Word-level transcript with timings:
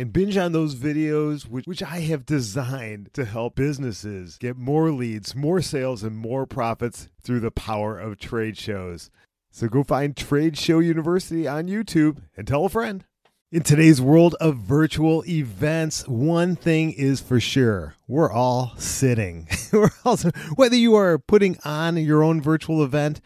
and 0.00 0.14
binge 0.14 0.38
on 0.38 0.52
those 0.52 0.76
videos, 0.76 1.46
which, 1.46 1.66
which 1.66 1.82
I 1.82 2.00
have 2.00 2.24
designed 2.24 3.12
to 3.12 3.26
help 3.26 3.56
businesses 3.56 4.38
get 4.38 4.56
more 4.56 4.90
leads, 4.90 5.34
more 5.34 5.60
sales, 5.60 6.02
and 6.02 6.16
more 6.16 6.46
profits 6.46 7.10
through 7.22 7.40
the 7.40 7.50
power 7.50 7.98
of 7.98 8.18
trade 8.18 8.56
shows. 8.56 9.10
So 9.50 9.68
go 9.68 9.84
find 9.84 10.16
Trade 10.16 10.56
Show 10.56 10.78
University 10.78 11.46
on 11.46 11.66
YouTube 11.66 12.16
and 12.34 12.48
tell 12.48 12.64
a 12.64 12.70
friend. 12.70 13.04
In 13.52 13.62
today's 13.62 14.00
world 14.00 14.36
of 14.40 14.56
virtual 14.56 15.22
events, 15.28 16.08
one 16.08 16.56
thing 16.56 16.92
is 16.92 17.20
for 17.20 17.38
sure 17.38 17.94
we're 18.08 18.32
all 18.32 18.72
sitting. 18.78 19.48
we're 19.72 19.90
also, 20.06 20.30
whether 20.54 20.76
you 20.76 20.94
are 20.94 21.18
putting 21.18 21.58
on 21.62 21.98
your 21.98 22.22
own 22.22 22.40
virtual 22.40 22.82
event 22.82 23.20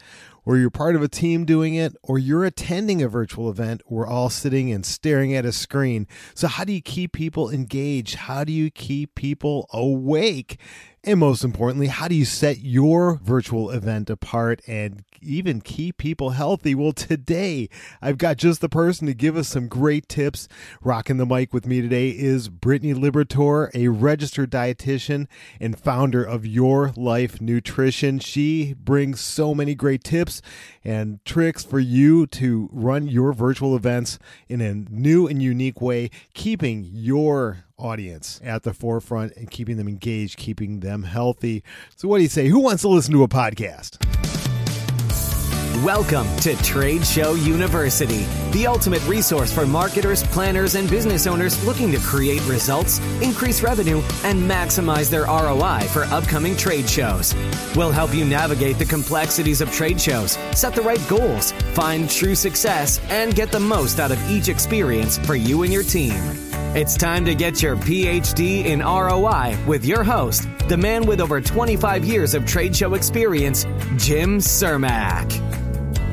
or 0.45 0.57
you're 0.57 0.71
part 0.71 0.97
of 0.97 1.03
a 1.03 1.09
team 1.09 1.45
doing 1.45 1.75
it, 1.75 1.97
or 2.03 2.19
you're 2.19 2.45
attending 2.45 3.03
a 3.03 3.09
virtual 3.09 3.51
event, 3.51 3.83
we're 3.89 4.07
all 4.07 4.31
sitting 4.31 4.73
and 4.73 4.85
staring 4.85 5.35
at 5.35 5.45
a 5.45 5.53
screen. 5.53 6.07
So, 6.35 6.49
how 6.49 6.65
do 6.65 6.73
you 6.73 6.83
keep 6.83 7.13
people 7.13 7.51
engaged? 7.51 8.15
How 8.17 8.45
do 8.45 8.53
you 8.53 8.71
keep 8.71 9.15
people 9.15 9.69
awake? 9.73 10.59
And 11.07 11.21
most 11.21 11.45
importantly, 11.45 11.89
how 11.89 12.09
do 12.09 12.15
you 12.15 12.25
set 12.25 12.61
your 12.61 13.17
virtual 13.17 13.71
event 13.71 14.09
apart 14.09 14.63
and 14.67 15.05
even 15.21 15.61
keep 15.61 15.99
people 15.99 16.31
healthy? 16.31 16.75
Well, 16.75 16.95
today 16.95 17.69
I've 18.01 18.17
got 18.17 18.39
just 18.39 18.63
the 18.63 18.71
person 18.71 19.07
to 19.07 19.13
give 19.13 19.37
us 19.37 19.49
some 19.49 19.69
great 19.69 20.09
tips. 20.09 20.49
Rocking 20.81 21.19
the 21.19 21.27
mic 21.27 21.53
with 21.53 21.67
me 21.67 21.83
today 21.83 22.09
is 22.09 22.49
Brittany 22.49 22.95
Liberatore, 22.95 23.71
a 23.75 23.89
registered 23.89 24.51
dietitian 24.51 25.27
and 25.61 25.79
founder 25.79 26.25
of 26.25 26.47
Your 26.47 26.95
Life 26.97 27.39
Nutrition. 27.39 28.19
She 28.19 28.73
brings 28.73 29.21
so 29.21 29.55
many 29.55 29.75
great 29.75 30.05
tips 30.05 30.41
and 30.83 31.23
tricks 31.27 31.65
for 31.65 31.81
you 31.81 32.27
to 32.29 32.71
run 32.73 33.09
your 33.09 33.35
virtual 33.35 33.77
events 33.77 34.19
in 34.49 34.63
a 34.63 34.73
new 34.73 35.27
and 35.27 35.43
unique 35.43 35.83
way, 35.83 36.09
keeping 36.33 36.89
your 36.91 37.64
audience 37.79 38.41
at 38.45 38.63
the 38.63 38.73
forefront 38.73 39.37
and 39.37 39.51
keeping 39.51 39.77
them 39.77 39.89
engaged, 39.89 40.39
keeping 40.39 40.81
them 40.81 41.03
healthy. 41.03 41.63
So, 41.97 42.09
what 42.09 42.19
do 42.19 42.23
you 42.23 42.29
say? 42.29 42.49
Who 42.49 42.61
wants 42.61 42.83
to 42.83 42.89
listen 42.89 43.13
to 43.15 43.23
a 43.23 43.29
podcast? 43.29 43.99
Welcome 45.83 46.35
to 46.39 46.57
Trade 46.63 47.05
Show 47.05 47.35
University, 47.35 48.25
the 48.53 48.67
ultimate 48.67 49.07
resource 49.07 49.53
for 49.53 49.67
marketers, 49.67 50.23
planners, 50.23 50.77
and 50.77 50.89
business 50.89 51.27
owners 51.27 51.63
looking 51.67 51.91
to 51.93 51.99
create 51.99 52.41
results, 52.47 53.01
increase 53.21 53.61
revenue, 53.61 53.99
and 54.23 54.41
maximize 54.41 55.11
their 55.11 55.25
ROI 55.25 55.81
for 55.93 56.05
upcoming 56.05 56.57
trade 56.57 56.89
shows. 56.89 57.35
We'll 57.77 57.91
help 57.91 58.15
you 58.15 58.25
navigate 58.25 58.79
the 58.79 58.87
complexities 58.87 59.61
of 59.61 59.71
trade 59.73 60.01
shows, 60.01 60.39
set 60.57 60.75
the 60.75 60.81
right 60.81 61.05
goals, 61.09 61.53
find 61.75 62.09
true 62.09 62.37
success, 62.37 62.99
and 63.11 63.35
get 63.35 63.51
the 63.51 63.61
most 63.61 63.99
out 63.99 64.13
of 64.13 64.31
each 64.31 64.49
experience 64.49 65.19
for 65.19 65.35
you 65.35 65.65
and 65.65 65.73
your 65.73 65.83
team. 65.83 66.44
It's 66.75 66.97
time 66.97 67.25
to 67.27 67.37
get 67.37 67.63
your 67.63 67.77
PhD 67.77 68.65
in 68.65 68.81
ROI 68.81 69.57
with 69.65 69.85
your 69.85 70.03
host, 70.03 70.49
the 70.69 70.77
man 70.77 71.07
with 71.07 71.21
over 71.21 71.41
25 71.41 72.05
years 72.05 72.35
of 72.35 72.45
trade 72.47 72.75
show 72.75 72.95
experience, 72.95 73.63
Jim 73.97 74.39
Cermak. 74.39 75.39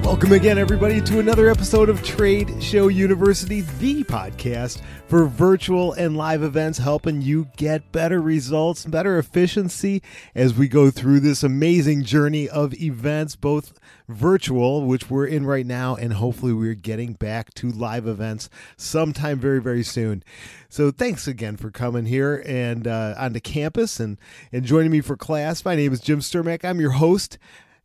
Welcome 0.05 0.33
again, 0.33 0.59
everybody, 0.59 1.01
to 1.01 1.17
another 1.17 1.49
episode 1.49 1.89
of 1.89 2.03
Trade 2.03 2.61
Show 2.61 2.89
University, 2.89 3.61
the 3.61 4.03
podcast 4.03 4.81
for 5.07 5.25
virtual 5.25 5.93
and 5.93 6.15
live 6.15 6.43
events, 6.43 6.77
helping 6.77 7.23
you 7.23 7.47
get 7.57 7.91
better 7.91 8.21
results, 8.21 8.85
better 8.85 9.17
efficiency 9.17 10.03
as 10.35 10.53
we 10.53 10.67
go 10.67 10.91
through 10.91 11.21
this 11.21 11.41
amazing 11.41 12.03
journey 12.03 12.47
of 12.47 12.75
events, 12.75 13.35
both 13.35 13.79
virtual, 14.11 14.85
which 14.85 15.09
we're 15.09 15.25
in 15.25 15.45
right 15.45 15.65
now, 15.65 15.95
and 15.95 16.13
hopefully 16.13 16.53
we're 16.53 16.73
getting 16.73 17.13
back 17.13 17.53
to 17.55 17.69
live 17.69 18.07
events 18.07 18.49
sometime 18.77 19.39
very, 19.39 19.61
very 19.61 19.83
soon. 19.83 20.23
So 20.69 20.91
thanks 20.91 21.27
again 21.27 21.57
for 21.57 21.71
coming 21.71 22.05
here 22.05 22.43
and 22.45 22.87
uh, 22.87 23.15
onto 23.17 23.39
campus 23.39 23.99
and, 23.99 24.17
and 24.51 24.63
joining 24.65 24.91
me 24.91 25.01
for 25.01 25.17
class. 25.17 25.65
My 25.65 25.75
name 25.75 25.93
is 25.93 25.99
Jim 25.99 26.19
Cermak. 26.19 26.63
I'm 26.63 26.79
your 26.79 26.91
host 26.91 27.37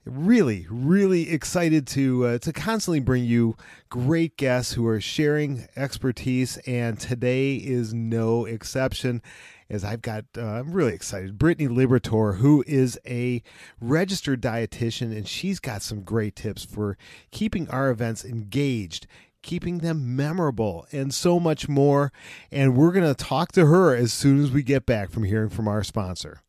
really 0.06 0.64
really 0.70 1.32
excited 1.32 1.84
to 1.84 2.24
uh, 2.24 2.38
to 2.38 2.52
constantly 2.52 3.00
bring 3.00 3.24
you 3.24 3.56
great 3.90 4.36
guests 4.36 4.74
who 4.74 4.86
are 4.86 5.00
sharing 5.00 5.66
expertise 5.74 6.58
and 6.58 7.00
today 7.00 7.56
is 7.56 7.92
no 7.92 8.44
exception 8.44 9.20
as 9.68 9.84
I've 9.84 10.02
got, 10.02 10.24
uh, 10.36 10.44
I'm 10.44 10.72
really 10.72 10.94
excited. 10.94 11.38
Brittany 11.38 11.68
Liberatore, 11.68 12.38
who 12.38 12.64
is 12.66 12.98
a 13.06 13.42
registered 13.80 14.40
dietitian, 14.40 15.16
and 15.16 15.26
she's 15.26 15.60
got 15.60 15.82
some 15.82 16.02
great 16.02 16.36
tips 16.36 16.64
for 16.64 16.96
keeping 17.30 17.68
our 17.70 17.90
events 17.90 18.24
engaged 18.24 19.06
keeping 19.42 19.78
them 19.78 20.16
memorable, 20.16 20.86
and 20.90 21.14
so 21.14 21.38
much 21.38 21.68
more. 21.68 22.12
And 22.50 22.76
we're 22.76 22.90
going 22.90 23.06
to 23.06 23.14
talk 23.14 23.52
to 23.52 23.66
her 23.66 23.94
as 23.94 24.12
soon 24.12 24.42
as 24.42 24.50
we 24.50 24.62
get 24.62 24.84
back 24.84 25.10
from 25.10 25.22
hearing 25.22 25.50
from 25.50 25.68
our 25.68 25.84
sponsor. 25.84 26.42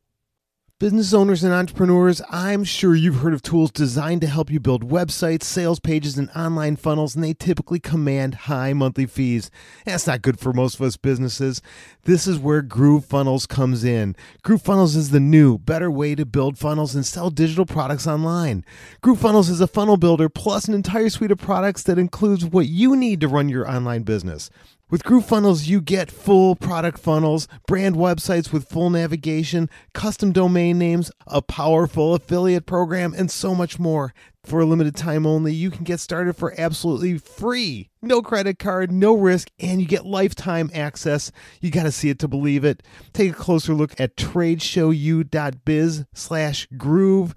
Business 0.80 1.12
owners 1.12 1.44
and 1.44 1.52
entrepreneurs, 1.52 2.22
I'm 2.30 2.64
sure 2.64 2.94
you've 2.94 3.22
heard 3.22 3.34
of 3.34 3.42
tools 3.42 3.72
designed 3.72 4.22
to 4.22 4.28
help 4.28 4.52
you 4.52 4.60
build 4.60 4.88
websites, 4.88 5.42
sales 5.42 5.80
pages, 5.80 6.20
and 6.20 6.30
online 6.36 6.76
funnels, 6.76 7.16
and 7.16 7.24
they 7.24 7.34
typically 7.34 7.80
command 7.80 8.36
high 8.46 8.74
monthly 8.74 9.08
fees. 9.08 9.50
That's 9.86 10.06
not 10.06 10.22
good 10.22 10.40
for 10.40 10.54
most 10.54 10.76
of 10.76 10.82
us 10.84 10.96
businesses. 10.96 11.64
This 12.04 12.28
is 12.28 12.38
where 12.38 12.62
Groove 12.62 13.06
Funnels 13.06 13.48
comes 13.48 13.84
in. 13.84 14.16
Groove 14.44 14.62
Funnels 14.62 14.96
is 14.96 15.10
the 15.10 15.20
new, 15.20 15.58
better 15.58 15.90
way 15.90 16.14
to 16.14 16.28
build 16.28 16.60
funnels 16.60 16.94
and 16.94 17.04
sell 17.04 17.32
digital 17.32 17.66
products 17.66 18.06
online. 18.06 18.64
Groove 19.02 19.20
Funnels 19.20 19.50
is 19.50 19.60
a 19.60 19.66
funnel 19.66 19.98
builder 19.98 20.30
plus 20.30 20.68
an 20.68 20.76
entire 20.76 21.10
suite 21.10 21.32
of 21.32 21.40
products 21.40 21.82
that 21.82 21.98
includes 21.98 22.46
what 22.46 22.68
you 22.68 22.96
need 22.96 23.20
to 23.22 23.28
run 23.28 23.50
your 23.50 23.68
online 23.68 24.04
business. 24.04 24.52
With 24.90 25.04
Groove 25.04 25.26
Funnels, 25.26 25.68
you 25.68 25.82
get 25.82 26.10
full 26.10 26.56
product 26.56 26.98
funnels, 26.98 27.50
brand 27.68 27.98
websites 27.98 28.54
with 28.54 28.70
full 28.70 28.90
navigation, 28.90 29.70
custom 29.94 30.32
domain 30.32 30.78
names, 30.78 31.12
a 31.26 31.42
powerful 31.42 32.16
affiliate 32.16 32.66
program, 32.66 33.14
and 33.14 33.30
so 33.30 33.54
much 33.54 33.80
more. 33.80 34.14
For 34.46 34.62
a 34.62 34.66
limited 34.66 34.96
time 34.96 35.26
only, 35.26 35.54
you 35.54 35.72
can 35.72 35.84
get 35.84 36.00
started 36.00 36.38
for 36.38 36.58
absolutely 36.58 37.18
free. 37.18 37.90
No 38.02 38.22
credit 38.22 38.60
card, 38.60 38.90
no 38.90 39.14
risk, 39.14 39.50
and 39.60 39.82
you 39.82 39.88
get 39.88 40.06
lifetime 40.06 40.72
access. 40.74 41.34
You 41.60 41.70
got 41.70 41.84
to 41.84 41.92
see 41.92 42.10
it 42.10 42.20
to 42.20 42.30
believe 42.30 42.64
it. 42.64 42.82
Take 43.12 43.32
a 43.32 43.36
closer 43.36 43.74
look 43.74 44.00
at 44.00 44.16
tradeshowu.biz 44.16 46.06
slash 46.14 46.68
groove. 46.78 47.36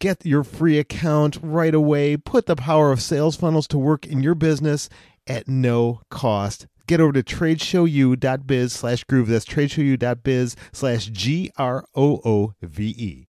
Get 0.00 0.26
your 0.26 0.44
free 0.44 0.78
account 0.78 1.38
right 1.40 1.74
away. 1.74 2.18
Put 2.18 2.44
the 2.44 2.56
power 2.56 2.92
of 2.92 3.00
sales 3.00 3.36
funnels 3.36 3.66
to 3.68 3.78
work 3.78 4.06
in 4.06 4.22
your 4.22 4.34
business 4.34 4.90
at 5.26 5.48
no 5.48 6.02
cost 6.10 6.66
get 6.90 7.00
over 7.00 7.12
to 7.12 7.22
tradeshowu.biz 7.22 8.72
slash 8.72 9.04
groove. 9.04 9.28
That's 9.28 9.44
tradeshowu.biz 9.44 10.56
slash 10.72 11.06
G 11.06 11.52
R 11.56 11.84
O 11.94 12.20
O 12.24 12.54
V 12.60 12.94
E. 12.98 13.26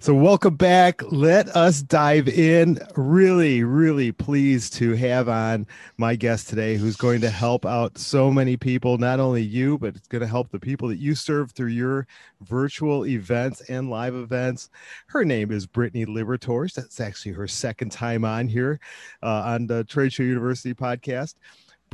So, 0.00 0.12
welcome 0.12 0.56
back. 0.56 1.00
Let 1.10 1.48
us 1.56 1.80
dive 1.80 2.28
in. 2.28 2.80
Really, 2.96 3.62
really 3.62 4.10
pleased 4.10 4.74
to 4.74 4.94
have 4.96 5.28
on 5.28 5.66
my 5.96 6.16
guest 6.16 6.48
today 6.48 6.76
who's 6.76 6.96
going 6.96 7.20
to 7.20 7.30
help 7.30 7.64
out 7.64 7.96
so 7.96 8.30
many 8.30 8.56
people, 8.56 8.98
not 8.98 9.20
only 9.20 9.42
you, 9.42 9.78
but 9.78 9.94
it's 9.94 10.08
going 10.08 10.20
to 10.20 10.26
help 10.26 10.50
the 10.50 10.58
people 10.58 10.88
that 10.88 10.98
you 10.98 11.14
serve 11.14 11.52
through 11.52 11.68
your 11.68 12.08
virtual 12.42 13.06
events 13.06 13.62
and 13.70 13.88
live 13.88 14.16
events. 14.16 14.68
Her 15.06 15.24
name 15.24 15.52
is 15.52 15.64
Brittany 15.64 16.06
Liberatore. 16.06 16.70
That's 16.74 17.00
actually 17.00 17.32
her 17.32 17.46
second 17.46 17.92
time 17.92 18.24
on 18.24 18.48
here 18.48 18.80
uh, 19.22 19.42
on 19.46 19.68
the 19.68 19.84
Trade 19.84 20.12
Show 20.12 20.24
University 20.24 20.74
podcast. 20.74 21.34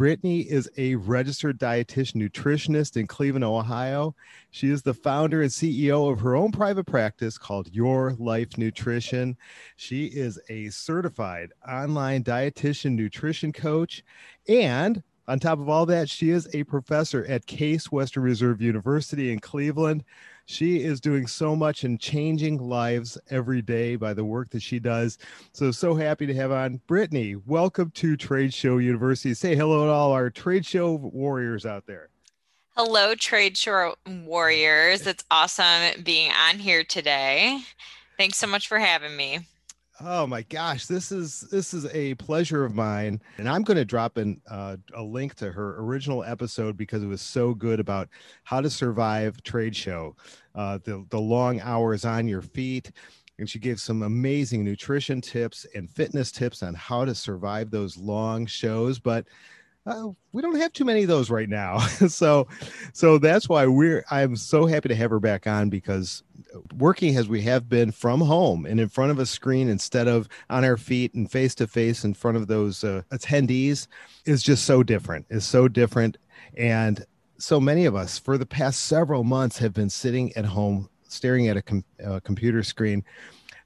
Brittany 0.01 0.41
is 0.41 0.67
a 0.79 0.95
registered 0.95 1.59
dietitian 1.59 2.27
nutritionist 2.27 2.97
in 2.97 3.07
Cleveland, 3.07 3.45
Ohio. 3.45 4.15
She 4.51 4.71
is 4.71 4.81
the 4.81 4.95
founder 4.95 5.43
and 5.43 5.51
CEO 5.51 6.11
of 6.11 6.21
her 6.21 6.35
own 6.35 6.53
private 6.53 6.87
practice 6.87 7.37
called 7.37 7.69
Your 7.71 8.15
Life 8.19 8.57
Nutrition. 8.57 9.37
She 9.77 10.07
is 10.07 10.41
a 10.49 10.71
certified 10.71 11.53
online 11.71 12.25
dietitian 12.25 12.93
nutrition 12.93 13.53
coach. 13.53 14.03
And 14.49 15.03
on 15.29 15.39
top 15.39 15.59
of 15.61 15.69
all 15.69 15.85
that, 15.85 16.09
she 16.09 16.31
is 16.31 16.49
a 16.55 16.65
professor 16.65 17.27
at 17.27 17.45
Case 17.45 17.93
Western 17.93 18.23
Reserve 18.23 18.63
University 18.63 19.31
in 19.31 19.39
Cleveland. 19.39 20.05
She 20.51 20.83
is 20.83 21.01
doing 21.01 21.29
so 21.29 21.55
much 21.55 21.85
and 21.85 22.01
changing 22.01 22.59
lives 22.59 23.17
every 23.31 23.63
day 23.63 23.95
by 23.95 24.15
the 24.15 24.25
work 24.25 24.51
that 24.51 24.63
she 24.63 24.81
does. 24.81 25.17
So, 25.53 25.71
so 25.71 25.95
happy 25.95 26.27
to 26.27 26.35
have 26.35 26.51
on 26.51 26.81
Brittany. 26.89 27.37
Welcome 27.37 27.93
to 27.93 28.17
Trade 28.17 28.53
Show 28.53 28.79
University. 28.79 29.33
Say 29.35 29.55
hello 29.55 29.87
to 29.87 29.93
all 29.93 30.11
our 30.11 30.29
trade 30.29 30.67
show 30.67 30.95
warriors 30.95 31.67
out 31.67 31.87
there. 31.87 32.09
Hello, 32.77 33.15
Trade 33.15 33.57
Show 33.57 33.95
Warriors. 34.25 35.07
It's 35.07 35.23
awesome 35.31 36.03
being 36.03 36.33
on 36.33 36.59
here 36.59 36.83
today. 36.83 37.61
Thanks 38.19 38.37
so 38.37 38.49
much 38.49 38.67
for 38.67 38.81
having 38.81 39.17
me. 39.17 39.47
Oh 40.03 40.27
my 40.27 40.41
gosh, 40.43 40.87
this 40.87 41.13
is 41.13 41.43
this 41.51 41.75
is 41.75 41.85
a 41.93 42.15
pleasure 42.15 42.65
of 42.65 42.75
mine, 42.75 43.21
and 43.37 43.47
I'm 43.47 43.63
going 43.63 43.77
to 43.77 43.85
drop 43.85 44.17
in 44.17 44.41
uh, 44.51 44.79
a 44.95 45.03
link 45.03 45.35
to 45.37 45.53
her 45.53 45.79
original 45.79 46.25
episode 46.25 46.79
because 46.79 47.03
it 47.03 47.07
was 47.07 47.21
so 47.21 47.53
good 47.53 47.81
about 47.81 48.09
how 48.45 48.63
to 48.63 48.71
survive 48.71 49.43
trade 49.43 49.77
show, 49.77 50.17
uh, 50.55 50.79
the 50.85 51.05
the 51.11 51.21
long 51.21 51.61
hours 51.61 52.05
on 52.05 52.29
your 52.29 52.43
feet, 52.43 52.91
and 53.39 53.49
she 53.49 53.59
gave 53.59 53.81
some 53.81 54.03
amazing 54.03 54.65
nutrition 54.65 55.21
tips 55.21 55.67
and 55.75 55.91
fitness 55.91 56.33
tips 56.33 56.63
on 56.63 56.75
how 56.75 57.05
to 57.05 57.15
survive 57.15 57.71
those 57.71 57.97
long 57.97 58.47
shows. 58.47 58.99
But 58.99 59.27
uh, 59.87 60.09
we 60.33 60.43
don't 60.43 60.61
have 60.61 60.73
too 60.73 60.85
many 60.85 61.03
of 61.03 61.09
those 61.09 61.31
right 61.31 61.49
now 61.49 61.79
so 62.09 62.47
so 62.93 63.17
that's 63.17 63.49
why 63.49 63.67
we're 63.67 64.05
i'm 64.11 64.37
so 64.37 64.67
happy 64.67 64.89
to 64.89 64.95
have 64.95 65.11
her 65.11 65.19
back 65.19 65.47
on 65.47 65.71
because 65.71 66.23
working 66.77 67.17
as 67.17 67.29
we 67.29 67.41
have 67.41 67.69
been 67.69 67.91
from 67.91 68.21
home 68.21 68.67
and 68.67 68.79
in 68.79 68.89
front 68.89 69.11
of 69.11 69.19
a 69.19 69.27
screen 69.27 69.69
instead 69.69 70.07
of 70.07 70.29
on 70.51 70.65
our 70.65 70.77
feet 70.77 71.15
and 71.15 71.31
face 71.31 71.55
to 71.55 71.67
face 71.67 72.05
in 72.05 72.13
front 72.13 72.37
of 72.37 72.47
those 72.47 72.85
uh, 72.85 73.03
attendees 73.11 73.87
is 74.27 74.43
just 74.43 74.65
so 74.65 74.83
different 74.83 75.25
is 75.31 75.45
so 75.45 75.67
different 75.67 76.19
and 76.57 77.07
so 77.41 77.59
many 77.61 77.87
of 77.87 77.95
us 77.95 78.19
for 78.19 78.39
the 78.39 78.47
past 78.47 78.83
several 78.83 79.25
months 79.25 79.59
have 79.59 79.73
been 79.73 79.91
sitting 79.91 80.33
at 80.37 80.45
home 80.45 80.89
staring 81.09 81.49
at 81.49 81.57
a 81.57 81.63
com- 81.63 81.85
uh, 82.05 82.21
computer 82.21 82.63
screen 82.63 83.05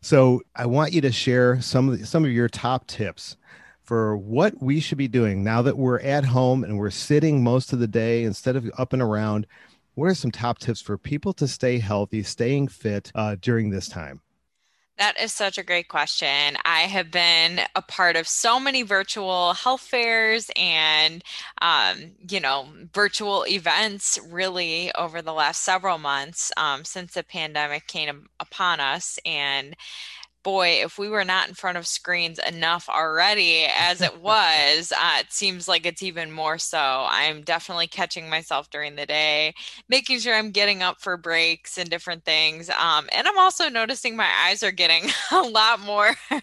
so 0.01 0.41
i 0.57 0.65
want 0.65 0.93
you 0.93 1.01
to 1.01 1.13
share 1.13 1.61
some 1.61 1.89
of 1.89 1.99
the, 1.99 2.07
some 2.07 2.25
of 2.25 2.31
your 2.31 2.49
top 2.49 2.87
tips 2.87 3.37
for 3.85 4.17
what 4.17 4.61
we 4.63 4.81
should 4.81 4.99
be 4.99 5.09
doing 5.09 5.45
now 5.45 5.61
that 5.63 5.77
we're 5.77 6.01
at 6.01 6.25
home 6.25 6.65
and 6.65 6.79
we're 6.79 6.91
sitting 6.91 7.45
most 7.45 7.73
of 7.73 7.79
the 7.79 7.87
day 7.87 8.25
instead 8.25 8.57
of 8.57 8.69
up 8.79 8.93
and 8.93 9.03
around. 9.03 9.47
What 9.95 10.07
are 10.07 10.15
some 10.15 10.31
top 10.31 10.59
tips 10.59 10.81
for 10.81 10.99
people 10.99 11.33
to 11.35 11.47
stay 11.47 11.79
healthy, 11.79 12.23
staying 12.23 12.69
fit 12.69 13.13
uh, 13.15 13.37
during 13.41 13.71
this 13.71 13.89
time? 13.89 14.23
That 14.97 15.21
is 15.21 15.33
such 15.33 15.59
a 15.59 15.65
great 15.65 15.89
question. 15.89 16.57
I 16.65 16.83
have 16.83 17.11
been 17.11 17.61
a 17.75 17.83
part 17.83 18.15
of 18.15 18.29
so 18.29 18.61
many 18.61 18.83
virtual 18.83 19.53
health 19.55 19.81
fairs 19.81 20.53
and, 20.55 21.25
um, 21.61 22.13
you 22.31 22.39
know, 22.39 22.69
virtual 22.93 23.45
events 23.47 24.21
really 24.31 24.93
over 24.95 25.21
the 25.21 25.33
last 25.33 25.63
several 25.63 25.99
months 25.99 26.53
um, 26.57 26.85
since 26.85 27.15
the 27.15 27.25
pandemic 27.25 27.89
came 27.89 28.29
upon 28.39 28.79
us. 28.79 29.19
And 29.27 29.75
boy, 30.45 30.81
if 30.85 30.99
we 30.99 31.09
were 31.09 31.25
not 31.25 31.49
in 31.49 31.55
front 31.55 31.77
of 31.77 31.87
screens 31.87 32.39
enough 32.39 32.89
already 32.89 33.67
as 33.77 34.01
it 34.01 34.21
was, 34.23 34.93
uh, 34.93 35.17
it 35.19 35.33
seems 35.33 35.67
like 35.67 35.87
it's 35.87 36.03
even 36.03 36.31
more 36.31 36.59
so. 36.59 37.07
I'm 37.09 37.43
definitely 37.43 37.89
catching 37.89 38.31
myself 38.31 38.71
during 38.71 38.95
the 38.95 39.07
day, 39.07 39.55
making 39.89 40.21
sure 40.21 40.35
I'm 40.35 40.53
getting 40.53 40.83
up 40.83 41.01
for 41.01 41.17
breaks 41.17 41.79
and 41.79 41.91
different 41.91 42.25
things. 42.25 42.71
Um, 42.71 43.09
and 43.13 43.27
I'm 43.27 43.39
also 43.39 43.69
noticing 43.69 44.15
my 44.15 44.31
eyes 44.47 44.63
are 44.63 44.71
getting 44.71 45.11
a 45.33 45.41
lot 45.41 45.81
more 45.81 46.15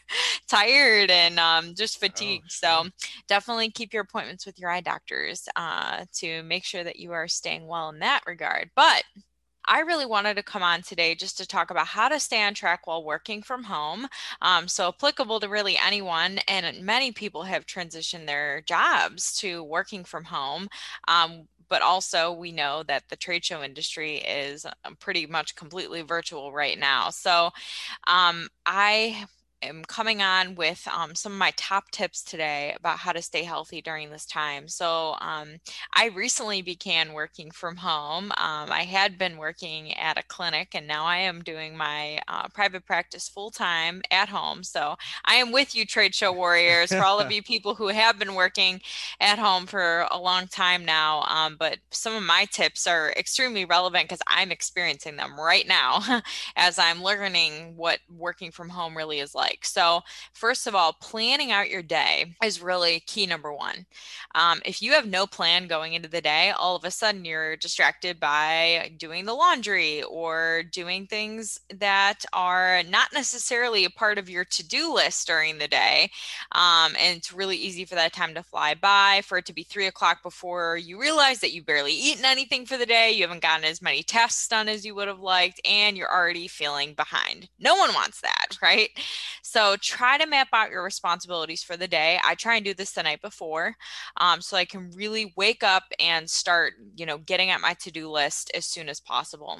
tired 0.50 1.10
and 1.10 1.40
um, 1.40 1.76
just 1.76 1.98
oh, 1.98 2.08
fatigued. 2.08 2.52
Oh, 2.66 2.84
so 2.84 2.90
definitely 3.28 3.70
keep 3.70 3.94
your 3.94 4.04
appointments 4.04 4.46
with 4.46 4.60
your 4.60 4.70
eye 4.70 4.82
doctors 4.82 5.48
uh, 5.56 6.06
to 6.16 6.44
make 6.44 6.66
sure 6.66 6.84
that 6.84 6.98
you 6.98 7.14
are 7.14 7.28
staying 7.28 7.68
well 7.68 7.90
in 7.90 8.00
that 8.00 8.24
regard. 8.26 8.72
But 8.76 9.04
I 9.72 9.80
really 9.80 10.06
wanted 10.06 10.36
to 10.36 10.44
come 10.44 10.62
on 10.64 10.82
today 10.82 11.16
just 11.16 11.38
to 11.38 11.48
talk 11.48 11.72
about 11.72 11.88
how 11.88 12.10
to 12.10 12.20
stay 12.20 12.44
on 12.44 12.54
track 12.54 12.88
while 12.88 13.06
working 13.06 13.42
from 13.42 13.64
home. 13.64 14.06
Um, 14.42 14.68
so, 14.68 14.90
applicable 14.90 15.40
to 15.40 15.48
really 15.48 15.78
anyone, 15.78 16.40
and 16.50 16.82
many 16.86 17.14
people 17.14 17.44
have 17.44 17.66
transitioned 17.66 18.26
their 18.28 18.62
jobs 18.68 19.34
to 19.40 19.64
working 19.64 20.04
from 20.04 20.26
home. 20.26 20.68
Um, 21.08 21.48
but 21.70 21.82
also, 21.82 22.34
we 22.34 22.52
know 22.52 22.84
that 22.84 23.04
the 23.08 23.16
trade 23.16 23.46
show 23.46 23.64
industry 23.64 24.18
is 24.18 24.66
um, 24.84 24.98
pretty 24.98 25.26
much 25.26 25.56
completely 25.56 26.02
virtual 26.02 26.52
right 26.52 26.78
now. 26.78 27.10
So, 27.10 27.52
um, 28.08 28.50
I 28.66 29.26
am 29.62 29.84
coming 29.86 30.22
on 30.22 30.56
with 30.56 30.88
um, 30.88 31.16
some 31.16 31.32
of 31.34 31.38
my 31.38 31.54
top 31.56 31.92
tips 31.92 32.24
today 32.24 32.76
about 32.78 33.00
how 33.00 33.12
to 33.12 33.22
stay 33.22 33.44
healthy 33.44 33.82
during 33.82 34.10
this 34.10 34.26
time. 34.26 34.68
So, 34.68 35.16
um, 35.22 35.58
I 35.96 36.08
recently 36.08 36.62
began 36.62 37.14
working 37.14 37.52
from 37.52 37.78
home. 37.78 38.32
Um, 38.38 38.72
I 38.72 38.84
had 38.90 39.18
been 39.18 39.38
working 39.38 39.94
at 39.94 40.18
a 40.18 40.24
clinic, 40.24 40.70
and 40.74 40.88
now 40.88 41.06
I 41.06 41.18
am 41.18 41.44
doing 41.44 41.76
my 41.78 42.20
uh, 42.28 42.48
private 42.50 42.86
practice 42.86 43.30
full 43.30 43.52
time 43.52 44.02
at 44.12 44.30
home. 44.30 44.64
So, 44.64 44.96
I 45.26 45.36
am 45.36 45.52
with 45.52 45.76
you, 45.76 45.86
trade 45.86 46.16
show 46.16 46.32
warriors, 46.32 46.92
for 46.92 47.04
all 47.04 47.20
of 47.20 47.32
you 47.32 47.44
people 47.44 47.76
who 47.76 47.88
have 47.90 48.18
been 48.18 48.36
working 48.36 48.82
at 49.20 49.40
home 49.40 49.66
for 49.66 50.08
a 50.12 50.20
long 50.20 50.48
time 50.48 50.86
now. 50.86 51.24
Um, 51.28 51.56
but 51.58 51.78
some 51.92 52.16
of 52.16 52.24
my 52.24 52.46
tips 52.52 52.88
are 52.88 53.12
extremely 53.18 53.66
relevant 53.66 54.06
because 54.06 54.22
I'm 54.28 54.52
experiencing 54.52 55.16
them 55.16 55.40
right 55.40 55.68
now 55.68 56.22
as 56.56 56.80
I'm 56.80 57.04
learning 57.04 57.76
what 57.76 58.00
working 58.10 58.52
from 58.52 58.70
home 58.70 58.96
really 58.96 59.20
is 59.20 59.36
like 59.36 59.51
like. 59.52 59.66
So, 59.66 60.02
first 60.34 60.68
of 60.68 60.76
all, 60.76 60.94
planning 60.94 61.52
out 61.52 61.70
your 61.70 61.82
day 61.82 62.36
is 62.44 62.62
really 62.62 63.02
key 63.02 63.26
number 63.26 63.54
one. 63.54 63.86
Um, 64.36 64.62
if 64.66 64.82
you 64.82 64.92
have 64.94 65.08
no 65.08 65.28
plan 65.28 65.68
going 65.68 65.94
into 65.94 66.10
the 66.10 66.22
day, 66.22 66.52
all 66.52 66.76
of 66.76 66.84
a 66.84 66.92
sudden 66.92 67.26
you're 67.26 67.56
distracted 67.58 68.20
by 68.20 68.92
doing 68.98 69.26
the 69.26 69.34
laundry 69.34 70.04
or 70.04 70.64
doing 70.72 71.08
things 71.08 71.60
that 71.78 72.24
are 72.34 72.82
not 72.90 73.10
necessarily 73.14 73.86
a 73.86 73.90
part 73.90 74.18
of 74.18 74.30
your 74.30 74.46
to 74.46 74.68
do 74.68 74.94
list 74.94 75.28
during 75.28 75.58
the 75.58 75.68
day. 75.68 76.10
Um, 76.54 76.96
and 77.00 77.18
it's 77.18 77.34
really 77.34 77.58
easy 77.58 77.86
for 77.86 77.96
that 77.96 78.14
time 78.14 78.34
to 78.36 78.44
fly 78.44 78.74
by, 78.76 79.22
for 79.26 79.38
it 79.38 79.46
to 79.48 79.54
be 79.54 79.64
three 79.64 79.88
o'clock 79.88 80.24
before 80.24 80.78
you 80.78 81.00
realize 81.00 81.40
that 81.40 81.52
you've 81.54 81.66
barely 81.66 81.94
eaten 81.94 82.26
anything 82.26 82.66
for 82.66 82.78
the 82.78 82.86
day, 82.86 83.12
you 83.12 83.24
haven't 83.24 83.42
gotten 83.42 83.66
as 83.66 83.82
many 83.82 84.04
tasks 84.04 84.48
done 84.48 84.70
as 84.70 84.86
you 84.86 84.96
would 84.96 85.08
have 85.08 85.20
liked, 85.20 85.60
and 85.66 85.98
you're 85.98 86.12
already 86.12 86.48
feeling 86.48 86.94
behind. 86.94 87.50
No 87.60 87.76
one 87.76 87.94
wants 87.94 88.22
that, 88.22 88.58
right? 88.62 88.90
So 89.44 89.76
try 89.78 90.18
to 90.18 90.26
map 90.28 90.50
out 90.54 90.72
your 90.72 90.84
responsibilities 90.84 91.64
for 91.64 91.78
the 91.78 91.88
day. 91.88 92.20
I 92.24 92.36
try 92.36 92.56
and 92.56 92.66
do 92.66 92.74
this 92.74 92.92
the 92.92 93.04
night 93.04 93.22
before 93.22 93.76
um, 94.18 94.42
so 94.42 94.58
I 94.58 94.66
can 94.66 94.92
really 94.92 95.34
wake 95.36 95.64
up 95.64 95.84
and 96.00 96.30
start, 96.30 96.74
you 96.96 97.06
know, 97.06 97.18
getting 97.18 97.50
at 97.50 97.62
my 97.62 97.74
to 97.82 97.92
do 97.92 98.10
list 98.10 98.52
as 98.56 98.66
soon 98.66 98.90
as 98.90 99.00
possible. 99.00 99.60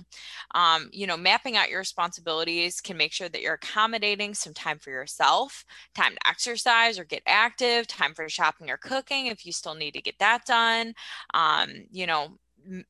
Um, 0.54 0.90
you 0.92 1.08
know, 1.08 1.18
mapping 1.18 1.58
out 1.58 1.70
your 1.70 1.80
responsibilities 1.80 2.82
can 2.82 2.98
make 2.98 3.14
sure 3.14 3.30
that 3.30 3.42
you're 3.42 3.54
accommodating 3.56 4.34
some 4.34 4.54
time 4.54 4.80
for 4.80 4.90
yourself, 4.90 5.66
time 5.96 6.14
to 6.14 6.28
exercise 6.28 7.00
or 7.00 7.04
get 7.06 7.24
active, 7.28 7.88
time 7.88 8.14
for 8.14 8.28
shopping 8.30 8.70
or 8.70 8.78
cooking 8.78 9.28
if 9.28 9.46
you 9.46 9.52
still 9.52 9.76
need 9.76 9.94
to 9.94 10.02
get 10.02 10.20
that 10.20 10.46
done. 10.46 10.94
Um, 11.34 11.70
you 11.92 12.06
know, 12.08 12.38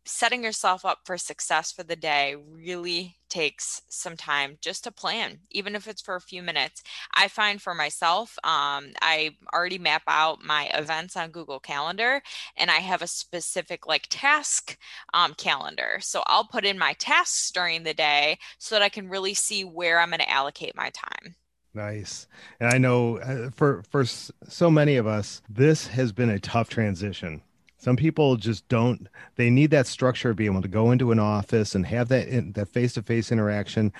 setting 0.05 0.43
yourself 0.43 0.85
up 0.85 0.99
for 1.05 1.17
success 1.17 1.71
for 1.71 1.83
the 1.83 1.95
day 1.95 2.35
really 2.35 3.15
takes 3.29 3.81
some 3.87 4.17
time 4.17 4.57
just 4.59 4.83
to 4.83 4.91
plan 4.91 5.39
even 5.51 5.75
if 5.75 5.87
it's 5.87 6.01
for 6.01 6.15
a 6.15 6.21
few 6.21 6.43
minutes. 6.43 6.83
I 7.15 7.27
find 7.27 7.61
for 7.61 7.73
myself 7.73 8.37
um, 8.43 8.91
i 9.01 9.35
already 9.53 9.77
map 9.77 10.03
out 10.07 10.43
my 10.43 10.69
events 10.73 11.15
on 11.15 11.31
google 11.31 11.59
calendar 11.59 12.21
and 12.57 12.69
i 12.69 12.77
have 12.77 13.01
a 13.01 13.07
specific 13.07 13.87
like 13.87 14.07
task 14.09 14.77
um, 15.13 15.33
calendar. 15.35 15.97
So 16.01 16.23
i'll 16.27 16.45
put 16.45 16.65
in 16.65 16.77
my 16.77 16.93
tasks 16.93 17.51
during 17.51 17.83
the 17.83 17.93
day 17.93 18.37
so 18.57 18.75
that 18.75 18.81
i 18.81 18.89
can 18.89 19.09
really 19.09 19.33
see 19.33 19.63
where 19.63 19.99
i'm 19.99 20.09
going 20.09 20.19
to 20.19 20.29
allocate 20.29 20.75
my 20.75 20.89
time. 20.89 21.35
Nice. 21.73 22.27
And 22.59 22.69
I 22.73 22.77
know 22.77 23.17
uh, 23.19 23.49
for 23.55 23.83
for 23.89 24.03
so 24.05 24.69
many 24.69 24.97
of 24.97 25.07
us 25.07 25.41
this 25.49 25.87
has 25.87 26.11
been 26.11 26.29
a 26.29 26.39
tough 26.39 26.69
transition 26.69 27.41
some 27.81 27.95
people 27.95 28.35
just 28.35 28.67
don't. 28.67 29.07
They 29.37 29.49
need 29.49 29.71
that 29.71 29.87
structure, 29.87 30.29
of 30.29 30.35
being 30.35 30.51
able 30.51 30.61
to 30.61 30.67
go 30.67 30.91
into 30.91 31.11
an 31.11 31.17
office 31.17 31.73
and 31.73 31.83
have 31.87 32.09
that 32.09 32.27
in, 32.27 32.51
that 32.51 32.69
face 32.69 32.93
to 32.93 33.01
face 33.01 33.31
interaction. 33.31 33.91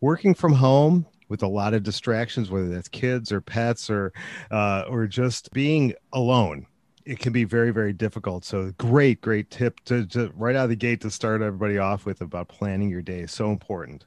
Working 0.00 0.32
from 0.34 0.54
home 0.54 1.04
with 1.28 1.42
a 1.42 1.46
lot 1.46 1.74
of 1.74 1.82
distractions, 1.82 2.50
whether 2.50 2.68
that's 2.70 2.88
kids 2.88 3.30
or 3.30 3.42
pets 3.42 3.90
or 3.90 4.14
uh, 4.50 4.84
or 4.88 5.06
just 5.06 5.52
being 5.52 5.92
alone, 6.14 6.66
it 7.04 7.18
can 7.18 7.34
be 7.34 7.44
very 7.44 7.72
very 7.72 7.92
difficult. 7.92 8.42
So 8.42 8.72
great, 8.78 9.20
great 9.20 9.50
tip 9.50 9.80
to, 9.84 10.06
to 10.06 10.32
right 10.34 10.56
out 10.56 10.64
of 10.64 10.70
the 10.70 10.76
gate 10.76 11.02
to 11.02 11.10
start 11.10 11.42
everybody 11.42 11.76
off 11.76 12.06
with 12.06 12.22
about 12.22 12.48
planning 12.48 12.88
your 12.88 13.02
day. 13.02 13.26
So 13.26 13.50
important. 13.50 14.06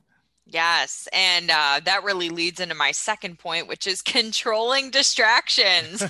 Yes. 0.51 1.07
And 1.13 1.51
uh, 1.51 1.79
that 1.85 2.03
really 2.03 2.29
leads 2.29 2.59
into 2.59 2.73
my 2.73 2.91
second 2.91 3.37
point, 3.37 3.67
which 3.67 3.85
is 3.85 4.01
controlling 4.01 4.89
distractions. 4.89 6.03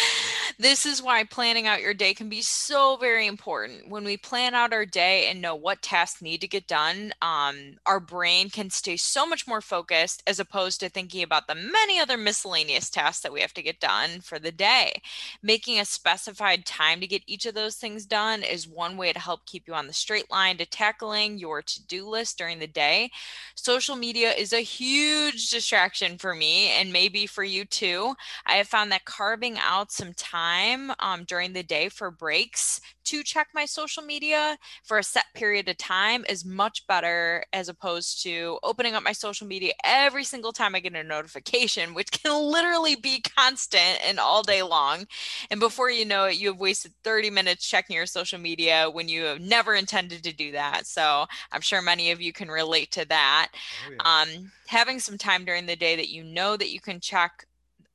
this 0.58 0.84
is 0.84 1.02
why 1.02 1.22
planning 1.22 1.68
out 1.68 1.80
your 1.80 1.94
day 1.94 2.12
can 2.12 2.28
be 2.28 2.42
so 2.42 2.96
very 2.96 3.28
important. 3.28 3.88
When 3.88 4.02
we 4.02 4.16
plan 4.16 4.54
out 4.54 4.72
our 4.72 4.86
day 4.86 5.28
and 5.28 5.40
know 5.40 5.54
what 5.54 5.82
tasks 5.82 6.20
need 6.20 6.40
to 6.40 6.48
get 6.48 6.66
done, 6.66 7.12
um, 7.22 7.76
our 7.86 8.00
brain 8.00 8.50
can 8.50 8.70
stay 8.70 8.96
so 8.96 9.24
much 9.24 9.46
more 9.46 9.60
focused 9.60 10.20
as 10.26 10.40
opposed 10.40 10.80
to 10.80 10.88
thinking 10.88 11.22
about 11.22 11.46
the 11.46 11.54
many 11.54 12.00
other 12.00 12.16
miscellaneous 12.16 12.90
tasks 12.90 13.22
that 13.22 13.32
we 13.32 13.40
have 13.40 13.54
to 13.54 13.62
get 13.62 13.78
done 13.78 14.20
for 14.20 14.40
the 14.40 14.52
day. 14.52 15.00
Making 15.42 15.78
a 15.78 15.84
specified 15.84 16.66
time 16.66 17.00
to 17.00 17.06
get 17.06 17.22
each 17.28 17.46
of 17.46 17.54
those 17.54 17.76
things 17.76 18.04
done 18.04 18.42
is 18.42 18.66
one 18.66 18.96
way 18.96 19.12
to 19.12 19.20
help 19.20 19.46
keep 19.46 19.68
you 19.68 19.74
on 19.74 19.86
the 19.86 19.92
straight 19.92 20.28
line 20.30 20.56
to 20.56 20.66
tackling 20.66 21.38
your 21.38 21.62
to 21.62 21.86
do 21.86 22.08
list 22.08 22.36
during 22.36 22.58
the 22.58 22.66
day. 22.66 23.10
So 23.54 23.75
social 23.76 23.96
media 23.96 24.30
is 24.32 24.54
a 24.54 24.60
huge 24.60 25.50
distraction 25.50 26.16
for 26.16 26.34
me 26.34 26.68
and 26.68 26.90
maybe 26.90 27.26
for 27.26 27.44
you 27.44 27.62
too. 27.62 28.14
I 28.46 28.54
have 28.54 28.68
found 28.68 28.90
that 28.90 29.04
carving 29.04 29.58
out 29.58 29.92
some 29.92 30.14
time 30.14 30.92
um, 30.98 31.24
during 31.24 31.52
the 31.52 31.62
day 31.62 31.90
for 31.90 32.10
breaks 32.10 32.80
to 33.06 33.22
check 33.22 33.48
my 33.54 33.64
social 33.64 34.02
media 34.02 34.58
for 34.84 34.98
a 34.98 35.02
set 35.02 35.26
period 35.34 35.68
of 35.68 35.78
time 35.78 36.24
is 36.28 36.44
much 36.44 36.86
better 36.86 37.44
as 37.52 37.68
opposed 37.68 38.22
to 38.22 38.58
opening 38.62 38.94
up 38.94 39.02
my 39.02 39.12
social 39.12 39.46
media 39.46 39.72
every 39.84 40.24
single 40.24 40.52
time 40.52 40.74
I 40.74 40.80
get 40.80 40.94
a 40.94 41.02
notification, 41.02 41.94
which 41.94 42.10
can 42.22 42.32
literally 42.50 42.96
be 42.96 43.22
constant 43.36 43.98
and 44.06 44.18
all 44.18 44.42
day 44.42 44.62
long. 44.62 45.06
And 45.50 45.60
before 45.60 45.90
you 45.90 46.04
know 46.04 46.24
it, 46.24 46.36
you 46.36 46.48
have 46.48 46.60
wasted 46.60 46.92
30 47.04 47.30
minutes 47.30 47.66
checking 47.66 47.96
your 47.96 48.06
social 48.06 48.38
media 48.38 48.88
when 48.90 49.08
you 49.08 49.24
have 49.24 49.40
never 49.40 49.74
intended 49.74 50.22
to 50.24 50.32
do 50.32 50.52
that. 50.52 50.86
So 50.86 51.26
I'm 51.52 51.60
sure 51.60 51.82
many 51.82 52.10
of 52.10 52.20
you 52.20 52.32
can 52.32 52.48
relate 52.48 52.90
to 52.92 53.06
that. 53.08 53.48
Oh, 53.86 53.92
yeah. 53.92 54.36
um, 54.36 54.52
having 54.66 54.98
some 54.98 55.18
time 55.18 55.44
during 55.44 55.66
the 55.66 55.76
day 55.76 55.96
that 55.96 56.08
you 56.08 56.24
know 56.24 56.56
that 56.56 56.70
you 56.70 56.80
can 56.80 57.00
check 57.00 57.46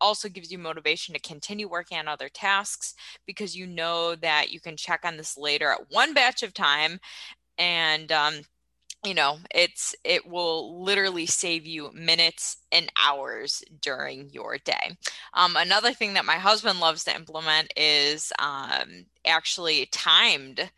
also 0.01 0.27
gives 0.27 0.51
you 0.51 0.58
motivation 0.58 1.13
to 1.13 1.22
continue 1.22 1.70
working 1.70 1.98
on 1.98 2.08
other 2.08 2.29
tasks 2.29 2.96
because 3.25 3.55
you 3.55 3.67
know 3.67 4.15
that 4.15 4.51
you 4.51 4.60
can 4.60 4.75
check 4.75 5.01
on 5.05 5.17
this 5.17 5.38
later 5.38 5.72
at 5.72 5.89
one 5.89 6.13
batch 6.13 6.43
of 6.43 6.53
time 6.53 7.00
and 7.58 8.12
um, 8.12 8.41
you 9.05 9.13
know 9.13 9.38
it's 9.53 9.96
it 10.03 10.27
will 10.27 10.84
literally 10.84 11.25
save 11.25 11.65
you 11.65 11.91
minutes 11.93 12.58
and 12.72 12.91
hours 13.01 13.63
during 13.81 14.29
your 14.29 14.58
day. 14.58 14.98
Um, 15.34 15.55
another 15.55 15.93
thing 15.93 16.13
that 16.15 16.25
my 16.25 16.36
husband 16.36 16.79
loves 16.79 17.03
to 17.05 17.15
implement 17.15 17.74
is 17.75 18.31
um, 18.39 19.05
actually 19.25 19.88
timed 19.91 20.70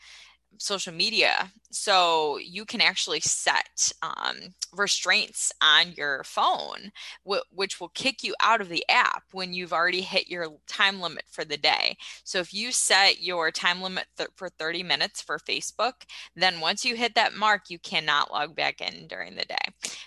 social 0.57 0.93
media 0.93 1.51
so 1.71 2.37
you 2.37 2.65
can 2.65 2.81
actually 2.81 3.19
set 3.19 3.91
um, 4.01 4.53
restraints 4.73 5.51
on 5.61 5.91
your 5.93 6.23
phone 6.23 6.91
w- 7.25 7.41
which 7.51 7.79
will 7.79 7.89
kick 7.89 8.23
you 8.23 8.35
out 8.41 8.61
of 8.61 8.69
the 8.69 8.83
app 8.89 9.23
when 9.31 9.53
you've 9.53 9.73
already 9.73 10.01
hit 10.01 10.27
your 10.27 10.47
time 10.67 11.01
limit 11.01 11.23
for 11.29 11.43
the 11.43 11.57
day. 11.57 11.97
So 12.23 12.39
if 12.39 12.53
you 12.53 12.71
set 12.71 13.21
your 13.21 13.51
time 13.51 13.81
limit 13.81 14.05
th- 14.17 14.29
for 14.35 14.49
30 14.49 14.83
minutes 14.83 15.21
for 15.21 15.37
facebook 15.37 15.93
then 16.35 16.59
once 16.59 16.85
you 16.85 16.95
hit 16.95 17.15
that 17.15 17.33
mark 17.33 17.69
you 17.69 17.79
cannot 17.79 18.31
log 18.31 18.55
back 18.55 18.81
in 18.81 19.07
during 19.07 19.35
the 19.35 19.45
day. 19.45 19.55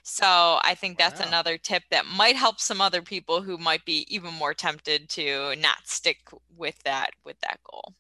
So 0.03 0.59
i 0.63 0.75
think 0.75 0.99
that's 0.99 1.21
wow. 1.21 1.27
another 1.27 1.59
tip 1.59 1.83
that 1.91 2.07
might 2.07 2.37
help 2.37 2.61
some 2.61 2.81
other 2.81 3.03
people 3.03 3.43
who 3.43 3.59
might 3.59 3.85
be 3.85 4.07
even 4.15 4.33
more 4.35 4.55
tempted 4.55 5.09
to 5.11 5.55
not 5.57 5.87
stick 5.87 6.19
with 6.57 6.81
that 6.85 7.11
with 7.25 7.39
that 7.41 7.61
goal 7.71 7.93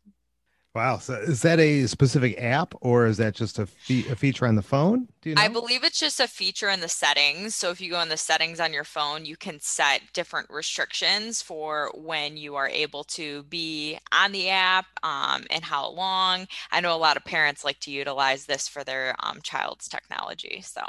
Wow. 0.77 0.99
So 0.99 1.15
is 1.15 1.41
that 1.41 1.59
a 1.59 1.87
specific 1.87 2.39
app 2.39 2.75
or 2.83 3.07
is 3.07 3.17
that 3.17 3.35
just 3.35 3.59
a, 3.59 3.65
fe- 3.65 4.07
a 4.11 4.15
feature 4.15 4.47
on 4.47 4.57
the 4.57 4.63
phone? 4.63 5.09
Do 5.23 5.31
you 5.31 5.37
know? 5.37 5.41
I 5.41 5.49
believe 5.49 5.85
it's 5.85 5.99
just 5.99 6.21
a 6.21 6.29
feature 6.29 6.69
in 6.69 6.81
the 6.81 6.89
settings. 6.89 7.57
So 7.57 7.71
if 7.71 7.81
you 7.81 7.91
go 7.91 8.01
in 8.03 8.11
the 8.11 8.19
settings 8.19 8.61
on 8.61 8.75
your 8.75 8.85
phone, 8.85 9.25
you 9.25 9.39
can 9.39 9.59
set 9.59 10.03
different 10.13 10.51
restrictions 10.51 11.41
for 11.41 11.91
when 11.95 12.37
you 12.37 12.57
are 12.57 12.69
able 12.69 13.05
to 13.05 13.45
be 13.45 13.99
on 14.13 14.33
the 14.33 14.51
app 14.51 14.85
um, 15.03 15.47
and 15.49 15.65
how 15.65 15.89
long. 15.89 16.47
I 16.71 16.83
know 16.83 16.95
a 16.95 16.99
lot 16.99 17.17
of 17.17 17.25
parents 17.25 17.65
like 17.65 17.81
to 17.81 17.91
utilize 17.91 18.45
this 18.45 18.69
for 18.69 18.85
their 18.85 19.17
um, 19.21 19.39
child's 19.43 19.89
technology. 19.89 20.61
So 20.61 20.83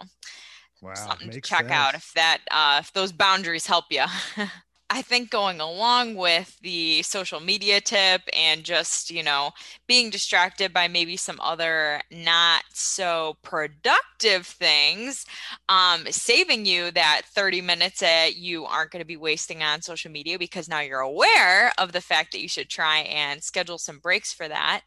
wow, 0.82 0.96
something 0.96 1.32
to 1.32 1.40
check 1.40 1.60
sense. 1.60 1.72
out 1.72 1.96
if 1.96 2.12
that 2.14 2.40
uh, 2.52 2.80
if 2.82 2.92
those 2.92 3.14
boundaries 3.14 3.68
help 3.68 3.86
you. 3.90 4.04
I 4.90 5.02
think 5.02 5.30
going 5.30 5.60
along 5.60 6.16
with 6.16 6.58
the 6.62 7.04
social 7.04 7.42
media 7.42 7.82
tip 7.82 8.22
and 8.32 8.64
just, 8.64 9.12
you 9.12 9.22
know, 9.22 9.52
being 9.86 10.10
distracted 10.10 10.72
by 10.72 10.88
maybe 10.88 11.18
some 11.18 11.42
other 11.42 12.02
not 12.10 12.64
so 12.72 13.36
productive 13.44 14.46
things, 14.46 15.26
um, 15.68 16.06
saving 16.10 16.66
you 16.66 16.90
that 16.92 17.24
30 17.26 17.60
minutes 17.60 18.00
that 18.00 18.38
you 18.38 18.64
aren't 18.64 18.92
going 18.92 19.02
to 19.02 19.06
be 19.06 19.18
wasting 19.18 19.62
on 19.62 19.82
social 19.82 20.10
media 20.10 20.40
because 20.40 20.70
now 20.70 20.80
you're 20.80 21.02
aware 21.02 21.74
of 21.78 21.92
the 21.92 22.00
fact 22.00 22.32
that 22.32 22.42
you 22.42 22.48
should 22.48 22.70
try 22.70 23.00
and 23.00 23.44
schedule 23.44 23.78
some 23.78 24.00
breaks 24.00 24.32
for 24.32 24.48
that, 24.48 24.84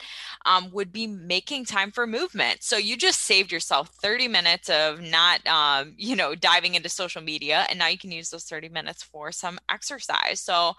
um, 0.46 0.70
would 0.72 0.92
be 0.92 1.06
making 1.06 1.66
time 1.66 1.90
for 1.90 2.06
movement. 2.06 2.62
So 2.62 2.78
you 2.78 2.96
just 2.96 3.20
saved 3.20 3.52
yourself 3.52 3.90
30 4.00 4.28
minutes 4.28 4.70
of 4.70 5.02
not, 5.02 5.46
um, 5.46 5.92
you 5.98 6.16
know, 6.16 6.34
diving 6.34 6.74
into 6.74 6.88
social 6.88 7.20
media. 7.20 7.66
And 7.68 7.78
now 7.78 7.88
you 7.88 7.98
can 7.98 8.12
use 8.12 8.30
those 8.30 8.44
30 8.44 8.70
minutes 8.70 9.02
for 9.02 9.30
some 9.30 9.58
exercise 9.68 9.89
exercise. 9.90 10.40
So, 10.40 10.74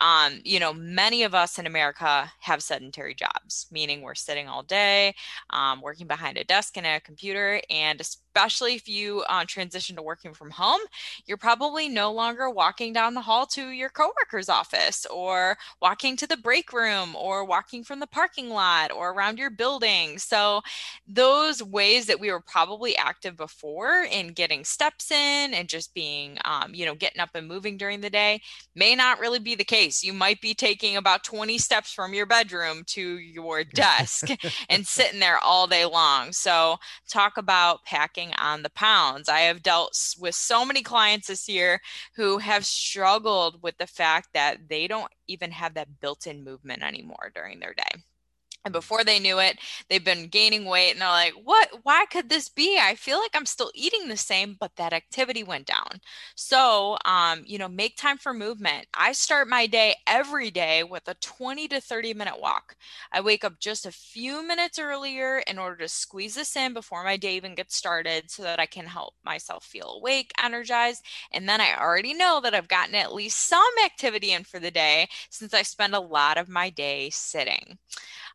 um, 0.00 0.40
you 0.44 0.60
know, 0.60 0.72
many 0.72 1.22
of 1.22 1.34
us 1.34 1.58
in 1.58 1.66
America 1.66 2.30
have 2.40 2.62
sedentary 2.62 3.14
jobs, 3.14 3.66
meaning 3.70 4.02
we're 4.02 4.14
sitting 4.14 4.48
all 4.48 4.62
day, 4.62 5.14
um, 5.50 5.80
working 5.80 6.06
behind 6.06 6.36
a 6.36 6.44
desk 6.44 6.76
and 6.76 6.86
a 6.86 7.00
computer, 7.00 7.60
and 7.70 8.00
especially 8.36 8.74
if 8.74 8.86
you 8.86 9.24
uh, 9.30 9.46
transition 9.46 9.96
to 9.96 10.02
working 10.02 10.34
from 10.34 10.50
home, 10.50 10.80
you're 11.24 11.38
probably 11.38 11.88
no 11.88 12.12
longer 12.12 12.50
walking 12.50 12.92
down 12.92 13.14
the 13.14 13.20
hall 13.22 13.46
to 13.46 13.70
your 13.70 13.88
coworker's 13.88 14.50
office 14.50 15.06
or 15.06 15.56
walking 15.80 16.18
to 16.18 16.26
the 16.26 16.36
break 16.36 16.70
room 16.70 17.16
or 17.16 17.46
walking 17.46 17.82
from 17.82 17.98
the 17.98 18.06
parking 18.06 18.50
lot 18.50 18.92
or 18.92 19.12
around 19.12 19.38
your 19.38 19.48
building. 19.48 20.18
So, 20.18 20.60
those 21.08 21.62
ways 21.62 22.04
that 22.06 22.20
we 22.20 22.30
were 22.30 22.40
probably 22.40 22.94
active 22.98 23.38
before 23.38 24.06
in 24.10 24.28
getting 24.28 24.64
steps 24.64 25.10
in 25.10 25.54
and 25.54 25.66
just 25.66 25.94
being, 25.94 26.36
um, 26.44 26.74
you 26.74 26.84
know, 26.84 26.94
getting 26.94 27.20
up 27.20 27.30
and 27.34 27.48
moving 27.48 27.78
during 27.78 28.02
the 28.02 28.10
day 28.10 28.42
may 28.74 28.94
not 28.94 29.18
really 29.18 29.38
be 29.38 29.54
the 29.54 29.64
case. 29.64 30.04
You 30.04 30.12
might 30.12 30.42
be 30.42 30.52
taking 30.52 30.98
about 30.98 31.24
20 31.24 31.56
steps 31.56 31.90
from 31.90 32.12
your 32.12 32.26
bedroom 32.26 32.82
to 32.88 33.00
your 33.00 33.64
desk 33.74 34.28
and 34.68 34.86
sitting 34.86 35.20
there 35.20 35.38
all 35.38 35.66
day 35.66 35.86
long. 35.86 36.32
So, 36.32 36.76
talk 37.08 37.38
about 37.38 37.82
packing 37.86 38.25
on 38.34 38.62
the 38.62 38.70
pounds. 38.70 39.28
I 39.28 39.40
have 39.40 39.62
dealt 39.62 39.96
with 40.18 40.34
so 40.34 40.64
many 40.64 40.82
clients 40.82 41.28
this 41.28 41.48
year 41.48 41.80
who 42.14 42.38
have 42.38 42.66
struggled 42.66 43.62
with 43.62 43.76
the 43.78 43.86
fact 43.86 44.28
that 44.34 44.68
they 44.68 44.88
don't 44.88 45.12
even 45.28 45.50
have 45.52 45.74
that 45.74 46.00
built 46.00 46.26
in 46.26 46.44
movement 46.44 46.82
anymore 46.82 47.30
during 47.34 47.60
their 47.60 47.74
day. 47.74 48.02
And 48.66 48.72
before 48.72 49.04
they 49.04 49.20
knew 49.20 49.38
it, 49.38 49.58
they've 49.88 50.04
been 50.04 50.26
gaining 50.26 50.64
weight 50.64 50.90
and 50.90 51.00
they're 51.00 51.08
like, 51.08 51.34
what? 51.44 51.68
Why 51.84 52.04
could 52.10 52.28
this 52.28 52.48
be? 52.48 52.78
I 52.82 52.96
feel 52.96 53.18
like 53.20 53.30
I'm 53.34 53.46
still 53.46 53.70
eating 53.74 54.08
the 54.08 54.16
same, 54.16 54.56
but 54.58 54.74
that 54.76 54.92
activity 54.92 55.44
went 55.44 55.66
down. 55.66 56.00
So, 56.34 56.98
um, 57.04 57.42
you 57.46 57.58
know, 57.58 57.68
make 57.68 57.96
time 57.96 58.18
for 58.18 58.34
movement. 58.34 58.88
I 58.92 59.12
start 59.12 59.48
my 59.48 59.68
day 59.68 59.94
every 60.08 60.50
day 60.50 60.82
with 60.82 61.06
a 61.06 61.14
20 61.14 61.68
to 61.68 61.80
30 61.80 62.12
minute 62.12 62.40
walk. 62.40 62.76
I 63.12 63.20
wake 63.20 63.44
up 63.44 63.60
just 63.60 63.86
a 63.86 63.92
few 63.92 64.46
minutes 64.46 64.80
earlier 64.80 65.38
in 65.46 65.58
order 65.58 65.76
to 65.76 65.88
squeeze 65.88 66.34
this 66.34 66.56
in 66.56 66.74
before 66.74 67.04
my 67.04 67.16
day 67.16 67.36
even 67.36 67.54
gets 67.54 67.76
started 67.76 68.30
so 68.30 68.42
that 68.42 68.58
I 68.60 68.66
can 68.66 68.86
help 68.86 69.14
myself 69.24 69.64
feel 69.64 69.90
awake, 70.00 70.32
energized. 70.42 71.04
And 71.32 71.48
then 71.48 71.60
I 71.60 71.76
already 71.78 72.14
know 72.14 72.40
that 72.42 72.54
I've 72.54 72.68
gotten 72.68 72.96
at 72.96 73.14
least 73.14 73.48
some 73.48 73.62
activity 73.84 74.32
in 74.32 74.44
for 74.44 74.58
the 74.58 74.70
day 74.72 75.08
since 75.30 75.54
I 75.54 75.62
spend 75.62 75.94
a 75.94 76.00
lot 76.00 76.36
of 76.36 76.48
my 76.48 76.70
day 76.70 77.10
sitting. 77.10 77.78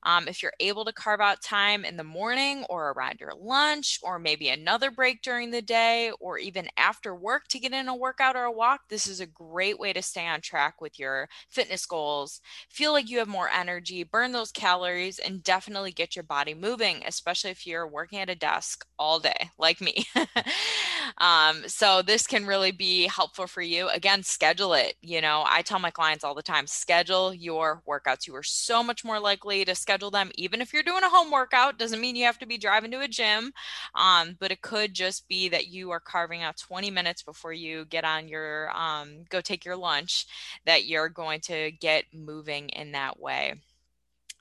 Um, 0.03 0.27
if 0.27 0.41
you're 0.41 0.53
able 0.60 0.86
to 0.86 0.93
carve 0.93 1.22
out 1.22 1.41
time 1.41 1.86
in 1.86 1.98
the 1.98 2.03
morning 2.03 2.65
or 2.70 2.91
around 2.91 3.20
your 3.20 3.34
lunch, 3.39 4.00
or 4.03 4.20
maybe 4.20 4.50
another 4.50 4.91
break 4.91 5.22
during 5.22 5.51
the 5.51 5.62
day, 5.62 6.12
or 6.20 6.38
even 6.38 6.67
after 6.77 7.15
work 7.15 7.48
to 7.50 7.60
get 7.60 7.74
in 7.74 7.88
a 7.88 7.96
workout 7.96 8.36
or 8.36 8.43
a 8.43 8.51
walk, 8.51 8.81
this 8.89 9.08
is 9.08 9.20
a 9.20 9.25
great 9.25 9.79
way 9.79 9.93
to 9.93 10.01
stay 10.01 10.27
on 10.27 10.41
track 10.41 10.81
with 10.81 10.98
your 11.00 11.29
fitness 11.50 11.86
goals. 11.86 12.41
Feel 12.70 12.91
like 12.91 13.10
you 13.10 13.20
have 13.20 13.27
more 13.27 13.50
energy, 13.50 14.03
burn 14.03 14.31
those 14.31 14.51
calories, 14.51 15.20
and 15.20 15.43
definitely 15.43 15.91
get 15.91 16.15
your 16.15 16.24
body 16.24 16.53
moving, 16.53 17.03
especially 17.05 17.51
if 17.51 17.65
you're 17.67 17.88
working 17.88 18.20
at 18.20 18.29
a 18.29 18.36
desk 18.36 18.86
all 18.98 19.20
day, 19.20 19.50
like 19.58 19.81
me. 19.81 20.05
um, 21.17 21.63
so, 21.67 22.01
this 22.01 22.27
can 22.27 22.46
really 22.46 22.72
be 22.72 23.08
helpful 23.08 23.48
for 23.48 23.62
you. 23.62 23.89
Again, 23.89 24.24
schedule 24.24 24.74
it. 24.74 24.96
You 25.01 25.22
know, 25.22 25.43
I 25.48 25.62
tell 25.62 25.79
my 25.79 25.91
clients 25.91 26.24
all 26.24 26.36
the 26.36 26.41
time 26.41 26.67
schedule 26.67 27.34
your 27.34 27.81
workouts. 27.88 28.27
You 28.27 28.36
are 28.36 28.43
so 28.43 28.84
much 28.84 29.03
more 29.03 29.20
likely 29.20 29.65
to 29.65 29.75
schedule 29.75 29.91
schedule 29.92 30.12
them 30.12 30.32
even 30.36 30.62
if 30.62 30.72
you're 30.72 30.84
doing 30.84 31.04
a 31.04 31.10
home 31.10 31.30
workout 31.30 31.78
doesn't 31.78 32.00
mean 32.00 32.16
you 32.16 32.24
have 32.24 32.40
to 32.40 32.46
be 32.46 32.58
driving 32.58 32.92
to 32.92 33.02
a 33.02 33.08
gym 33.10 33.52
um, 33.96 34.38
but 34.40 34.50
it 34.50 34.62
could 34.62 34.94
just 34.94 35.28
be 35.28 35.50
that 35.50 35.68
you 35.68 35.92
are 35.92 36.00
carving 36.00 36.42
out 36.42 36.56
20 36.56 36.90
minutes 36.90 37.22
before 37.24 37.52
you 37.52 37.84
get 37.86 38.06
on 38.06 38.30
your 38.30 38.72
um, 38.74 39.26
go 39.30 39.42
take 39.42 39.66
your 39.66 39.76
lunch 39.76 40.28
that 40.66 40.86
you're 40.86 41.10
going 41.10 41.42
to 41.42 41.72
get 41.82 42.06
moving 42.14 42.70
in 42.70 42.94
that 42.94 43.20
way 43.20 43.54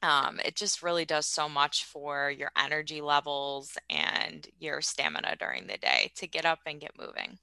um, 0.05 0.39
it 0.45 0.55
just 0.55 0.85
really 0.85 1.05
does 1.05 1.27
so 1.27 1.49
much 1.49 1.85
for 1.85 2.31
your 2.31 2.53
energy 2.57 3.01
levels 3.01 3.77
and 3.91 4.47
your 4.61 4.81
stamina 4.81 5.35
during 5.39 5.67
the 5.67 5.79
day 5.79 6.13
to 6.15 6.29
get 6.29 6.47
up 6.47 6.61
and 6.65 6.81
get 6.81 6.93
moving. 6.99 7.39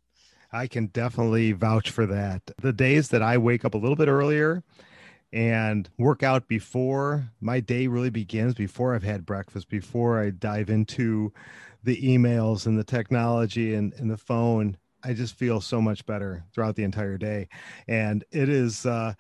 I 0.52 0.66
can 0.66 0.88
definitely 0.88 1.52
vouch 1.52 1.92
for 1.92 2.08
that. 2.08 2.42
The 2.60 2.74
days 2.74 3.10
that 3.10 3.22
I 3.22 3.38
wake 3.38 3.64
up 3.64 3.76
a 3.76 3.78
little 3.78 3.98
bit 3.98 4.08
earlier 4.08 4.64
and 5.34 5.90
work 5.98 6.24
out 6.24 6.48
before 6.48 7.30
my 7.42 7.60
day 7.60 7.88
really 7.88 8.10
begins, 8.10 8.54
before 8.54 8.96
I've 8.96 9.04
had 9.04 9.26
breakfast, 9.26 9.70
before 9.70 10.22
I 10.22 10.30
dive 10.30 10.70
into 10.70 11.34
the 11.84 11.98
emails 12.02 12.66
and 12.66 12.78
the 12.78 12.84
technology 12.84 13.74
and, 13.74 13.94
and 13.94 14.10
the 14.10 14.18
phone. 14.18 14.78
I 15.04 15.14
just 15.14 15.36
feel 15.36 15.62
so 15.62 15.82
much 15.82 16.06
better 16.06 16.44
throughout 16.54 16.76
the 16.76 16.84
entire 16.84 17.18
day. 17.18 17.50
And 17.88 18.24
it 18.32 18.50
is, 18.50 18.86
uh, 18.86 19.14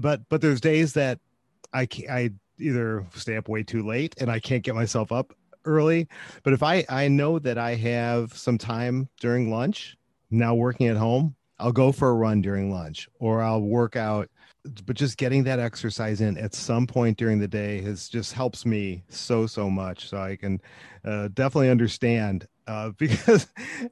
but, 0.00 0.28
but 0.28 0.40
there's 0.40 0.60
days 0.60 0.92
that 0.94 1.20
I, 1.72 1.88
I 2.10 2.30
either 2.58 3.06
stay 3.14 3.36
up 3.36 3.48
way 3.48 3.62
too 3.62 3.86
late 3.86 4.14
and 4.18 4.30
I 4.30 4.40
can't 4.40 4.62
get 4.62 4.74
myself 4.74 5.12
up 5.12 5.32
early. 5.64 6.08
But 6.42 6.52
if 6.52 6.62
I, 6.62 6.84
I 6.88 7.08
know 7.08 7.38
that 7.38 7.58
I 7.58 7.74
have 7.74 8.36
some 8.36 8.58
time 8.58 9.08
during 9.20 9.50
lunch, 9.50 9.96
now 10.30 10.54
working 10.54 10.86
at 10.88 10.96
home, 10.96 11.34
I'll 11.58 11.72
go 11.72 11.92
for 11.92 12.10
a 12.10 12.14
run 12.14 12.42
during 12.42 12.70
lunch 12.70 13.08
or 13.18 13.42
I'll 13.42 13.62
work 13.62 13.96
out 13.96 14.28
but 14.84 14.96
just 14.96 15.16
getting 15.16 15.44
that 15.44 15.58
exercise 15.58 16.20
in 16.20 16.36
at 16.38 16.54
some 16.54 16.86
point 16.86 17.16
during 17.16 17.38
the 17.38 17.48
day 17.48 17.80
has 17.80 18.08
just 18.08 18.32
helps 18.32 18.66
me 18.66 19.02
so 19.08 19.46
so 19.46 19.70
much 19.70 20.08
so 20.08 20.18
i 20.18 20.36
can 20.36 20.60
uh, 21.04 21.28
definitely 21.34 21.70
understand 21.70 22.46
uh, 22.66 22.90
because 22.98 23.46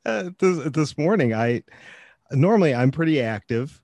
uh, 0.07 0.31
this, 0.39 0.59
this 0.71 0.99
morning 0.99 1.33
i 1.35 1.63
normally 2.33 2.75
i'm 2.75 2.91
pretty 2.91 3.21
active 3.21 3.81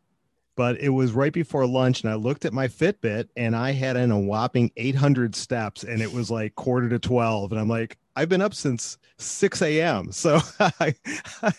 but 0.61 0.79
it 0.79 0.91
was 0.91 1.13
right 1.13 1.33
before 1.33 1.67
lunch 1.67 2.03
and 2.03 2.11
I 2.11 2.17
looked 2.17 2.45
at 2.45 2.53
my 2.53 2.69
Fitbit 2.69 3.29
and 3.35 3.57
I 3.57 3.71
had 3.71 3.97
in 3.97 4.11
a 4.11 4.21
whopping 4.21 4.71
800 4.77 5.35
steps 5.35 5.85
and 5.85 6.03
it 6.03 6.13
was 6.13 6.31
like 6.31 6.55
quarter 6.55 6.87
to 6.91 6.99
12. 6.99 7.53
And 7.53 7.59
I'm 7.59 7.67
like, 7.67 7.97
I've 8.15 8.29
been 8.29 8.43
up 8.43 8.53
since 8.53 8.99
6 9.17 9.63
a.m. 9.63 10.13
So 10.13 10.39
I, 10.61 10.95
I, 11.43 11.53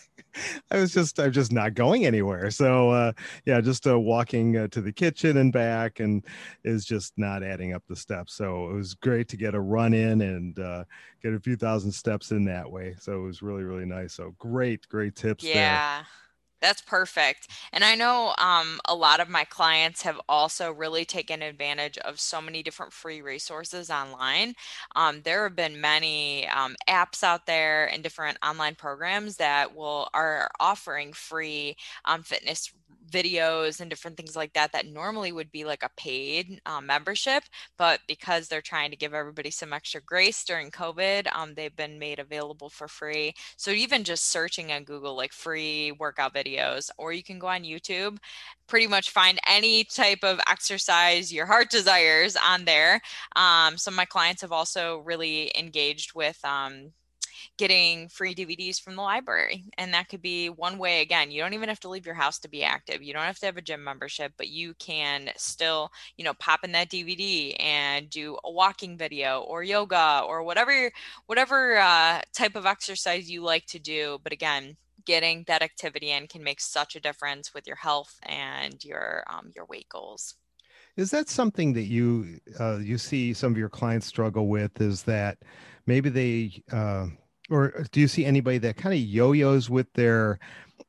I, 0.70 0.78
was 0.78 0.92
just, 0.92 1.18
I'm 1.18 1.32
just 1.32 1.52
not 1.52 1.74
going 1.74 2.06
anywhere. 2.06 2.50
So 2.50 2.90
uh, 2.90 3.12
yeah, 3.46 3.60
just 3.60 3.86
uh, 3.86 3.98
walking 3.98 4.56
uh, 4.56 4.68
to 4.68 4.80
the 4.80 4.92
kitchen 4.92 5.36
and 5.36 5.52
back 5.52 6.00
and 6.00 6.24
is 6.64 6.84
just 6.84 7.12
not 7.16 7.42
adding 7.42 7.72
up 7.72 7.82
the 7.88 7.96
steps. 7.96 8.34
So 8.34 8.68
it 8.70 8.74
was 8.74 8.94
great 8.94 9.28
to 9.28 9.36
get 9.36 9.54
a 9.54 9.60
run 9.60 9.94
in 9.94 10.20
and 10.20 10.58
uh, 10.58 10.84
get 11.22 11.34
a 11.34 11.40
few 11.40 11.56
thousand 11.56 11.92
steps 11.92 12.30
in 12.30 12.44
that 12.46 12.70
way. 12.70 12.96
So 13.00 13.12
it 13.12 13.22
was 13.22 13.42
really, 13.42 13.64
really 13.64 13.86
nice. 13.86 14.14
So 14.14 14.34
great, 14.38 14.88
great 14.88 15.16
tips 15.16 15.44
yeah. 15.44 15.98
there. 15.98 16.06
That's 16.62 16.80
perfect. 16.80 17.48
And 17.72 17.84
I 17.84 17.96
know 17.96 18.34
um, 18.38 18.80
a 18.88 18.94
lot 18.94 19.20
of 19.20 19.28
my 19.28 19.44
clients 19.44 20.02
have 20.02 20.20
also 20.28 20.72
really 20.72 21.04
taken 21.04 21.42
advantage 21.42 21.98
of 21.98 22.20
so 22.20 22.40
many 22.40 22.62
different 22.62 22.92
free 22.92 23.20
resources 23.20 23.90
online. 23.90 24.54
Um, 24.96 25.22
there 25.22 25.42
have 25.42 25.56
been 25.56 25.80
many 25.80 26.46
um, 26.48 26.76
apps 26.88 27.24
out 27.24 27.46
there 27.46 27.86
and 27.92 28.02
different 28.02 28.38
online 28.46 28.76
programs 28.76 29.36
that 29.38 29.74
will 29.74 30.08
are 30.14 30.50
offering 30.60 31.12
free 31.12 31.76
um, 32.04 32.22
fitness 32.22 32.70
videos 33.10 33.80
and 33.80 33.90
different 33.90 34.16
things 34.16 34.36
like 34.36 34.52
that 34.54 34.72
that 34.72 34.86
normally 34.86 35.32
would 35.32 35.50
be 35.52 35.64
like 35.64 35.82
a 35.82 35.90
paid 35.98 36.60
um, 36.64 36.86
membership 36.86 37.42
but 37.76 38.00
because 38.06 38.48
they're 38.48 38.62
trying 38.62 38.90
to 38.90 38.96
give 38.96 39.12
everybody 39.12 39.50
some 39.50 39.72
extra 39.72 40.00
grace 40.00 40.44
during 40.44 40.70
covid 40.70 41.26
um, 41.34 41.52
they've 41.54 41.76
been 41.76 41.98
made 41.98 42.18
available 42.18 42.70
for 42.70 42.88
free 42.88 43.34
so 43.56 43.70
even 43.70 44.02
just 44.04 44.30
searching 44.30 44.72
on 44.72 44.84
google 44.84 45.14
like 45.16 45.32
free 45.32 45.92
workout 45.98 46.32
videos 46.32 46.51
or 46.98 47.12
you 47.12 47.22
can 47.22 47.38
go 47.38 47.46
on 47.46 47.62
youtube 47.62 48.18
pretty 48.66 48.86
much 48.86 49.10
find 49.10 49.38
any 49.48 49.84
type 49.84 50.22
of 50.22 50.40
exercise 50.48 51.32
your 51.32 51.46
heart 51.46 51.70
desires 51.78 52.36
on 52.36 52.64
there 52.64 53.00
um, 53.36 53.76
some 53.76 53.94
of 53.94 53.96
my 53.96 54.04
clients 54.04 54.42
have 54.42 54.52
also 54.52 54.98
really 54.98 55.50
engaged 55.58 56.14
with 56.14 56.38
um, 56.44 56.92
getting 57.58 58.08
free 58.08 58.34
DVDs 58.34 58.80
from 58.80 58.96
the 58.96 59.02
library. 59.02 59.64
And 59.78 59.92
that 59.94 60.08
could 60.08 60.22
be 60.22 60.48
one 60.48 60.78
way. 60.78 61.00
Again, 61.00 61.30
you 61.30 61.40
don't 61.40 61.54
even 61.54 61.68
have 61.68 61.80
to 61.80 61.88
leave 61.88 62.06
your 62.06 62.14
house 62.14 62.38
to 62.40 62.48
be 62.48 62.62
active. 62.62 63.02
You 63.02 63.12
don't 63.12 63.22
have 63.22 63.38
to 63.40 63.46
have 63.46 63.56
a 63.56 63.62
gym 63.62 63.84
membership, 63.84 64.32
but 64.36 64.48
you 64.48 64.74
can 64.78 65.30
still, 65.36 65.90
you 66.16 66.24
know, 66.24 66.34
pop 66.34 66.64
in 66.64 66.72
that 66.72 66.90
DVD 66.90 67.54
and 67.60 68.08
do 68.08 68.38
a 68.44 68.50
walking 68.50 68.96
video 68.96 69.40
or 69.40 69.62
yoga 69.62 70.22
or 70.26 70.42
whatever, 70.42 70.90
whatever 71.26 71.78
uh, 71.78 72.20
type 72.32 72.56
of 72.56 72.66
exercise 72.66 73.30
you 73.30 73.42
like 73.42 73.66
to 73.66 73.78
do. 73.78 74.18
But 74.22 74.32
again, 74.32 74.76
getting 75.04 75.44
that 75.46 75.62
activity 75.62 76.10
in 76.10 76.26
can 76.26 76.42
make 76.42 76.60
such 76.60 76.96
a 76.96 77.00
difference 77.00 77.54
with 77.54 77.66
your 77.66 77.76
health 77.76 78.18
and 78.22 78.84
your 78.84 79.24
um, 79.28 79.50
your 79.54 79.64
weight 79.66 79.88
goals. 79.88 80.34
Is 80.96 81.10
that 81.10 81.28
something 81.28 81.72
that 81.72 81.84
you 81.84 82.40
uh, 82.58 82.78
you 82.78 82.98
see 82.98 83.32
some 83.32 83.52
of 83.52 83.58
your 83.58 83.68
clients 83.68 84.06
struggle 84.06 84.48
with? 84.48 84.80
Is 84.80 85.02
that 85.04 85.38
maybe 85.86 86.08
they 86.08 86.62
uh, 86.72 87.06
or 87.50 87.84
do 87.92 88.00
you 88.00 88.08
see 88.08 88.24
anybody 88.24 88.58
that 88.58 88.76
kind 88.76 88.94
of 88.94 89.00
yo-yos 89.00 89.68
with 89.68 89.92
their 89.94 90.38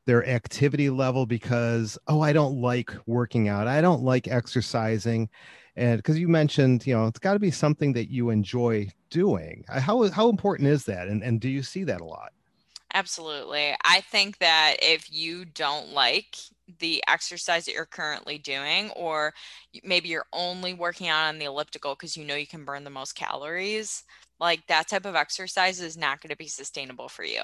their 0.05 0.27
activity 0.27 0.89
level 0.89 1.25
because 1.25 1.97
oh 2.07 2.21
i 2.21 2.33
don't 2.33 2.59
like 2.59 2.91
working 3.05 3.47
out 3.47 3.67
i 3.67 3.81
don't 3.81 4.03
like 4.03 4.27
exercising 4.27 5.29
and 5.75 5.97
because 5.97 6.19
you 6.19 6.27
mentioned 6.27 6.85
you 6.85 6.93
know 6.93 7.07
it's 7.07 7.19
got 7.19 7.33
to 7.33 7.39
be 7.39 7.51
something 7.51 7.93
that 7.93 8.09
you 8.09 8.29
enjoy 8.29 8.87
doing 9.09 9.63
uh, 9.69 9.79
how 9.79 10.09
how 10.11 10.29
important 10.29 10.67
is 10.67 10.85
that 10.85 11.07
and 11.07 11.23
and 11.23 11.39
do 11.39 11.49
you 11.49 11.63
see 11.63 11.83
that 11.83 12.01
a 12.01 12.05
lot 12.05 12.31
absolutely. 12.93 13.75
I 13.83 14.01
think 14.01 14.37
that 14.39 14.77
if 14.81 15.11
you 15.11 15.45
don't 15.45 15.89
like 15.93 16.37
the 16.79 17.03
exercise 17.07 17.65
that 17.65 17.73
you're 17.73 17.85
currently 17.85 18.37
doing 18.37 18.89
or 18.91 19.33
maybe 19.83 20.07
you're 20.09 20.25
only 20.31 20.73
working 20.73 21.07
out 21.07 21.27
on 21.27 21.37
the 21.37 21.45
elliptical 21.45 21.93
because 21.95 22.15
you 22.15 22.23
know 22.23 22.35
you 22.35 22.47
can 22.47 22.63
burn 22.63 22.83
the 22.83 22.89
most 22.89 23.13
calories 23.15 24.03
like 24.43 24.67
that 24.67 24.89
type 24.89 25.05
of 25.05 25.15
exercise 25.15 25.79
is 25.79 25.97
not 25.97 26.21
going 26.21 26.29
to 26.29 26.35
be 26.35 26.47
sustainable 26.47 27.07
for 27.07 27.23
you. 27.23 27.43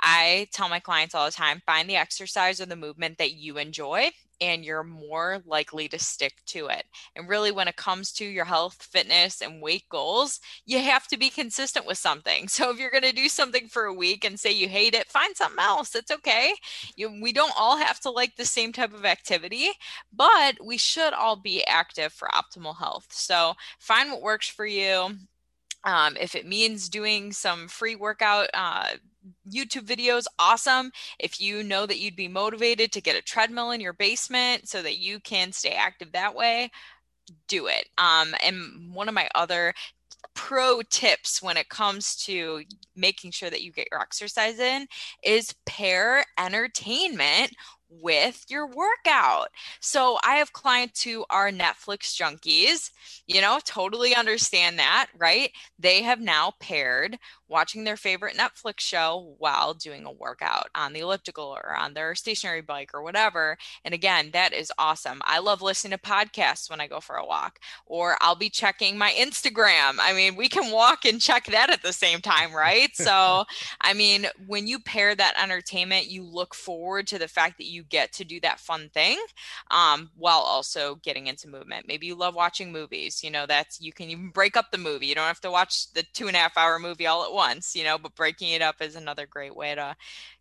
I 0.00 0.48
tell 0.52 0.68
my 0.68 0.80
clients 0.80 1.14
all 1.14 1.26
the 1.26 1.32
time 1.32 1.62
find 1.64 1.88
the 1.88 1.96
exercise 1.96 2.60
or 2.60 2.66
the 2.66 2.76
movement 2.76 3.18
that 3.18 3.34
you 3.34 3.58
enjoy 3.58 4.10
and 4.40 4.64
you're 4.64 4.82
more 4.82 5.40
likely 5.46 5.86
to 5.88 6.00
stick 6.00 6.32
to 6.46 6.66
it. 6.66 6.84
And 7.14 7.28
really, 7.28 7.52
when 7.52 7.68
it 7.68 7.76
comes 7.76 8.10
to 8.14 8.24
your 8.24 8.44
health, 8.44 8.82
fitness, 8.82 9.40
and 9.40 9.62
weight 9.62 9.84
goals, 9.88 10.40
you 10.66 10.80
have 10.80 11.06
to 11.08 11.16
be 11.16 11.30
consistent 11.30 11.86
with 11.86 11.98
something. 11.98 12.48
So, 12.52 12.70
if 12.70 12.78
you're 12.78 12.90
going 12.90 13.02
to 13.04 13.12
do 13.12 13.28
something 13.28 13.68
for 13.68 13.84
a 13.84 13.94
week 13.94 14.24
and 14.24 14.38
say 14.38 14.50
you 14.50 14.68
hate 14.68 14.94
it, 14.94 15.08
find 15.08 15.36
something 15.36 15.62
else. 15.62 15.94
It's 15.94 16.10
okay. 16.10 16.54
You, 16.96 17.20
we 17.22 17.32
don't 17.32 17.54
all 17.56 17.76
have 17.76 18.00
to 18.00 18.10
like 18.10 18.36
the 18.36 18.44
same 18.44 18.72
type 18.72 18.92
of 18.92 19.04
activity, 19.04 19.70
but 20.12 20.56
we 20.64 20.76
should 20.76 21.12
all 21.12 21.36
be 21.36 21.64
active 21.66 22.12
for 22.12 22.28
optimal 22.28 22.76
health. 22.76 23.06
So, 23.10 23.54
find 23.78 24.10
what 24.10 24.22
works 24.22 24.48
for 24.48 24.66
you 24.66 25.16
um, 25.84 26.16
if 26.20 26.34
it 26.34 26.46
means 26.46 26.88
doing 26.88 27.32
some 27.32 27.68
free 27.68 27.96
workout 27.96 28.48
uh, 28.54 28.88
YouTube 29.50 29.86
videos, 29.86 30.26
awesome. 30.38 30.90
If 31.18 31.40
you 31.40 31.62
know 31.62 31.86
that 31.86 31.98
you'd 31.98 32.16
be 32.16 32.28
motivated 32.28 32.92
to 32.92 33.00
get 33.00 33.16
a 33.16 33.22
treadmill 33.22 33.70
in 33.70 33.80
your 33.80 33.92
basement 33.92 34.68
so 34.68 34.82
that 34.82 34.98
you 34.98 35.20
can 35.20 35.52
stay 35.52 35.70
active 35.72 36.12
that 36.12 36.34
way, 36.34 36.70
do 37.48 37.66
it. 37.66 37.88
Um, 37.98 38.34
and 38.44 38.92
one 38.94 39.08
of 39.08 39.14
my 39.14 39.28
other 39.34 39.74
pro 40.34 40.82
tips 40.82 41.42
when 41.42 41.56
it 41.56 41.68
comes 41.68 42.16
to 42.16 42.62
making 42.96 43.30
sure 43.30 43.50
that 43.50 43.62
you 43.62 43.72
get 43.72 43.88
your 43.90 44.00
exercise 44.00 44.58
in 44.58 44.86
is 45.22 45.54
pair 45.66 46.24
entertainment 46.38 47.52
with 48.00 48.44
your 48.48 48.66
workout. 48.66 49.48
So 49.80 50.18
I 50.24 50.36
have 50.36 50.52
clients 50.52 51.02
who 51.02 51.24
are 51.30 51.50
Netflix 51.50 52.14
junkies, 52.16 52.90
you 53.26 53.40
know, 53.40 53.60
totally 53.64 54.14
understand 54.14 54.78
that, 54.78 55.08
right? 55.16 55.50
They 55.78 56.02
have 56.02 56.20
now 56.20 56.52
paired 56.60 57.18
watching 57.52 57.84
their 57.84 57.98
favorite 57.98 58.34
Netflix 58.34 58.80
show 58.80 59.34
while 59.38 59.74
doing 59.74 60.06
a 60.06 60.10
workout 60.10 60.68
on 60.74 60.94
the 60.94 61.00
elliptical 61.00 61.44
or 61.44 61.76
on 61.76 61.92
their 61.92 62.14
stationary 62.14 62.62
bike 62.62 62.90
or 62.94 63.02
whatever. 63.02 63.58
And 63.84 63.92
again, 63.92 64.30
that 64.32 64.54
is 64.54 64.72
awesome. 64.78 65.20
I 65.24 65.38
love 65.38 65.60
listening 65.60 65.96
to 65.96 65.98
podcasts 65.98 66.70
when 66.70 66.80
I 66.80 66.86
go 66.88 66.98
for 66.98 67.16
a 67.16 67.26
walk, 67.26 67.58
or 67.84 68.16
I'll 68.22 68.34
be 68.34 68.48
checking 68.48 68.96
my 68.96 69.12
Instagram. 69.12 69.96
I 70.00 70.14
mean, 70.14 70.34
we 70.34 70.48
can 70.48 70.72
walk 70.72 71.04
and 71.04 71.20
check 71.20 71.44
that 71.46 71.70
at 71.70 71.82
the 71.82 71.92
same 71.92 72.20
time, 72.20 72.52
right? 72.52 72.90
So, 73.02 73.44
I 73.80 73.94
mean, 73.94 74.26
when 74.46 74.68
you 74.68 74.78
pair 74.78 75.12
that 75.14 75.34
entertainment, 75.42 76.06
you 76.06 76.22
look 76.22 76.54
forward 76.54 77.08
to 77.08 77.18
the 77.18 77.26
fact 77.26 77.58
that 77.58 77.66
you 77.66 77.81
get 77.88 78.12
to 78.14 78.24
do 78.24 78.40
that 78.40 78.60
fun 78.60 78.88
thing 78.92 79.18
um, 79.70 80.10
while 80.16 80.40
also 80.40 80.96
getting 80.96 81.26
into 81.26 81.48
movement. 81.48 81.86
Maybe 81.88 82.06
you 82.06 82.14
love 82.14 82.34
watching 82.34 82.72
movies, 82.72 83.22
you 83.22 83.30
know, 83.30 83.46
that's 83.46 83.80
you 83.80 83.92
can 83.92 84.10
even 84.10 84.30
break 84.30 84.56
up 84.56 84.70
the 84.70 84.78
movie. 84.78 85.06
You 85.06 85.14
don't 85.14 85.26
have 85.26 85.40
to 85.40 85.50
watch 85.50 85.92
the 85.92 86.04
two 86.14 86.28
and 86.28 86.36
a 86.36 86.40
half 86.40 86.56
hour 86.56 86.78
movie 86.78 87.06
all 87.06 87.24
at 87.24 87.32
once, 87.32 87.74
you 87.74 87.84
know, 87.84 87.98
but 87.98 88.14
breaking 88.14 88.50
it 88.50 88.62
up 88.62 88.76
is 88.80 88.96
another 88.96 89.26
great 89.26 89.54
way 89.54 89.74
to 89.74 89.96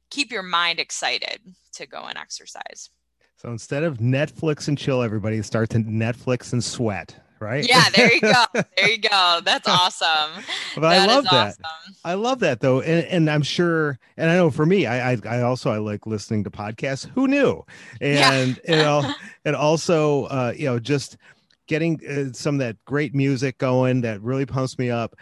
keep 0.09 0.31
your 0.31 0.43
mind 0.43 0.79
excited 0.79 1.39
to 1.73 1.87
go 1.87 2.03
and 2.03 2.17
exercise. 2.17 2.89
So 3.37 3.49
instead 3.49 3.83
of 3.83 3.97
Netflix 3.97 4.67
and 4.67 4.77
chill, 4.77 5.01
everybody 5.01 5.41
start 5.41 5.71
to 5.71 5.79
Netflix 5.79 6.53
and 6.53 6.63
sweat, 6.63 7.15
right? 7.41 7.67
Yeah, 7.67 7.89
there 7.95 8.13
you 8.13 8.21
go. 8.21 8.43
There 8.53 8.89
you 8.89 8.99
go. 8.99 9.41
That's 9.45 9.67
awesome. 9.67 10.43
but 10.75 10.81
that 10.81 11.09
I 11.09 11.13
love 11.13 11.25
that. 11.25 11.47
Awesome. 11.47 11.95
I 12.05 12.13
love 12.13 12.39
that 12.39 12.59
though, 12.59 12.81
and, 12.81 13.05
and, 13.07 13.29
I'm 13.29 13.41
sure, 13.41 13.99
and 14.17 14.29
I 14.29 14.35
know 14.35 14.49
for 14.49 14.65
me, 14.65 14.85
I, 14.85 15.13
I, 15.13 15.17
I 15.25 15.41
also 15.41 15.71
I 15.71 15.77
like 15.77 16.05
listening 16.05 16.43
to 16.45 16.51
podcasts. 16.51 17.09
Who 17.09 17.27
knew? 17.27 17.65
And 17.99 18.59
yeah. 18.63 18.75
you 18.75 18.83
know, 18.83 19.13
and 19.45 19.55
also 19.55 20.25
uh, 20.25 20.53
you 20.55 20.65
know 20.65 20.79
just 20.79 21.17
getting 21.67 21.99
uh, 22.07 22.33
some 22.33 22.55
of 22.55 22.59
that 22.59 22.77
great 22.85 23.15
music 23.15 23.57
going 23.57 24.01
that 24.01 24.21
really 24.21 24.45
pumps 24.45 24.77
me 24.77 24.89
up 24.89 25.15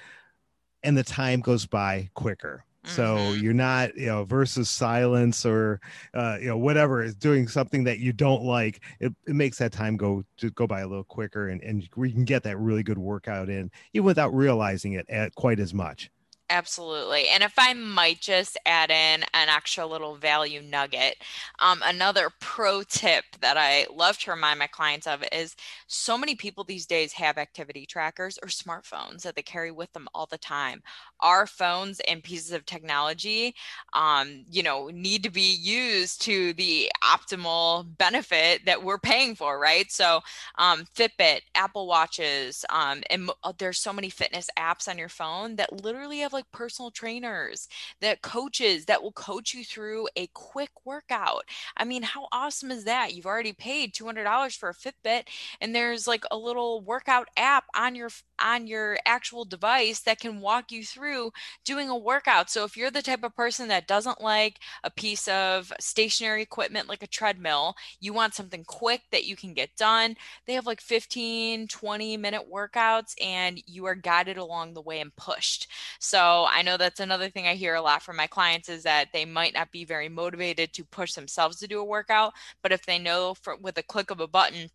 and 0.84 0.98
the 0.98 1.04
time 1.04 1.42
goes 1.42 1.66
by 1.66 2.10
quicker. 2.14 2.64
So 2.86 3.18
mm-hmm. 3.18 3.44
you're 3.44 3.54
not, 3.54 3.96
you 3.98 4.06
know, 4.06 4.24
versus 4.24 4.70
silence 4.70 5.46
or, 5.46 5.82
uh, 6.14 6.38
you 6.40 6.48
know, 6.48 6.58
whatever 6.58 7.04
is 7.04 7.14
doing 7.14 7.48
something 7.48 7.84
that 7.84 8.00
you 8.00 8.14
don't 8.14 8.44
like. 8.44 8.82
It, 9.02 9.14
it 9.28 9.36
makes 9.36 9.58
that 9.58 9.74
time 9.74 9.98
go 9.98 10.24
to 10.38 10.50
go 10.52 10.66
by 10.66 10.82
a 10.82 10.88
little 10.88 11.04
quicker, 11.04 11.50
and 11.50 11.62
and 11.62 11.88
we 11.96 12.12
can 12.12 12.24
get 12.24 12.44
that 12.44 12.58
really 12.58 12.84
good 12.84 12.98
workout 12.98 13.50
in 13.50 13.70
even 13.94 14.06
without 14.06 14.34
realizing 14.34 14.94
it 14.94 15.06
at 15.10 15.36
quite 15.36 15.60
as 15.60 15.74
much. 15.74 16.10
Absolutely. 16.52 17.28
And 17.30 17.44
if 17.44 17.54
I 17.60 17.74
might 17.76 18.22
just 18.22 18.58
add 18.66 18.90
in 18.90 19.24
an 19.36 19.50
extra 19.50 19.86
little 19.86 20.16
value 20.16 20.64
nugget, 20.64 21.18
um, 21.60 21.84
another 21.86 22.32
pro 22.40 22.82
tip 22.82 23.24
that 23.42 23.56
I 23.56 23.86
love 23.94 24.18
to 24.20 24.32
remind 24.32 24.58
my 24.58 24.66
clients 24.66 25.06
of 25.06 25.24
is 25.32 25.56
so 25.86 26.18
many 26.18 26.34
people 26.34 26.64
these 26.64 26.88
days 26.88 27.14
have 27.14 27.38
activity 27.38 27.86
trackers 27.86 28.40
or 28.42 28.48
smartphones 28.50 29.22
that 29.22 29.36
they 29.36 29.44
carry 29.44 29.70
with 29.70 29.94
them 29.94 30.08
all 30.16 30.26
the 30.26 30.40
time. 30.40 30.82
Our 31.20 31.46
phones 31.46 32.00
and 32.08 32.24
pieces 32.24 32.52
of 32.52 32.66
technology, 32.66 33.54
um, 33.94 34.44
you 34.50 34.64
know, 34.64 34.90
need 34.92 35.24
to 35.24 35.30
be 35.30 35.54
used 35.54 36.22
to 36.24 36.54
the 36.54 36.92
optimal 37.04 37.86
benefit 37.98 38.66
that 38.66 38.84
we're 38.84 38.98
paying 38.98 39.36
for, 39.36 39.60
right? 39.60 39.92
So, 39.92 40.22
um, 40.58 40.86
Fitbit, 40.96 41.42
Apple 41.56 41.88
Watches, 41.88 42.66
um, 42.70 43.04
and 43.10 43.30
uh, 43.44 43.54
there's 43.58 43.80
so 43.80 43.94
many 43.94 44.10
fitness 44.10 44.50
apps 44.58 44.88
on 44.88 44.98
your 44.98 45.10
phone 45.10 45.56
that 45.58 45.84
literally 45.84 46.20
have 46.20 46.34
like 46.34 46.39
personal 46.52 46.92
trainers, 46.92 47.68
that 48.02 48.22
coaches 48.22 48.86
that 48.86 49.02
will 49.02 49.12
coach 49.12 49.54
you 49.54 49.64
through 49.64 50.08
a 50.16 50.28
quick 50.34 50.72
workout. 50.86 51.44
I 51.78 51.84
mean, 51.86 52.04
how 52.04 52.28
awesome 52.32 52.72
is 52.72 52.84
that? 52.86 53.14
You've 53.14 53.26
already 53.26 53.54
paid 53.54 53.94
$200 53.94 54.56
for 54.56 54.70
a 54.70 54.74
Fitbit 54.74 55.24
and 55.62 55.74
there's 55.76 56.08
like 56.08 56.24
a 56.32 56.38
little 56.38 56.82
workout 56.82 57.28
app 57.38 57.66
on 57.76 57.96
your 57.96 58.10
on 58.42 58.68
your 58.68 58.98
actual 59.06 59.44
device 59.46 60.00
that 60.02 60.20
can 60.20 60.40
walk 60.40 60.72
you 60.72 60.84
through 60.84 61.32
doing 61.66 61.90
a 61.90 61.98
workout. 61.98 62.50
So 62.50 62.64
if 62.64 62.78
you're 62.78 62.92
the 62.92 63.02
type 63.02 63.24
of 63.24 63.36
person 63.36 63.68
that 63.68 63.88
doesn't 63.88 64.22
like 64.22 64.60
a 64.84 64.90
piece 64.90 65.28
of 65.28 65.72
stationary 65.80 66.42
equipment 66.42 66.88
like 66.88 67.04
a 67.04 67.08
treadmill, 67.08 67.76
you 68.00 68.14
want 68.14 68.34
something 68.34 68.64
quick 68.66 69.02
that 69.12 69.26
you 69.26 69.36
can 69.36 69.54
get 69.54 69.76
done. 69.76 70.16
They 70.46 70.54
have 70.54 70.66
like 70.66 70.82
15, 70.82 71.68
20 71.68 72.18
minute 72.18 72.44
workouts 72.52 73.14
and 73.22 73.62
you 73.66 73.86
are 73.86 73.96
guided 73.96 74.38
along 74.38 74.74
the 74.74 74.82
way 74.82 75.00
and 75.02 75.16
pushed. 75.16 75.68
So 76.00 76.29
I 76.50 76.62
know 76.62 76.78
that's 76.78 77.00
another 77.00 77.30
thing 77.30 77.48
I 77.48 77.56
hear 77.56 77.76
a 77.76 77.82
lot 77.82 78.02
from 78.02 78.16
my 78.16 78.28
clients 78.28 78.70
is 78.70 78.84
that 78.84 79.10
they 79.14 79.26
might 79.26 79.54
not 79.54 79.72
be 79.72 79.86
very 79.86 80.10
motivated 80.10 80.74
to 80.74 80.84
push 80.86 81.14
themselves 81.14 81.58
to 81.58 81.68
do 81.68 81.80
a 81.80 81.86
workout, 81.86 82.34
but 82.62 82.72
if 82.72 82.86
they 82.86 83.00
know 83.00 83.34
for, 83.34 83.56
with 83.58 83.78
a 83.78 83.84
click 83.84 84.12
of 84.12 84.20
a 84.20 84.28
button, 84.28 84.70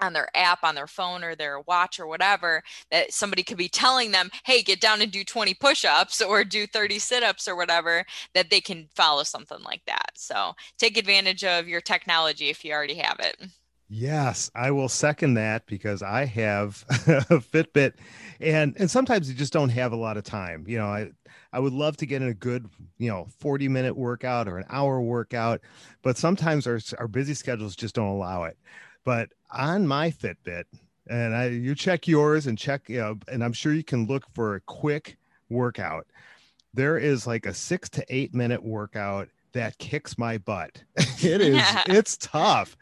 on 0.00 0.12
their 0.12 0.28
app 0.36 0.60
on 0.62 0.74
their 0.74 0.86
phone 0.86 1.24
or 1.24 1.34
their 1.34 1.60
watch 1.60 1.98
or 1.98 2.06
whatever 2.06 2.62
that 2.90 3.12
somebody 3.12 3.42
could 3.42 3.56
be 3.56 3.68
telling 3.68 4.12
them 4.12 4.30
hey 4.44 4.62
get 4.62 4.80
down 4.80 5.02
and 5.02 5.10
do 5.10 5.24
20 5.24 5.54
push-ups 5.54 6.22
or 6.22 6.44
do 6.44 6.66
30 6.66 6.98
sit-ups 6.98 7.48
or 7.48 7.56
whatever 7.56 8.04
that 8.34 8.50
they 8.50 8.60
can 8.60 8.88
follow 8.94 9.22
something 9.24 9.62
like 9.64 9.82
that. 9.86 10.10
So 10.14 10.52
take 10.78 10.96
advantage 10.96 11.42
of 11.44 11.66
your 11.66 11.80
technology 11.80 12.48
if 12.48 12.64
you 12.64 12.72
already 12.72 12.94
have 12.94 13.18
it 13.18 13.42
Yes, 13.90 14.50
I 14.54 14.70
will 14.70 14.88
second 14.90 15.34
that 15.34 15.66
because 15.66 16.02
I 16.02 16.26
have 16.26 16.84
a 16.90 16.94
Fitbit 17.40 17.94
and 18.38 18.76
and 18.78 18.90
sometimes 18.90 19.30
you 19.30 19.34
just 19.34 19.52
don't 19.52 19.70
have 19.70 19.92
a 19.92 19.96
lot 19.96 20.18
of 20.18 20.24
time. 20.24 20.64
You 20.68 20.76
know, 20.78 20.86
I 20.86 21.10
I 21.54 21.60
would 21.60 21.72
love 21.72 21.96
to 21.98 22.06
get 22.06 22.20
in 22.20 22.28
a 22.28 22.34
good, 22.34 22.68
you 22.98 23.08
know, 23.08 23.26
40 23.38 23.66
minute 23.68 23.96
workout 23.96 24.46
or 24.46 24.58
an 24.58 24.66
hour 24.68 25.00
workout, 25.00 25.62
but 26.02 26.18
sometimes 26.18 26.66
our 26.66 26.78
our 26.98 27.08
busy 27.08 27.32
schedules 27.32 27.74
just 27.76 27.94
don't 27.94 28.08
allow 28.08 28.44
it. 28.44 28.58
But 29.04 29.30
on 29.50 29.86
my 29.86 30.10
Fitbit, 30.10 30.64
and 31.08 31.34
I 31.34 31.46
you 31.48 31.74
check 31.74 32.06
yours 32.06 32.46
and 32.46 32.58
check, 32.58 32.90
you 32.90 32.98
know, 32.98 33.18
and 33.26 33.42
I'm 33.42 33.54
sure 33.54 33.72
you 33.72 33.84
can 33.84 34.06
look 34.06 34.24
for 34.34 34.54
a 34.54 34.60
quick 34.60 35.16
workout. 35.48 36.06
There 36.74 36.98
is 36.98 37.26
like 37.26 37.46
a 37.46 37.54
six 37.54 37.88
to 37.90 38.04
eight 38.08 38.34
minute 38.34 38.62
workout 38.62 39.28
that 39.58 39.76
kicks 39.78 40.16
my 40.16 40.38
butt. 40.38 40.82
it 40.96 41.40
is 41.40 41.62
it's 41.86 42.16
tough. 42.16 42.76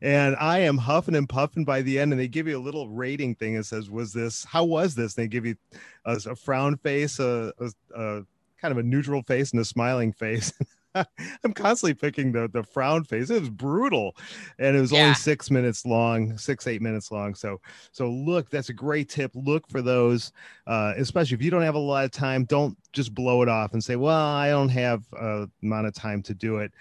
And 0.00 0.34
I 0.40 0.60
am 0.60 0.78
huffing 0.78 1.14
and 1.14 1.28
puffing 1.28 1.64
by 1.64 1.82
the 1.82 1.98
end. 1.98 2.12
And 2.12 2.20
they 2.20 2.28
give 2.28 2.48
you 2.48 2.58
a 2.58 2.60
little 2.60 2.88
rating 2.88 3.34
thing 3.34 3.56
that 3.56 3.64
says, 3.64 3.90
Was 3.90 4.12
this 4.12 4.44
how 4.44 4.64
was 4.64 4.94
this? 4.94 5.16
And 5.16 5.24
they 5.24 5.28
give 5.28 5.46
you 5.46 5.56
a, 6.04 6.18
a 6.26 6.36
frown 6.36 6.76
face, 6.78 7.18
a, 7.18 7.52
a, 7.58 7.70
a 7.94 8.22
kind 8.60 8.72
of 8.72 8.78
a 8.78 8.82
neutral 8.82 9.22
face 9.22 9.52
and 9.52 9.60
a 9.60 9.64
smiling 9.64 10.12
face. 10.12 10.52
I'm 11.44 11.52
constantly 11.54 11.94
picking 11.94 12.32
the 12.32 12.48
the 12.48 12.62
frown 12.62 13.04
face. 13.04 13.30
It 13.30 13.40
was 13.40 13.50
brutal, 13.50 14.16
and 14.58 14.76
it 14.76 14.80
was 14.80 14.92
yeah. 14.92 15.02
only 15.02 15.14
six 15.14 15.50
minutes 15.50 15.86
long, 15.86 16.36
six 16.36 16.66
eight 16.66 16.82
minutes 16.82 17.10
long. 17.10 17.34
So 17.34 17.60
so 17.92 18.10
look, 18.10 18.50
that's 18.50 18.68
a 18.68 18.74
great 18.74 19.08
tip. 19.08 19.32
Look 19.34 19.68
for 19.68 19.82
those, 19.82 20.32
uh, 20.66 20.94
especially 20.96 21.34
if 21.36 21.42
you 21.42 21.50
don't 21.50 21.62
have 21.62 21.74
a 21.74 21.78
lot 21.78 22.04
of 22.04 22.10
time. 22.10 22.44
Don't 22.44 22.76
just 22.92 23.14
blow 23.14 23.42
it 23.42 23.48
off 23.48 23.72
and 23.72 23.82
say, 23.82 23.96
"Well, 23.96 24.18
I 24.18 24.48
don't 24.50 24.68
have 24.70 25.04
a 25.14 25.48
amount 25.62 25.86
of 25.86 25.94
time 25.94 26.22
to 26.24 26.34
do 26.34 26.58
it." 26.58 26.72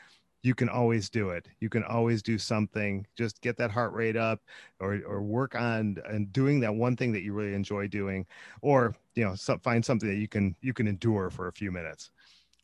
You 0.43 0.55
can 0.55 0.69
always 0.69 1.07
do 1.09 1.29
it. 1.29 1.47
You 1.59 1.69
can 1.69 1.83
always 1.83 2.23
do 2.23 2.39
something. 2.39 3.05
Just 3.15 3.41
get 3.41 3.57
that 3.57 3.69
heart 3.69 3.93
rate 3.93 4.17
up, 4.17 4.41
or 4.79 4.99
or 5.07 5.21
work 5.21 5.55
on 5.55 5.97
and 6.09 6.33
doing 6.33 6.59
that 6.61 6.73
one 6.73 6.97
thing 6.97 7.11
that 7.13 7.21
you 7.21 7.33
really 7.33 7.53
enjoy 7.53 7.87
doing, 7.87 8.25
or 8.61 8.95
you 9.15 9.23
know, 9.25 9.35
so, 9.35 9.57
find 9.59 9.83
something 9.85 10.09
that 10.09 10.15
you 10.15 10.27
can 10.27 10.55
you 10.61 10.73
can 10.73 10.87
endure 10.87 11.29
for 11.29 11.47
a 11.47 11.51
few 11.53 11.71
minutes. 11.71 12.11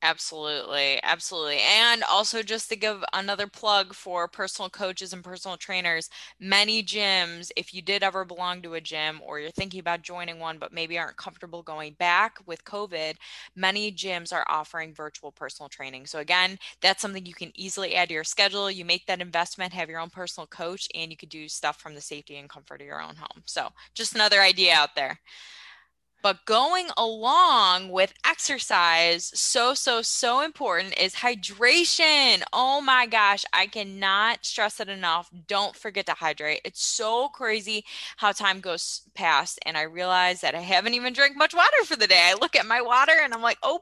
Absolutely. 0.04 1.00
Absolutely. 1.02 1.58
And 1.60 2.04
also, 2.04 2.44
just 2.44 2.70
to 2.70 2.76
give 2.76 3.04
another 3.14 3.48
plug 3.48 3.96
for 3.96 4.28
personal 4.28 4.70
coaches 4.70 5.12
and 5.12 5.24
personal 5.24 5.58
trainers, 5.58 6.08
many 6.40 6.84
gyms, 6.84 7.50
if 7.58 7.74
you 7.74 7.82
did 7.82 8.04
ever 8.04 8.24
belong 8.24 8.62
to 8.62 8.76
a 8.76 8.82
gym 8.82 9.20
or 9.26 9.40
you're 9.40 9.50
thinking 9.50 9.80
about 9.80 10.04
joining 10.04 10.40
one, 10.40 10.60
but 10.60 10.72
maybe 10.72 11.00
aren't 11.00 11.18
comfortable 11.18 11.64
going 11.64 11.94
back 11.94 12.38
with 12.46 12.64
COVID, 12.64 13.16
many 13.56 13.92
gyms 13.92 14.32
are 14.32 14.46
offering 14.48 14.94
virtual 14.94 15.32
personal 15.32 15.68
training. 15.68 16.06
So, 16.06 16.20
again, 16.20 16.60
that's 16.80 17.02
something 17.02 17.26
you 17.26 17.34
can 17.34 17.52
easily 17.56 17.96
add 17.96 18.10
to 18.10 18.14
your 18.14 18.24
schedule. 18.24 18.70
You 18.70 18.86
make 18.86 19.08
that 19.08 19.20
investment, 19.22 19.74
have 19.74 19.90
your 19.90 20.00
own 20.00 20.12
personal 20.12 20.46
coach, 20.48 20.88
and 20.94 21.10
you 21.10 21.18
could 21.18 21.30
do 21.30 21.50
stuff 21.50 21.82
from 21.82 21.96
the 21.96 22.02
safety 22.02 22.38
and 22.38 22.48
comfort 22.50 22.82
of 22.82 22.88
your 22.88 23.02
own 23.02 23.16
home. 23.16 23.42
So, 23.46 23.70
just 23.96 24.14
another 24.14 24.42
idea 24.42 24.76
out 24.76 24.94
there. 24.96 25.20
But 26.22 26.46
going 26.46 26.88
along 26.98 27.90
with 27.90 28.14
exercise, 28.26 29.32
so, 29.34 29.74
so, 29.74 30.02
so 30.02 30.42
important 30.42 30.98
is 31.00 31.16
hydration. 31.16 32.42
Oh 32.52 32.82
my 32.82 33.06
gosh, 33.06 33.46
I 33.54 33.68
cannot 33.68 34.44
stress 34.46 34.80
it 34.80 34.90
enough. 34.90 35.30
Don't 35.48 35.76
forget 35.76 36.06
to 36.08 36.14
hydrate. 36.14 36.62
It's 36.66 36.84
so 36.84 37.30
crazy 37.30 37.86
how 38.18 38.32
time 38.32 38.60
goes 38.60 39.04
past, 39.14 39.60
and 39.66 39.78
I 39.78 39.84
realize 39.84 40.42
that 40.42 40.56
I 40.56 40.62
haven't 40.62 40.96
even 40.96 41.14
drank 41.14 41.38
much 41.38 41.54
water 41.54 41.84
for 41.86 41.96
the 41.96 42.08
day. 42.08 42.30
I 42.32 42.34
look 42.40 42.56
at 42.56 42.66
my 42.66 42.82
water 42.82 43.14
and 43.22 43.34
I'm 43.34 43.42
like, 43.42 43.60
oh, 43.64 43.82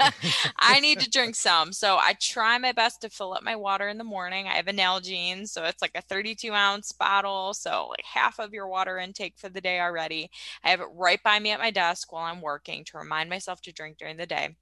I 0.58 0.80
need 0.80 1.00
to 1.00 1.10
drink 1.10 1.34
some. 1.34 1.72
So 1.72 1.96
I 1.96 2.14
try 2.20 2.58
my 2.58 2.72
best 2.72 3.02
to 3.02 3.10
fill 3.10 3.34
up 3.34 3.42
my 3.42 3.56
water 3.56 3.88
in 3.88 3.98
the 3.98 4.04
morning. 4.04 4.46
I 4.46 4.54
have 4.54 4.68
a 4.68 4.72
Nalgene, 4.72 5.46
so 5.48 5.64
it's 5.64 5.82
like 5.82 5.92
a 5.94 6.02
32 6.02 6.52
ounce 6.52 6.92
bottle. 6.92 7.54
So 7.54 7.88
like 7.90 8.04
half 8.04 8.38
of 8.38 8.52
your 8.52 8.68
water 8.68 8.98
intake 8.98 9.34
for 9.36 9.48
the 9.48 9.60
day 9.60 9.80
already. 9.80 10.30
I 10.64 10.70
have 10.70 10.80
it 10.80 10.88
right 10.94 11.22
by 11.22 11.38
me 11.38 11.50
at 11.50 11.60
my 11.60 11.70
desk 11.70 12.12
while 12.12 12.24
I'm 12.24 12.40
working 12.40 12.84
to 12.84 12.98
remind 12.98 13.30
myself 13.30 13.60
to 13.62 13.72
drink 13.72 13.98
during 13.98 14.16
the 14.16 14.26
day. 14.26 14.56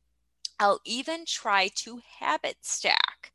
I'll 0.61 0.81
even 0.85 1.25
try 1.25 1.69
to 1.77 2.01
habit 2.19 2.57
stack. 2.63 3.33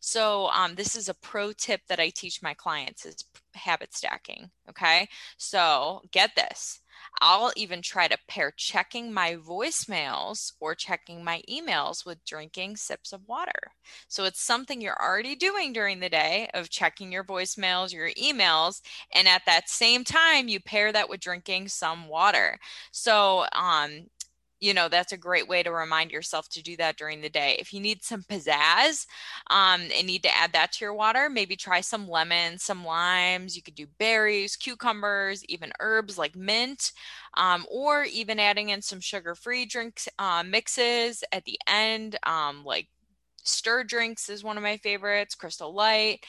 So 0.00 0.48
um, 0.48 0.74
this 0.74 0.96
is 0.96 1.08
a 1.08 1.14
pro 1.14 1.52
tip 1.52 1.82
that 1.88 2.00
I 2.00 2.10
teach 2.10 2.42
my 2.42 2.52
clients 2.52 3.06
is 3.06 3.24
habit 3.54 3.94
stacking. 3.94 4.50
Okay. 4.68 5.08
So 5.38 6.02
get 6.10 6.34
this. 6.34 6.80
I'll 7.20 7.52
even 7.56 7.82
try 7.82 8.08
to 8.08 8.18
pair 8.28 8.52
checking 8.56 9.12
my 9.12 9.36
voicemails 9.36 10.52
or 10.60 10.74
checking 10.74 11.24
my 11.24 11.42
emails 11.50 12.04
with 12.04 12.24
drinking 12.24 12.76
sips 12.76 13.12
of 13.12 13.26
water. 13.26 13.72
So 14.08 14.24
it's 14.24 14.42
something 14.42 14.80
you're 14.80 15.00
already 15.00 15.36
doing 15.36 15.72
during 15.72 16.00
the 16.00 16.08
day 16.10 16.48
of 16.54 16.70
checking 16.70 17.12
your 17.12 17.24
voicemails, 17.24 17.92
your 17.92 18.10
emails, 18.10 18.80
and 19.12 19.28
at 19.28 19.42
that 19.46 19.68
same 19.68 20.04
time 20.04 20.48
you 20.48 20.60
pair 20.60 20.92
that 20.92 21.08
with 21.08 21.20
drinking 21.20 21.68
some 21.68 22.08
water. 22.08 22.58
So 22.92 23.46
um 23.52 24.06
you 24.60 24.72
know 24.74 24.88
that's 24.88 25.12
a 25.12 25.16
great 25.16 25.48
way 25.48 25.62
to 25.62 25.70
remind 25.70 26.10
yourself 26.10 26.48
to 26.50 26.62
do 26.62 26.76
that 26.76 26.96
during 26.96 27.20
the 27.20 27.28
day. 27.28 27.56
If 27.58 27.72
you 27.72 27.80
need 27.80 28.02
some 28.02 28.22
pizzazz 28.22 29.06
um, 29.50 29.82
and 29.96 30.06
need 30.06 30.22
to 30.22 30.34
add 30.34 30.52
that 30.52 30.72
to 30.72 30.84
your 30.84 30.94
water 30.94 31.28
maybe 31.28 31.56
try 31.56 31.80
some 31.80 32.08
lemons 32.08 32.62
some 32.62 32.84
limes 32.84 33.56
you 33.56 33.62
could 33.62 33.74
do 33.74 33.86
berries 33.98 34.56
cucumbers 34.56 35.44
even 35.46 35.72
herbs 35.80 36.18
like 36.18 36.36
mint 36.36 36.92
um, 37.36 37.66
or 37.70 38.04
even 38.04 38.38
adding 38.38 38.70
in 38.70 38.80
some 38.80 39.00
sugar-free 39.00 39.66
drinks 39.66 40.08
uh, 40.18 40.42
mixes 40.46 41.22
at 41.32 41.44
the 41.44 41.58
end 41.66 42.16
um, 42.24 42.64
like 42.64 42.88
Stur 43.44 43.86
drinks 43.86 44.28
is 44.28 44.42
one 44.42 44.56
of 44.56 44.62
my 44.62 44.76
favorites 44.78 45.34
crystal 45.34 45.74
light 45.74 46.24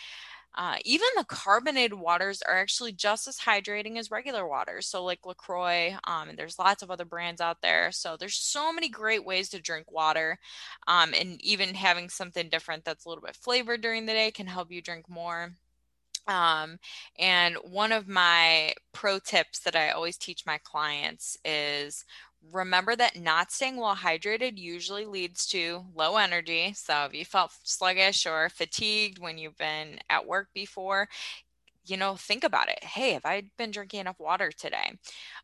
uh, 0.56 0.78
even 0.86 1.08
the 1.18 1.26
carbonated 1.26 1.94
waters 1.94 2.42
are 2.42 2.58
actually 2.58 2.94
just 2.94 3.28
as 3.28 3.38
hydrating 3.40 3.98
as 3.98 4.12
regular 4.12 4.48
waters. 4.48 4.88
So, 4.88 5.04
like 5.04 5.26
LaCroix, 5.26 5.96
um, 6.06 6.30
and 6.30 6.38
there's 6.38 6.60
lots 6.60 6.82
of 6.82 6.90
other 6.90 7.06
brands 7.06 7.42
out 7.42 7.62
there. 7.62 7.92
So, 7.92 8.16
there's 8.18 8.36
so 8.36 8.72
many 8.72 8.90
great 8.90 9.26
ways 9.26 9.50
to 9.50 9.62
drink 9.62 9.92
water. 9.92 10.40
Um, 10.88 11.14
and 11.14 11.42
even 11.44 11.76
having 11.76 12.10
something 12.10 12.50
different 12.50 12.86
that's 12.86 13.06
a 13.06 13.10
little 13.10 13.24
bit 13.24 13.36
flavored 13.36 13.82
during 13.82 14.06
the 14.06 14.14
day 14.14 14.32
can 14.32 14.48
help 14.48 14.72
you 14.72 14.82
drink 14.82 15.10
more. 15.10 15.52
Um, 16.28 16.80
and 17.20 17.56
one 17.64 17.92
of 17.92 18.08
my 18.08 18.74
pro 18.94 19.20
tips 19.20 19.60
that 19.60 19.76
I 19.76 19.92
always 19.92 20.18
teach 20.18 20.46
my 20.46 20.58
clients 20.64 21.38
is 21.46 22.04
remember 22.52 22.96
that 22.96 23.18
not 23.20 23.52
staying 23.52 23.78
well 23.78 23.96
hydrated 23.96 24.58
usually 24.58 25.06
leads 25.06 25.46
to 25.48 25.86
low 25.96 26.18
energy. 26.18 26.74
So 26.74 27.06
if 27.06 27.14
you 27.14 27.26
felt 27.26 27.52
sluggish 27.64 28.26
or 28.26 28.50
fatigued 28.50 29.20
when 29.20 29.38
you've 29.38 29.58
been 29.58 30.00
at 30.10 30.26
work 30.28 30.50
before, 30.54 31.08
you 31.86 31.98
know, 31.98 32.16
think 32.16 32.44
about 32.44 32.70
it. 32.70 32.84
Hey, 32.84 33.14
have 33.14 33.26
I 33.26 33.44
been 33.58 33.72
drinking 33.72 34.02
enough 34.02 34.20
water 34.20 34.52
today? 34.52 34.94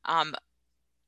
Um, 0.05 0.35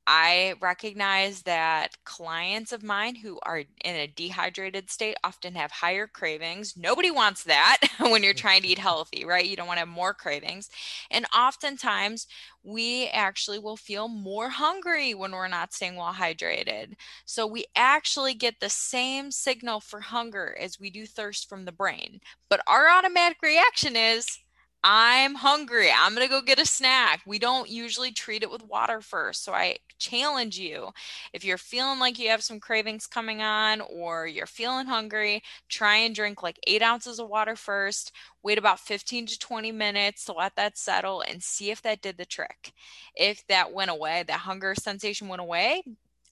I 0.05 0.55
recognize 0.61 1.43
that 1.43 2.03
clients 2.03 2.73
of 2.73 2.83
mine 2.83 3.15
who 3.15 3.39
are 3.43 3.59
in 3.59 3.95
a 3.95 4.07
dehydrated 4.07 4.89
state 4.89 5.15
often 5.23 5.55
have 5.55 5.71
higher 5.71 6.07
cravings. 6.07 6.75
Nobody 6.75 7.09
wants 7.09 7.43
that 7.45 7.77
when 7.99 8.21
you're 8.21 8.33
trying 8.33 8.63
to 8.63 8.67
eat 8.67 8.79
healthy, 8.79 9.23
right? 9.25 9.45
You 9.45 9.55
don't 9.55 9.67
want 9.67 9.77
to 9.77 9.81
have 9.81 9.87
more 9.87 10.13
cravings. 10.13 10.69
And 11.09 11.25
oftentimes, 11.35 12.27
we 12.63 13.07
actually 13.09 13.59
will 13.59 13.77
feel 13.77 14.07
more 14.07 14.49
hungry 14.49 15.13
when 15.13 15.31
we're 15.31 15.47
not 15.47 15.73
staying 15.73 15.95
well 15.95 16.13
hydrated. 16.13 16.93
So, 17.25 17.47
we 17.47 17.65
actually 17.75 18.33
get 18.33 18.59
the 18.59 18.69
same 18.69 19.31
signal 19.31 19.79
for 19.79 20.01
hunger 20.01 20.55
as 20.59 20.79
we 20.79 20.89
do 20.89 21.05
thirst 21.05 21.47
from 21.47 21.65
the 21.65 21.71
brain. 21.71 22.19
But 22.49 22.61
our 22.67 22.89
automatic 22.89 23.37
reaction 23.41 23.95
is, 23.95 24.39
I'm 24.85 25.35
hungry. 25.35 25.89
I'm 25.97 26.13
going 26.13 26.27
to 26.27 26.31
go 26.31 26.41
get 26.41 26.59
a 26.59 26.65
snack. 26.65 27.21
We 27.25 27.39
don't 27.39 27.69
usually 27.69 28.11
treat 28.11 28.43
it 28.43 28.51
with 28.51 28.67
water 28.67 28.99
first. 28.99 29.43
So 29.43 29.53
I 29.53 29.77
challenge 29.97 30.57
you 30.59 30.89
if 31.31 31.45
you're 31.45 31.57
feeling 31.57 31.99
like 31.99 32.19
you 32.19 32.27
have 32.29 32.43
some 32.43 32.59
cravings 32.59 33.07
coming 33.07 33.41
on 33.41 33.79
or 33.79 34.27
you're 34.27 34.45
feeling 34.45 34.87
hungry, 34.87 35.41
try 35.69 35.95
and 35.95 36.13
drink 36.13 36.43
like 36.43 36.59
eight 36.67 36.81
ounces 36.81 37.17
of 37.19 37.29
water 37.29 37.55
first. 37.55 38.11
Wait 38.43 38.57
about 38.57 38.79
15 38.79 39.25
to 39.27 39.39
20 39.39 39.71
minutes 39.71 40.25
to 40.25 40.33
let 40.33 40.55
that 40.57 40.77
settle 40.77 41.21
and 41.21 41.41
see 41.41 41.71
if 41.71 41.81
that 41.83 42.01
did 42.01 42.17
the 42.17 42.25
trick. 42.25 42.73
If 43.15 43.47
that 43.47 43.71
went 43.71 43.89
away, 43.91 44.25
that 44.27 44.41
hunger 44.41 44.75
sensation 44.75 45.29
went 45.29 45.41
away, 45.41 45.83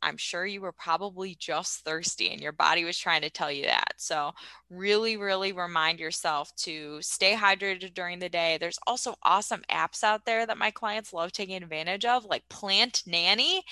I'm 0.02 0.18
sure 0.18 0.46
you 0.46 0.62
were 0.62 0.72
probably 0.72 1.36
just 1.36 1.84
thirsty 1.86 2.30
and 2.32 2.42
your 2.42 2.52
body 2.52 2.84
was 2.84 2.98
trying 2.98 3.22
to 3.22 3.30
tell 3.30 3.52
you 3.52 3.66
that. 3.66 3.94
So, 3.98 4.32
really, 4.70 5.18
really 5.18 5.52
remind 5.52 6.00
yourself 6.00 6.56
to 6.56 7.02
stay 7.02 7.36
hydrated 7.36 7.94
during 7.94 8.20
the 8.20 8.30
day. 8.30 8.58
There's 8.60 8.80
also 8.88 9.16
awesome 9.24 9.62
apps 9.70 10.04
out 10.04 10.26
there 10.26 10.46
that 10.46 10.58
my 10.58 10.72
clients 10.72 11.14
love 11.14 11.32
taking 11.32 11.62
advantage 11.62 12.06
of, 12.06 12.26
like 12.26 12.48
Plant 12.50 13.04
Nanny. 13.06 13.64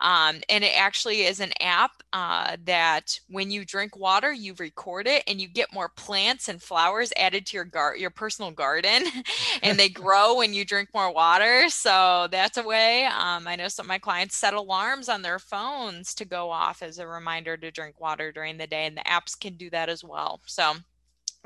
Um, 0.00 0.40
and 0.48 0.62
it 0.62 0.78
actually 0.78 1.22
is 1.22 1.40
an 1.40 1.52
app 1.60 2.02
uh, 2.12 2.56
that 2.64 3.18
when 3.28 3.50
you 3.50 3.64
drink 3.64 3.96
water, 3.96 4.32
you 4.32 4.54
record 4.58 5.06
it 5.06 5.22
and 5.26 5.40
you 5.40 5.48
get 5.48 5.72
more 5.72 5.88
plants 5.88 6.48
and 6.48 6.62
flowers 6.62 7.12
added 7.16 7.46
to 7.46 7.56
your 7.56 7.64
gar- 7.64 7.96
your 7.96 8.10
personal 8.10 8.50
garden, 8.50 9.04
and 9.62 9.78
they 9.78 9.88
grow 9.96 10.36
when 10.36 10.52
you 10.52 10.64
drink 10.64 10.90
more 10.94 11.12
water. 11.12 11.68
So 11.68 12.28
that's 12.30 12.58
a 12.58 12.62
way. 12.62 13.06
Um, 13.06 13.48
I 13.48 13.56
know 13.56 13.68
some 13.68 13.84
of 13.84 13.88
my 13.88 13.98
clients 13.98 14.36
set 14.36 14.54
alarms 14.54 15.08
on 15.08 15.22
their 15.22 15.38
phones 15.66 16.14
to 16.14 16.24
go 16.24 16.50
off 16.50 16.82
as 16.82 16.98
a 16.98 17.06
reminder 17.06 17.56
to 17.56 17.70
drink 17.70 18.00
water 18.00 18.30
during 18.30 18.56
the 18.56 18.66
day, 18.66 18.86
and 18.86 18.96
the 18.96 19.02
apps 19.02 19.38
can 19.38 19.56
do 19.56 19.68
that 19.70 19.88
as 19.88 20.04
well. 20.04 20.40
So 20.46 20.74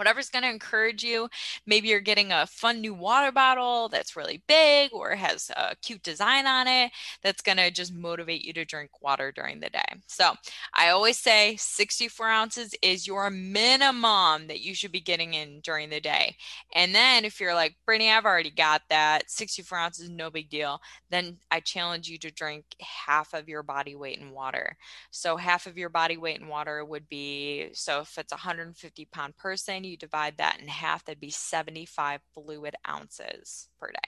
whatever's 0.01 0.31
going 0.31 0.43
to 0.43 0.49
encourage 0.49 1.05
you. 1.05 1.29
Maybe 1.67 1.89
you're 1.89 2.01
getting 2.01 2.33
a 2.33 2.47
fun 2.47 2.81
new 2.81 2.95
water 2.95 3.31
bottle 3.31 3.91
that's 3.91 4.17
really 4.17 4.43
big 4.49 4.95
or 4.95 5.15
has 5.15 5.51
a 5.55 5.77
cute 5.83 6.03
design 6.03 6.47
on 6.47 6.67
it 6.67 6.91
that's 7.23 7.43
going 7.43 7.59
to 7.59 7.71
just 7.71 7.93
motivate 7.93 8.43
you 8.43 8.55
to 8.55 8.65
drink 8.65 9.03
water 9.03 9.31
during 9.31 9.61
the 9.61 9.69
day. 9.69 9.85
So 10.07 10.33
I 10.73 10.89
always 10.89 11.19
say 11.19 11.57
64 11.57 12.27
ounces 12.27 12.75
is 12.81 13.07
your 13.07 13.29
minimum 13.29 14.47
that 14.47 14.63
you 14.63 14.75
should 14.75 14.91
be 14.91 15.03
getting 15.03 15.35
in 15.35 15.61
during 15.61 15.91
the 15.91 16.01
day. 16.01 16.35
And 16.75 16.95
then 16.95 17.27
if 17.27 17.39
you're 17.39 17.55
like, 17.55 17.77
Brittany, 17.85 18.11
I've 18.11 18.25
already 18.25 18.51
got 18.51 18.81
that, 18.89 19.31
64 19.31 19.77
ounces, 19.77 20.09
no 20.09 20.31
big 20.31 20.49
deal, 20.49 20.81
then 21.11 21.37
I 21.51 21.61
challenge 21.61 22.09
you 22.09 22.17
to 22.21 22.31
drink 22.31 22.65
half 22.81 23.35
of 23.35 23.51
your 23.51 23.63
body 23.63 23.97
weight 23.97 24.17
in 24.19 24.31
water. 24.31 24.79
So 25.11 25.37
half 25.37 25.67
of 25.67 25.77
your 25.77 25.91
body 25.91 26.17
weight 26.17 26.41
in 26.41 26.49
water 26.49 26.87
would 26.87 27.07
be, 27.11 27.69
so 27.75 28.01
if 28.01 28.17
it's 28.17 28.33
a 28.33 28.37
150 28.37 29.05
pound 29.13 29.37
person, 29.37 29.85
you 29.91 29.97
divide 29.97 30.39
that 30.39 30.61
in 30.61 30.69
half, 30.69 31.05
that'd 31.05 31.21
be 31.21 31.31
75 31.31 32.21
fluid 32.33 32.75
ounces 32.89 33.69
per 33.79 33.91
day. 33.91 33.99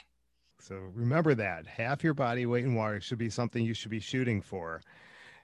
So 0.60 0.76
remember 0.94 1.34
that 1.34 1.66
half 1.66 2.04
your 2.04 2.14
body 2.14 2.46
weight 2.46 2.64
in 2.64 2.74
water 2.74 3.00
should 3.00 3.18
be 3.18 3.30
something 3.30 3.64
you 3.64 3.74
should 3.74 3.90
be 3.90 4.00
shooting 4.00 4.40
for. 4.40 4.80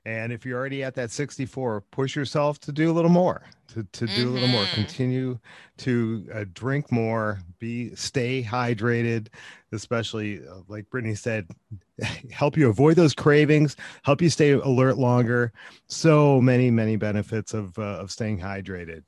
And 0.05 0.33
if 0.33 0.46
you're 0.46 0.59
already 0.59 0.85
at 0.85 0.94
that 0.94 1.11
64, 1.11 1.83
push 1.90 2.14
yourself 2.14 2.59
to 2.61 2.72
do 2.72 2.90
a 2.90 2.94
little 2.94 3.11
more, 3.11 3.42
to, 3.74 3.83
to 3.83 4.07
do 4.07 4.12
mm-hmm. 4.12 4.29
a 4.29 4.31
little 4.31 4.48
more, 4.48 4.62
mm-hmm. 4.62 4.74
continue 4.74 5.38
to 5.79 6.27
uh, 6.33 6.44
drink 6.55 6.92
more, 6.92 7.40
be, 7.59 7.94
stay 7.94 8.42
hydrated, 8.42 9.27
especially 9.72 10.40
uh, 10.46 10.61
like 10.68 10.88
Brittany 10.88 11.14
said, 11.14 11.48
help 12.31 12.57
you 12.57 12.70
avoid 12.70 12.96
those 12.96 13.12
cravings, 13.12 13.77
help 14.03 14.22
you 14.22 14.31
stay 14.31 14.53
alert 14.53 14.98
longer. 14.98 15.53
So 15.88 16.40
many, 16.40 16.70
many 16.70 16.96
benefits 16.96 17.53
of, 17.53 17.77
uh, 17.79 17.83
of 17.83 18.11
staying 18.11 18.38
hydrated 18.38 19.03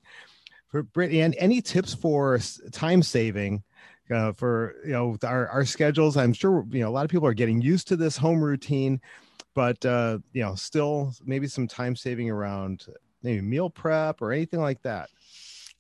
for 0.70 0.83
Brittany, 0.83 1.20
and 1.20 1.35
any 1.38 1.61
tips 1.61 1.94
for 1.94 2.38
time 2.72 3.02
saving 3.02 3.62
uh, 4.11 4.33
for 4.33 4.76
you 4.85 4.92
know 4.92 5.16
our, 5.24 5.48
our 5.48 5.64
schedules? 5.64 6.16
I'm 6.16 6.33
sure 6.33 6.64
you 6.70 6.80
know 6.80 6.88
a 6.88 6.90
lot 6.90 7.04
of 7.04 7.11
people 7.11 7.26
are 7.26 7.35
getting 7.35 7.61
used 7.61 7.88
to 7.88 7.96
this 7.96 8.16
home 8.16 8.42
routine, 8.42 9.00
but 9.54 9.85
uh, 9.85 10.18
you 10.33 10.42
know 10.42 10.54
still 10.54 11.12
maybe 11.24 11.46
some 11.46 11.66
time 11.66 11.96
saving 11.96 12.30
around 12.30 12.87
maybe 13.22 13.40
meal 13.40 13.68
prep 13.68 14.22
or 14.22 14.33
anything 14.33 14.61
like 14.61 14.83
that. 14.83 15.11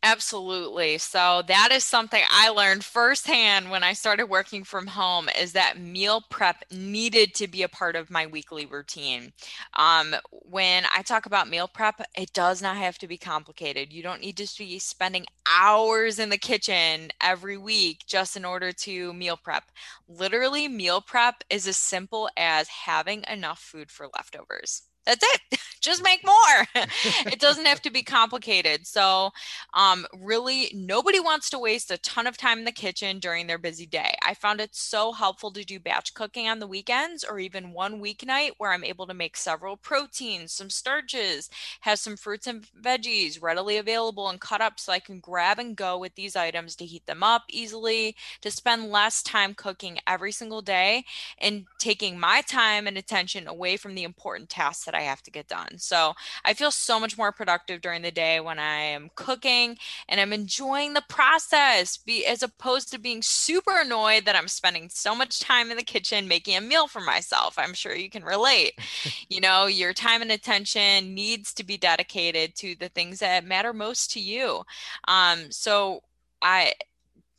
Absolutely. 0.02 0.96
So 0.96 1.42
that 1.46 1.68
is 1.72 1.84
something 1.84 2.22
I 2.30 2.48
learned 2.48 2.84
firsthand 2.86 3.70
when 3.70 3.84
I 3.84 3.92
started 3.92 4.26
working 4.30 4.64
from 4.64 4.86
home 4.86 5.28
is 5.38 5.52
that 5.52 5.78
meal 5.78 6.22
prep 6.30 6.64
needed 6.72 7.34
to 7.34 7.46
be 7.46 7.62
a 7.62 7.68
part 7.68 7.96
of 7.96 8.08
my 8.10 8.26
weekly 8.26 8.64
routine. 8.64 9.34
Um, 9.74 10.14
when 10.30 10.84
I 10.96 11.02
talk 11.02 11.26
about 11.26 11.50
meal 11.50 11.68
prep, 11.68 12.00
it 12.16 12.32
does 12.32 12.62
not 12.62 12.78
have 12.78 12.96
to 12.98 13.06
be 13.06 13.18
complicated. 13.18 13.92
You 13.92 14.02
don't 14.02 14.22
need 14.22 14.38
to 14.38 14.48
be 14.58 14.78
spending 14.78 15.26
hours 15.54 16.18
in 16.18 16.30
the 16.30 16.38
kitchen 16.38 17.10
every 17.20 17.58
week 17.58 18.04
just 18.06 18.36
in 18.38 18.46
order 18.46 18.72
to 18.72 19.12
meal 19.12 19.36
prep. 19.36 19.64
Literally, 20.08 20.66
meal 20.66 21.02
prep 21.02 21.44
is 21.50 21.66
as 21.68 21.76
simple 21.76 22.30
as 22.38 22.68
having 22.68 23.22
enough 23.28 23.58
food 23.60 23.90
for 23.90 24.08
leftovers. 24.16 24.82
That's 25.06 25.24
it. 25.24 25.58
Just 25.80 26.02
make 26.02 26.20
more. 26.24 26.84
it 27.32 27.40
doesn't 27.40 27.64
have 27.64 27.80
to 27.82 27.90
be 27.90 28.02
complicated. 28.02 28.86
So, 28.86 29.30
um, 29.72 30.06
really, 30.20 30.70
nobody 30.74 31.20
wants 31.20 31.48
to 31.50 31.58
waste 31.58 31.90
a 31.90 31.96
ton 31.98 32.26
of 32.26 32.36
time 32.36 32.58
in 32.58 32.64
the 32.66 32.70
kitchen 32.72 33.18
during 33.18 33.46
their 33.46 33.56
busy 33.58 33.86
day. 33.86 34.14
I 34.22 34.34
found 34.34 34.60
it 34.60 34.74
so 34.74 35.12
helpful 35.12 35.50
to 35.52 35.64
do 35.64 35.80
batch 35.80 36.12
cooking 36.12 36.48
on 36.48 36.58
the 36.58 36.66
weekends 36.66 37.24
or 37.24 37.38
even 37.38 37.72
one 37.72 38.00
weeknight 38.02 38.50
where 38.58 38.72
I'm 38.72 38.84
able 38.84 39.06
to 39.06 39.14
make 39.14 39.38
several 39.38 39.78
proteins, 39.78 40.52
some 40.52 40.68
starches, 40.68 41.48
have 41.80 41.98
some 41.98 42.16
fruits 42.16 42.46
and 42.46 42.66
veggies 42.80 43.40
readily 43.42 43.78
available 43.78 44.28
and 44.28 44.40
cut 44.40 44.60
up 44.60 44.78
so 44.78 44.92
I 44.92 44.98
can 45.00 45.18
grab 45.18 45.58
and 45.58 45.76
go 45.76 45.98
with 45.98 46.14
these 46.14 46.36
items 46.36 46.76
to 46.76 46.84
heat 46.86 47.06
them 47.06 47.22
up 47.22 47.44
easily, 47.48 48.16
to 48.42 48.50
spend 48.50 48.90
less 48.90 49.22
time 49.22 49.54
cooking 49.54 49.98
every 50.06 50.32
single 50.32 50.60
day 50.60 51.04
and 51.38 51.64
taking 51.78 52.18
my 52.18 52.42
time 52.42 52.86
and 52.86 52.98
attention 52.98 53.46
away 53.48 53.76
from 53.78 53.94
the 53.94 54.04
important 54.04 54.50
tasks 54.50 54.89
that 54.90 54.98
I 54.98 55.02
have 55.02 55.22
to 55.22 55.30
get 55.30 55.46
done. 55.46 55.78
So 55.78 56.14
I 56.44 56.52
feel 56.52 56.72
so 56.72 56.98
much 56.98 57.16
more 57.16 57.30
productive 57.30 57.80
during 57.80 58.02
the 58.02 58.10
day 58.10 58.40
when 58.40 58.58
I 58.58 58.76
am 58.76 59.10
cooking 59.14 59.78
and 60.08 60.20
I'm 60.20 60.32
enjoying 60.32 60.94
the 60.94 61.04
process 61.08 61.96
be, 61.96 62.26
as 62.26 62.42
opposed 62.42 62.90
to 62.90 62.98
being 62.98 63.22
super 63.22 63.80
annoyed 63.80 64.24
that 64.24 64.34
I'm 64.34 64.48
spending 64.48 64.88
so 64.90 65.14
much 65.14 65.38
time 65.38 65.70
in 65.70 65.76
the 65.76 65.84
kitchen 65.84 66.26
making 66.26 66.56
a 66.56 66.60
meal 66.60 66.88
for 66.88 67.00
myself. 67.00 67.54
I'm 67.56 67.74
sure 67.74 67.94
you 67.94 68.10
can 68.10 68.24
relate. 68.24 68.72
you 69.28 69.40
know, 69.40 69.66
your 69.66 69.92
time 69.92 70.22
and 70.22 70.32
attention 70.32 71.14
needs 71.14 71.54
to 71.54 71.64
be 71.64 71.76
dedicated 71.76 72.56
to 72.56 72.74
the 72.74 72.88
things 72.88 73.20
that 73.20 73.44
matter 73.44 73.72
most 73.72 74.10
to 74.12 74.20
you. 74.20 74.64
Um, 75.06 75.52
so 75.52 76.02
I 76.42 76.74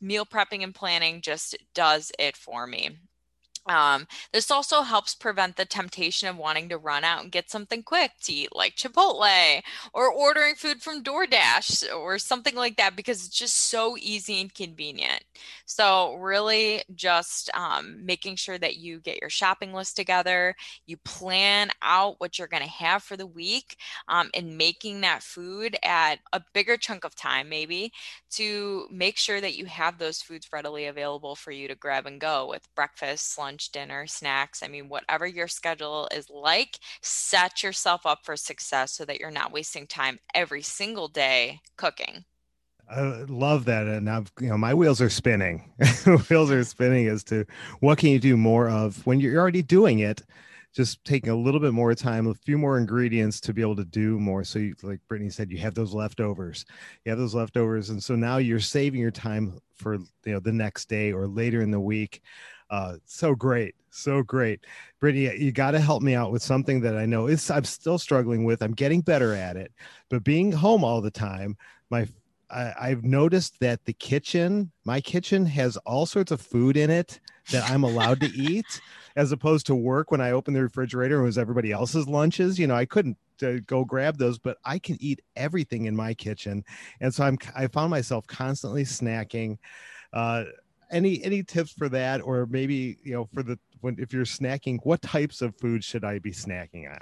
meal 0.00 0.24
prepping 0.24 0.62
and 0.62 0.74
planning 0.74 1.20
just 1.20 1.56
does 1.74 2.10
it 2.18 2.36
for 2.36 2.66
me. 2.66 2.96
Um, 3.66 4.08
this 4.32 4.50
also 4.50 4.82
helps 4.82 5.14
prevent 5.14 5.56
the 5.56 5.64
temptation 5.64 6.28
of 6.28 6.36
wanting 6.36 6.68
to 6.70 6.78
run 6.78 7.04
out 7.04 7.22
and 7.22 7.30
get 7.30 7.48
something 7.48 7.84
quick 7.84 8.10
to 8.22 8.32
eat, 8.32 8.48
like 8.54 8.74
Chipotle 8.74 9.62
or 9.94 10.10
ordering 10.12 10.56
food 10.56 10.82
from 10.82 11.02
DoorDash 11.02 11.94
or 11.94 12.18
something 12.18 12.56
like 12.56 12.76
that, 12.76 12.96
because 12.96 13.24
it's 13.24 13.38
just 13.38 13.54
so 13.70 13.96
easy 14.00 14.40
and 14.40 14.52
convenient. 14.52 15.22
So, 15.64 16.14
really, 16.14 16.82
just 16.96 17.50
um, 17.54 18.04
making 18.04 18.34
sure 18.36 18.58
that 18.58 18.78
you 18.78 19.00
get 19.00 19.20
your 19.20 19.30
shopping 19.30 19.72
list 19.72 19.94
together, 19.94 20.56
you 20.86 20.96
plan 20.96 21.70
out 21.82 22.16
what 22.18 22.38
you're 22.38 22.48
going 22.48 22.64
to 22.64 22.68
have 22.68 23.04
for 23.04 23.16
the 23.16 23.26
week, 23.26 23.76
um, 24.08 24.28
and 24.34 24.58
making 24.58 25.02
that 25.02 25.22
food 25.22 25.76
at 25.84 26.16
a 26.32 26.42
bigger 26.52 26.76
chunk 26.76 27.04
of 27.04 27.14
time, 27.14 27.48
maybe 27.48 27.92
to 28.32 28.88
make 28.90 29.16
sure 29.16 29.40
that 29.40 29.56
you 29.56 29.66
have 29.66 29.98
those 29.98 30.20
foods 30.20 30.48
readily 30.52 30.86
available 30.86 31.36
for 31.36 31.52
you 31.52 31.68
to 31.68 31.74
grab 31.76 32.06
and 32.06 32.20
go 32.20 32.48
with 32.48 32.66
breakfast, 32.74 33.38
lunch 33.38 33.51
lunch, 33.52 33.70
dinner, 33.70 34.06
snacks. 34.06 34.62
I 34.62 34.68
mean, 34.68 34.88
whatever 34.88 35.26
your 35.26 35.46
schedule 35.46 36.08
is 36.14 36.30
like, 36.30 36.78
set 37.02 37.62
yourself 37.62 38.06
up 38.06 38.20
for 38.24 38.34
success 38.34 38.92
so 38.92 39.04
that 39.04 39.20
you're 39.20 39.30
not 39.30 39.52
wasting 39.52 39.86
time 39.86 40.18
every 40.34 40.62
single 40.62 41.08
day 41.08 41.60
cooking. 41.76 42.24
I 42.90 43.24
love 43.28 43.66
that. 43.66 43.86
And 43.86 44.08
I've, 44.08 44.32
you 44.40 44.48
know, 44.48 44.56
my 44.56 44.72
wheels 44.72 45.02
are 45.02 45.10
spinning. 45.10 45.70
wheels 46.30 46.50
are 46.50 46.64
spinning 46.64 47.08
as 47.08 47.22
to 47.24 47.44
what 47.80 47.98
can 47.98 48.08
you 48.08 48.18
do 48.18 48.38
more 48.38 48.70
of 48.70 49.04
when 49.06 49.20
you're 49.20 49.38
already 49.38 49.62
doing 49.62 49.98
it 49.98 50.22
just 50.74 51.04
taking 51.04 51.28
a 51.28 51.36
little 51.36 51.60
bit 51.60 51.74
more 51.74 51.94
time, 51.94 52.26
a 52.26 52.34
few 52.34 52.56
more 52.56 52.78
ingredients 52.78 53.40
to 53.40 53.52
be 53.52 53.60
able 53.60 53.76
to 53.76 53.84
do 53.84 54.18
more. 54.18 54.42
So, 54.42 54.58
you, 54.58 54.74
like 54.82 55.00
Brittany 55.06 55.28
said, 55.28 55.50
you 55.50 55.58
have 55.58 55.74
those 55.74 55.92
leftovers. 55.92 56.64
You 57.04 57.10
have 57.10 57.18
those 57.18 57.34
leftovers, 57.34 57.90
and 57.90 58.02
so 58.02 58.16
now 58.16 58.38
you're 58.38 58.58
saving 58.58 58.98
your 58.98 59.10
time 59.10 59.58
for 59.74 59.98
you 60.24 60.32
know 60.32 60.40
the 60.40 60.52
next 60.52 60.88
day 60.88 61.12
or 61.12 61.26
later 61.26 61.60
in 61.60 61.70
the 61.70 61.80
week 61.80 62.22
Uh, 62.72 62.94
so 63.04 63.34
great, 63.34 63.74
so 63.90 64.22
great, 64.22 64.60
Brittany. 64.98 65.36
You 65.36 65.52
got 65.52 65.72
to 65.72 65.78
help 65.78 66.02
me 66.02 66.14
out 66.14 66.32
with 66.32 66.42
something 66.42 66.80
that 66.80 66.96
I 66.96 67.04
know 67.04 67.26
is 67.26 67.50
I'm 67.50 67.64
still 67.64 67.98
struggling 67.98 68.44
with. 68.44 68.62
I'm 68.62 68.72
getting 68.72 69.02
better 69.02 69.34
at 69.34 69.58
it, 69.58 69.70
but 70.08 70.24
being 70.24 70.50
home 70.50 70.82
all 70.82 71.02
the 71.02 71.10
time, 71.10 71.58
my 71.90 72.08
I, 72.50 72.72
I've 72.80 73.04
noticed 73.04 73.60
that 73.60 73.84
the 73.84 73.92
kitchen, 73.92 74.72
my 74.86 75.02
kitchen, 75.02 75.44
has 75.46 75.76
all 75.78 76.06
sorts 76.06 76.32
of 76.32 76.40
food 76.40 76.78
in 76.78 76.88
it 76.88 77.20
that 77.50 77.70
I'm 77.70 77.84
allowed 77.84 78.20
to 78.20 78.26
eat, 78.34 78.80
as 79.16 79.32
opposed 79.32 79.66
to 79.66 79.74
work 79.74 80.10
when 80.10 80.22
I 80.22 80.30
open 80.30 80.54
the 80.54 80.62
refrigerator 80.62 81.16
and 81.16 81.24
it 81.24 81.26
was 81.26 81.36
everybody 81.36 81.72
else's 81.72 82.08
lunches. 82.08 82.58
You 82.58 82.68
know, 82.68 82.74
I 82.74 82.86
couldn't 82.86 83.18
uh, 83.42 83.56
go 83.66 83.84
grab 83.84 84.16
those, 84.16 84.38
but 84.38 84.56
I 84.64 84.78
can 84.78 84.96
eat 84.98 85.20
everything 85.36 85.84
in 85.84 85.94
my 85.94 86.14
kitchen, 86.14 86.64
and 87.02 87.12
so 87.12 87.24
I'm 87.24 87.36
I 87.54 87.66
found 87.66 87.90
myself 87.90 88.26
constantly 88.26 88.84
snacking. 88.84 89.58
Uh, 90.14 90.44
any 90.92 91.22
any 91.24 91.42
tips 91.42 91.72
for 91.72 91.88
that, 91.88 92.20
or 92.20 92.46
maybe 92.46 92.98
you 93.02 93.12
know 93.14 93.28
for 93.32 93.42
the 93.42 93.58
when 93.80 93.96
if 93.98 94.12
you're 94.12 94.24
snacking, 94.24 94.78
what 94.84 95.02
types 95.02 95.42
of 95.42 95.56
food 95.56 95.82
should 95.82 96.04
I 96.04 96.18
be 96.18 96.32
snacking 96.32 96.88
on? 96.90 97.00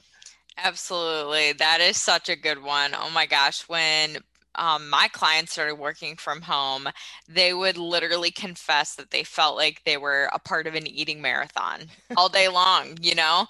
Absolutely. 0.57 1.53
That 1.53 1.81
is 1.81 1.97
such 1.97 2.29
a 2.29 2.37
good 2.37 2.63
one. 2.63 2.93
Oh 2.95 3.11
my 3.11 3.27
gosh. 3.27 3.63
When 3.63 4.19
um, 4.57 4.89
my 4.91 5.09
clients 5.13 5.53
started 5.53 5.77
working 5.77 6.17
from 6.17 6.43
home, 6.43 6.89
they 7.29 7.55
would 7.55 7.77
literally 7.77 8.31
confess 8.31 8.95
that 8.97 9.11
they 9.11 9.23
felt 9.23 9.57
like 9.57 9.83
they 9.85 9.97
were 9.97 10.29
a 10.33 10.39
part 10.39 10.67
of 10.67 10.75
an 10.75 10.87
eating 10.87 11.23
marathon 11.23 11.83
all 12.17 12.29
day 12.29 12.49
long, 12.53 12.97
you 13.01 13.15
know? 13.15 13.47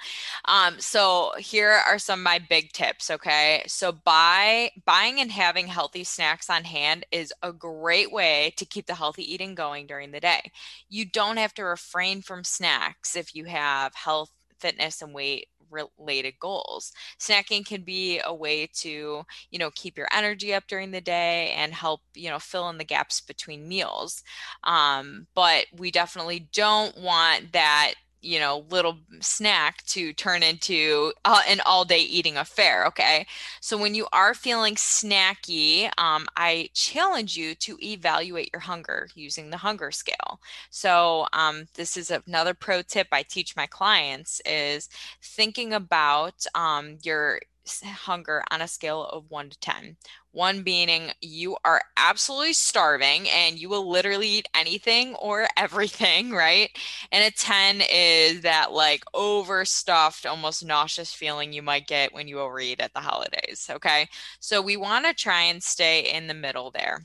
Um, 0.46 0.78
so 0.78 1.32
here 1.38 1.70
are 1.70 1.98
some 1.98 2.20
of 2.20 2.24
my 2.24 2.38
big 2.38 2.72
tips, 2.72 3.10
okay? 3.10 3.62
So 3.66 3.92
buy 3.92 4.70
buying 4.84 5.20
and 5.20 5.30
having 5.30 5.66
healthy 5.66 6.04
snacks 6.04 6.50
on 6.50 6.64
hand 6.64 7.06
is 7.10 7.32
a 7.42 7.52
great 7.52 8.12
way 8.12 8.52
to 8.56 8.64
keep 8.64 8.86
the 8.86 8.94
healthy 8.94 9.32
eating 9.32 9.54
going 9.54 9.86
during 9.86 10.10
the 10.10 10.20
day. 10.20 10.50
You 10.88 11.04
don't 11.04 11.38
have 11.38 11.54
to 11.54 11.64
refrain 11.64 12.22
from 12.22 12.44
snacks 12.44 13.16
if 13.16 13.34
you 13.34 13.44
have 13.46 13.94
health 13.94 14.30
fitness 14.58 15.02
and 15.02 15.14
weight 15.14 15.48
related 15.70 16.34
goals. 16.38 16.92
Snacking 17.18 17.64
can 17.66 17.82
be 17.82 18.20
a 18.24 18.34
way 18.34 18.66
to, 18.74 19.24
you 19.50 19.58
know, 19.58 19.70
keep 19.74 19.96
your 19.96 20.08
energy 20.12 20.54
up 20.54 20.64
during 20.68 20.90
the 20.90 21.00
day 21.00 21.52
and 21.56 21.72
help, 21.72 22.00
you 22.14 22.30
know, 22.30 22.38
fill 22.38 22.68
in 22.68 22.78
the 22.78 22.84
gaps 22.84 23.20
between 23.20 23.68
meals. 23.68 24.22
Um, 24.64 25.26
but 25.34 25.66
we 25.76 25.90
definitely 25.90 26.48
don't 26.52 26.96
want 26.98 27.52
that 27.52 27.94
you 28.22 28.38
know 28.38 28.64
little 28.70 28.98
snack 29.20 29.84
to 29.86 30.12
turn 30.12 30.42
into 30.42 31.12
uh, 31.24 31.42
an 31.48 31.60
all 31.66 31.84
day 31.84 32.00
eating 32.00 32.36
affair 32.36 32.86
okay? 32.86 33.26
So 33.60 33.76
when 33.78 33.94
you 33.94 34.06
are 34.12 34.34
feeling 34.34 34.74
snacky 34.74 35.90
um, 35.98 36.26
i 36.36 36.70
challenge 36.74 37.36
you 37.36 37.54
to 37.56 37.76
evaluate 37.82 38.50
your 38.52 38.60
hunger 38.60 39.08
using 39.14 39.50
the 39.50 39.56
hunger 39.58 39.90
scale. 39.90 40.40
So 40.70 41.26
um, 41.32 41.66
this 41.74 41.96
is 41.96 42.10
another 42.10 42.54
pro 42.54 42.82
tip 42.82 43.08
i 43.12 43.22
teach 43.22 43.56
my 43.56 43.66
clients 43.66 44.40
is 44.46 44.88
thinking 45.22 45.72
about 45.72 46.44
um, 46.54 46.98
your 47.02 47.40
hunger 47.82 48.42
on 48.50 48.60
a 48.62 48.68
scale 48.68 49.04
of 49.04 49.30
1 49.30 49.50
to 49.50 49.58
10 49.60 49.96
one 50.32 50.62
being 50.62 51.10
you 51.20 51.56
are 51.64 51.82
absolutely 51.96 52.52
starving 52.52 53.28
and 53.28 53.58
you 53.58 53.68
will 53.68 53.88
literally 53.88 54.28
eat 54.28 54.48
anything 54.54 55.14
or 55.16 55.48
everything, 55.56 56.30
right? 56.30 56.70
And 57.12 57.24
a 57.24 57.30
10 57.30 57.82
is 57.90 58.42
that 58.42 58.72
like 58.72 59.02
overstuffed, 59.14 60.26
almost 60.26 60.64
nauseous 60.64 61.12
feeling 61.12 61.52
you 61.52 61.62
might 61.62 61.86
get 61.86 62.14
when 62.14 62.28
you 62.28 62.40
overeat 62.40 62.80
at 62.80 62.92
the 62.94 63.00
holidays. 63.00 63.68
Okay. 63.70 64.08
So 64.40 64.62
we 64.62 64.76
want 64.76 65.06
to 65.06 65.14
try 65.14 65.42
and 65.42 65.62
stay 65.62 66.12
in 66.12 66.26
the 66.26 66.34
middle 66.34 66.70
there. 66.70 67.00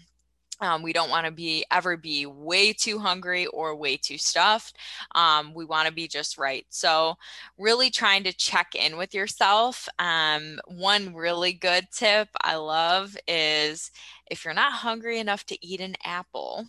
Um, 0.61 0.81
we 0.83 0.93
don't 0.93 1.09
want 1.09 1.25
to 1.25 1.31
be 1.31 1.65
ever 1.69 1.97
be 1.97 2.25
way 2.25 2.71
too 2.71 2.99
hungry 2.99 3.45
or 3.47 3.75
way 3.75 3.97
too 3.97 4.17
stuffed. 4.17 4.77
Um, 5.13 5.53
we 5.53 5.65
want 5.65 5.87
to 5.87 5.93
be 5.93 6.07
just 6.07 6.37
right. 6.37 6.65
So, 6.69 7.15
really 7.57 7.89
trying 7.89 8.23
to 8.23 8.33
check 8.33 8.73
in 8.73 8.97
with 8.97 9.13
yourself. 9.13 9.89
Um, 9.99 10.59
one 10.67 11.13
really 11.13 11.53
good 11.53 11.87
tip 11.91 12.29
I 12.41 12.55
love 12.55 13.17
is 13.27 13.91
if 14.31 14.45
you're 14.45 14.53
not 14.53 14.71
hungry 14.73 15.19
enough 15.19 15.45
to 15.47 15.65
eat 15.65 15.81
an 15.81 15.95
apple, 16.05 16.65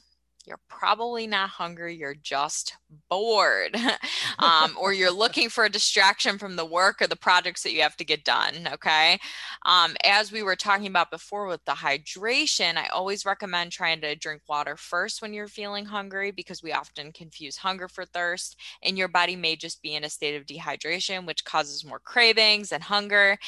you're 0.46 0.60
probably 0.68 1.26
not 1.26 1.50
hungry, 1.50 1.96
you're 1.96 2.14
just 2.14 2.76
bored. 3.10 3.76
um, 4.38 4.76
or 4.80 4.92
you're 4.92 5.10
looking 5.16 5.48
for 5.48 5.64
a 5.64 5.70
distraction 5.70 6.38
from 6.38 6.54
the 6.54 6.64
work 6.64 7.02
or 7.02 7.08
the 7.08 7.16
projects 7.16 7.62
that 7.64 7.72
you 7.72 7.82
have 7.82 7.96
to 7.96 8.04
get 8.04 8.24
done. 8.24 8.68
Okay. 8.74 9.18
Um, 9.64 9.96
as 10.04 10.30
we 10.30 10.42
were 10.42 10.56
talking 10.56 10.86
about 10.86 11.10
before 11.10 11.46
with 11.46 11.64
the 11.64 11.72
hydration, 11.72 12.76
I 12.76 12.86
always 12.88 13.26
recommend 13.26 13.72
trying 13.72 14.00
to 14.02 14.14
drink 14.14 14.42
water 14.48 14.76
first 14.76 15.20
when 15.20 15.34
you're 15.34 15.48
feeling 15.48 15.84
hungry 15.84 16.30
because 16.30 16.62
we 16.62 16.72
often 16.72 17.12
confuse 17.12 17.56
hunger 17.56 17.88
for 17.88 18.04
thirst, 18.04 18.56
and 18.82 18.96
your 18.96 19.08
body 19.08 19.34
may 19.34 19.56
just 19.56 19.82
be 19.82 19.94
in 19.94 20.04
a 20.04 20.10
state 20.10 20.36
of 20.36 20.46
dehydration, 20.46 21.26
which 21.26 21.44
causes 21.44 21.84
more 21.84 21.98
cravings 21.98 22.70
and 22.70 22.84
hunger 22.84 23.38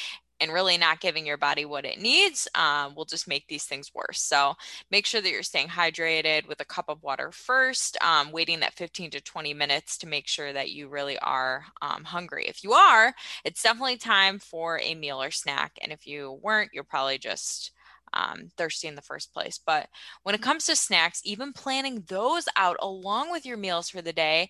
and 0.41 0.53
really 0.53 0.77
not 0.79 1.01
giving 1.01 1.27
your 1.27 1.37
body 1.37 1.65
what 1.65 1.85
it 1.85 2.01
needs 2.01 2.49
um, 2.55 2.95
will 2.95 3.05
just 3.05 3.29
make 3.29 3.47
these 3.49 3.65
things 3.65 3.93
worse. 3.95 4.21
So 4.21 4.55
make 4.91 5.07
sure 5.07 5.21
that 5.21 5.31
you're 5.31 5.43
staying 5.43 5.69
hydrated 5.69 6.47
with 6.49 6.61
a 6.61 6.65
cup 6.65 6.87
of 6.89 7.03
water 7.03 7.33
first, 7.33 7.97
um, 8.03 8.31
waiting 8.33 8.61
that 8.61 8.75
15 8.75 9.11
to 9.11 9.21
20 9.21 9.55
minutes 9.55 9.99
to 9.99 10.07
make 10.07 10.27
sure 10.27 10.53
that 10.53 10.71
you 10.71 10.89
really 10.89 11.19
are 11.19 11.65
um, 11.83 12.05
hungry. 12.05 12.47
If 12.47 12.63
you 12.63 12.73
are, 12.73 13.15
it's 13.45 13.63
definitely 13.63 13.97
time 13.97 14.39
for 14.39 14.81
a 14.81 14.95
meal 14.95 15.23
or 15.23 15.31
snack. 15.31 15.79
And 15.83 15.93
if 15.93 16.07
you 16.07 16.39
weren't, 16.43 16.71
you're 16.73 16.85
probably 16.85 17.19
just 17.19 17.73
um, 18.13 18.51
thirsty 18.57 18.89
in 18.89 18.95
the 18.95 19.03
first 19.03 19.33
place. 19.33 19.59
But 19.65 19.89
when 20.23 20.35
it 20.35 20.43
comes 20.43 20.67
to 20.67 20.77
snacks, 20.77 21.21
even 21.25 21.53
planning 21.53 22.05
those 22.07 22.49
out 22.57 22.77
along 22.81 23.31
with 23.31 23.45
your 23.45 23.57
meals 23.57 23.91
for 23.91 24.03
the 24.03 24.13
day 24.13 24.49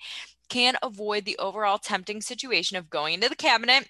can 0.48 0.76
avoid 0.82 1.24
the 1.24 1.38
overall 1.38 1.78
tempting 1.78 2.20
situation 2.20 2.76
of 2.76 2.90
going 2.90 3.14
into 3.14 3.28
the 3.28 3.36
cabinet 3.36 3.88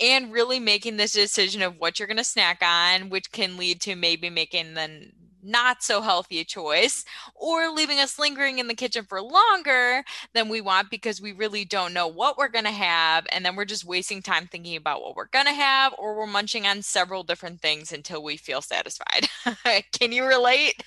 and 0.00 0.32
really 0.32 0.60
making 0.60 0.96
this 0.96 1.12
decision 1.12 1.62
of 1.62 1.78
what 1.78 1.98
you're 1.98 2.08
going 2.08 2.16
to 2.16 2.24
snack 2.24 2.62
on, 2.62 3.10
which 3.10 3.32
can 3.32 3.56
lead 3.56 3.80
to 3.80 3.96
maybe 3.96 4.30
making 4.30 4.74
the 4.74 5.10
not 5.46 5.82
so 5.82 6.00
healthy 6.00 6.40
a 6.40 6.44
choice, 6.44 7.04
or 7.34 7.70
leaving 7.70 7.98
us 7.98 8.18
lingering 8.18 8.58
in 8.58 8.68
the 8.68 8.74
kitchen 8.74 9.04
for 9.04 9.22
longer 9.22 10.02
than 10.34 10.48
we 10.48 10.60
want 10.60 10.90
because 10.90 11.20
we 11.20 11.32
really 11.32 11.64
don't 11.64 11.94
know 11.94 12.08
what 12.08 12.36
we're 12.36 12.48
going 12.48 12.64
to 12.64 12.70
have. 12.70 13.26
And 13.32 13.44
then 13.44 13.56
we're 13.56 13.64
just 13.64 13.84
wasting 13.84 14.22
time 14.22 14.46
thinking 14.46 14.76
about 14.76 15.02
what 15.02 15.16
we're 15.16 15.28
going 15.28 15.46
to 15.46 15.52
have, 15.52 15.94
or 15.98 16.16
we're 16.16 16.26
munching 16.26 16.66
on 16.66 16.82
several 16.82 17.22
different 17.22 17.60
things 17.60 17.92
until 17.92 18.22
we 18.22 18.36
feel 18.36 18.60
satisfied. 18.60 19.28
Can 19.92 20.12
you 20.12 20.26
relate? 20.26 20.82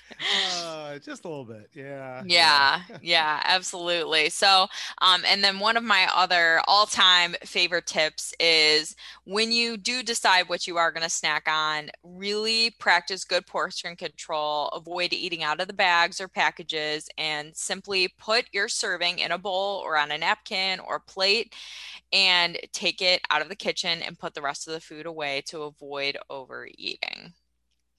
Uh, 0.62 0.98
just 0.98 1.24
a 1.24 1.28
little 1.28 1.44
bit. 1.44 1.70
Yeah. 1.74 2.22
Yeah. 2.26 2.82
yeah, 3.02 3.40
absolutely. 3.44 4.28
So, 4.28 4.66
um, 5.00 5.22
and 5.26 5.42
then 5.42 5.58
one 5.58 5.76
of 5.76 5.84
my 5.84 6.08
other 6.14 6.60
all 6.68 6.86
time 6.86 7.34
favorite 7.44 7.86
tips 7.86 8.34
is 8.38 8.94
when 9.24 9.52
you 9.52 9.76
do 9.76 10.02
decide 10.02 10.48
what 10.48 10.66
you 10.66 10.76
are 10.76 10.92
going 10.92 11.04
to 11.04 11.10
snack 11.10 11.48
on, 11.48 11.90
really 12.02 12.70
practice 12.78 13.24
good 13.24 13.46
portion 13.46 13.96
control 13.96 14.49
avoid 14.74 15.12
eating 15.12 15.42
out 15.42 15.60
of 15.60 15.66
the 15.66 15.72
bags 15.72 16.20
or 16.20 16.28
packages, 16.28 17.08
and 17.18 17.56
simply 17.56 18.08
put 18.18 18.46
your 18.52 18.68
serving 18.68 19.18
in 19.18 19.32
a 19.32 19.38
bowl 19.38 19.82
or 19.84 19.96
on 19.96 20.10
a 20.10 20.18
napkin 20.18 20.80
or 20.80 21.00
plate 21.00 21.54
and 22.12 22.58
take 22.72 23.00
it 23.02 23.20
out 23.30 23.42
of 23.42 23.48
the 23.48 23.56
kitchen 23.56 24.02
and 24.02 24.18
put 24.18 24.34
the 24.34 24.42
rest 24.42 24.66
of 24.66 24.74
the 24.74 24.80
food 24.80 25.06
away 25.06 25.42
to 25.46 25.62
avoid 25.62 26.16
overeating. 26.28 27.32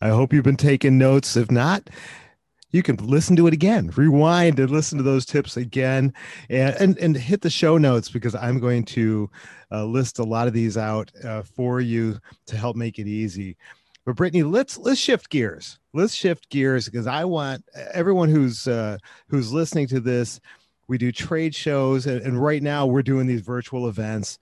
I 0.01 0.09
hope 0.09 0.33
you've 0.33 0.43
been 0.43 0.57
taking 0.57 0.97
notes. 0.97 1.35
If 1.37 1.51
not, 1.51 1.89
you 2.71 2.81
can 2.81 2.95
listen 2.97 3.35
to 3.35 3.47
it 3.47 3.53
again, 3.53 3.91
rewind 3.95 4.59
and 4.59 4.71
listen 4.71 4.97
to 4.97 5.03
those 5.03 5.25
tips 5.25 5.57
again, 5.57 6.13
and 6.49 6.75
and, 6.75 6.97
and 6.97 7.15
hit 7.15 7.41
the 7.41 7.49
show 7.49 7.77
notes 7.77 8.09
because 8.09 8.33
I'm 8.33 8.59
going 8.59 8.85
to 8.85 9.29
uh, 9.71 9.85
list 9.85 10.19
a 10.19 10.23
lot 10.23 10.47
of 10.47 10.53
these 10.53 10.77
out 10.77 11.11
uh, 11.23 11.43
for 11.43 11.81
you 11.81 12.19
to 12.47 12.57
help 12.57 12.75
make 12.75 12.97
it 12.97 13.07
easy. 13.07 13.57
But 14.05 14.15
Brittany, 14.15 14.43
let's 14.43 14.77
let's 14.77 14.99
shift 14.99 15.29
gears. 15.29 15.79
Let's 15.93 16.13
shift 16.13 16.49
gears 16.49 16.85
because 16.85 17.07
I 17.07 17.25
want 17.25 17.63
everyone 17.93 18.29
who's 18.29 18.67
uh, 18.67 18.97
who's 19.27 19.53
listening 19.53 19.87
to 19.87 19.99
this. 19.99 20.39
We 20.87 20.97
do 20.97 21.11
trade 21.11 21.55
shows, 21.55 22.07
and, 22.07 22.21
and 22.21 22.41
right 22.41 22.61
now 22.61 22.85
we're 22.85 23.03
doing 23.03 23.27
these 23.27 23.41
virtual 23.41 23.87
events 23.87 24.39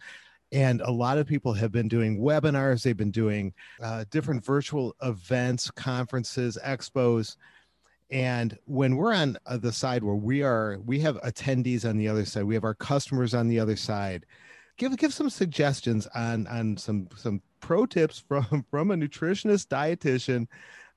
and 0.52 0.82
a 0.82 0.92
lot 0.92 1.18
of 1.18 1.28
people 1.28 1.54
have 1.54 1.72
been 1.72 1.88
doing 1.88 2.20
webinars 2.20 2.84
they've 2.84 2.98
been 2.98 3.12
doing 3.12 3.54
uh, 3.82 4.06
different 4.10 4.44
virtual 4.44 4.96
events 5.04 5.70
conferences 5.72 6.58
expos 6.66 7.36
and 8.12 8.58
when 8.66 8.96
we're 8.96 9.14
on 9.14 9.38
uh, 9.46 9.58
the 9.58 9.72
side 9.72 10.04
where 10.04 10.16
we 10.16 10.42
are 10.42 10.80
we 10.86 11.00
have 11.00 11.22
attendees 11.22 11.88
on 11.88 11.98
the 11.98 12.08
other 12.08 12.26
side 12.26 12.44
we 12.44 12.56
have 12.56 12.64
our 12.64 12.74
customers 12.74 13.34
on 13.34 13.48
the 13.48 13.60
other 13.60 13.76
side 13.76 14.26
give 14.78 14.96
give 14.98 15.14
some 15.14 15.30
suggestions 15.30 16.08
on 16.16 16.48
on 16.48 16.76
some 16.78 17.08
some 17.16 17.42
pro 17.60 17.86
tips 17.86 18.20
from 18.20 18.66
from 18.72 18.92
a 18.92 18.96
nutritionist 18.96 19.68
dietitian 19.68 20.48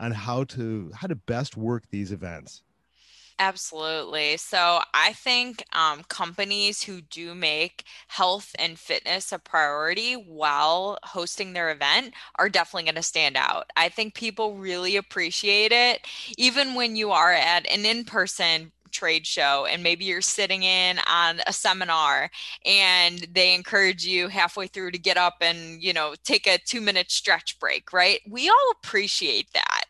on 0.00 0.12
how 0.12 0.44
to 0.44 0.90
how 0.94 1.06
to 1.06 1.16
best 1.16 1.56
work 1.56 1.84
these 1.90 2.12
events 2.12 2.62
Absolutely. 3.38 4.36
So 4.36 4.80
I 4.94 5.12
think 5.14 5.64
um, 5.72 6.04
companies 6.04 6.82
who 6.82 7.00
do 7.00 7.34
make 7.34 7.84
health 8.06 8.54
and 8.56 8.78
fitness 8.78 9.32
a 9.32 9.38
priority 9.40 10.14
while 10.14 10.98
hosting 11.02 11.52
their 11.52 11.72
event 11.72 12.14
are 12.36 12.48
definitely 12.48 12.84
going 12.84 12.94
to 12.94 13.02
stand 13.02 13.36
out. 13.36 13.70
I 13.76 13.88
think 13.88 14.14
people 14.14 14.58
really 14.58 14.94
appreciate 14.96 15.72
it, 15.72 16.06
even 16.38 16.74
when 16.74 16.94
you 16.94 17.10
are 17.10 17.32
at 17.32 17.66
an 17.66 17.84
in 17.84 18.04
person 18.04 18.70
trade 18.92 19.26
show 19.26 19.66
and 19.70 19.82
maybe 19.82 20.04
you're 20.04 20.20
sitting 20.20 20.62
in 20.62 20.98
on 21.10 21.40
a 21.46 21.52
seminar 21.52 22.30
and 22.64 23.26
they 23.32 23.54
encourage 23.54 24.04
you 24.04 24.28
halfway 24.28 24.66
through 24.66 24.90
to 24.90 24.98
get 24.98 25.16
up 25.16 25.36
and 25.40 25.82
you 25.82 25.92
know 25.92 26.14
take 26.24 26.46
a 26.46 26.58
two 26.58 26.80
minute 26.80 27.10
stretch 27.10 27.58
break 27.58 27.92
right? 27.92 28.20
We 28.28 28.48
all 28.48 28.72
appreciate 28.82 29.52
that 29.54 29.81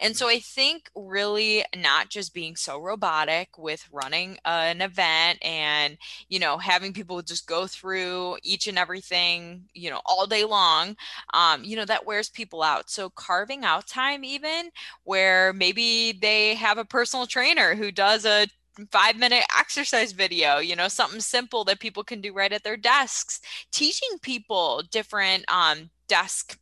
and 0.00 0.16
so 0.16 0.26
mm-hmm. 0.26 0.36
i 0.36 0.40
think 0.40 0.90
really 0.94 1.64
not 1.76 2.08
just 2.08 2.34
being 2.34 2.56
so 2.56 2.78
robotic 2.78 3.56
with 3.58 3.86
running 3.92 4.38
an 4.44 4.80
event 4.80 5.38
and 5.42 5.96
you 6.28 6.38
know 6.38 6.58
having 6.58 6.92
people 6.92 7.20
just 7.22 7.46
go 7.46 7.66
through 7.66 8.36
each 8.42 8.66
and 8.66 8.78
everything 8.78 9.64
you 9.74 9.90
know 9.90 10.00
all 10.06 10.26
day 10.26 10.44
long 10.44 10.96
um, 11.34 11.62
you 11.64 11.76
know 11.76 11.84
that 11.84 12.06
wears 12.06 12.28
people 12.28 12.62
out 12.62 12.90
so 12.90 13.10
carving 13.10 13.64
out 13.64 13.86
time 13.86 14.24
even 14.24 14.70
where 15.04 15.52
maybe 15.52 16.12
they 16.20 16.54
have 16.54 16.78
a 16.78 16.84
personal 16.84 17.26
trainer 17.26 17.74
who 17.74 17.90
does 17.90 18.24
a 18.24 18.46
five 18.90 19.16
minute 19.16 19.44
exercise 19.58 20.12
video, 20.12 20.58
you 20.58 20.76
know, 20.76 20.88
something 20.88 21.20
simple 21.20 21.64
that 21.64 21.80
people 21.80 22.04
can 22.04 22.20
do 22.20 22.32
right 22.32 22.52
at 22.52 22.62
their 22.62 22.76
desks, 22.76 23.40
teaching 23.72 24.18
people 24.22 24.82
different 24.90 25.44
um, 25.52 25.90
desk 26.08 26.58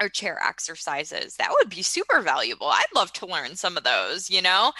or 0.00 0.08
chair 0.08 0.38
exercises 0.42 1.36
that 1.36 1.50
would 1.50 1.68
be 1.68 1.82
super 1.82 2.20
valuable. 2.20 2.66
I'd 2.68 2.84
love 2.94 3.12
to 3.14 3.26
learn 3.26 3.56
some 3.56 3.76
of 3.76 3.84
those 3.84 4.30
you 4.30 4.42
know? 4.42 4.72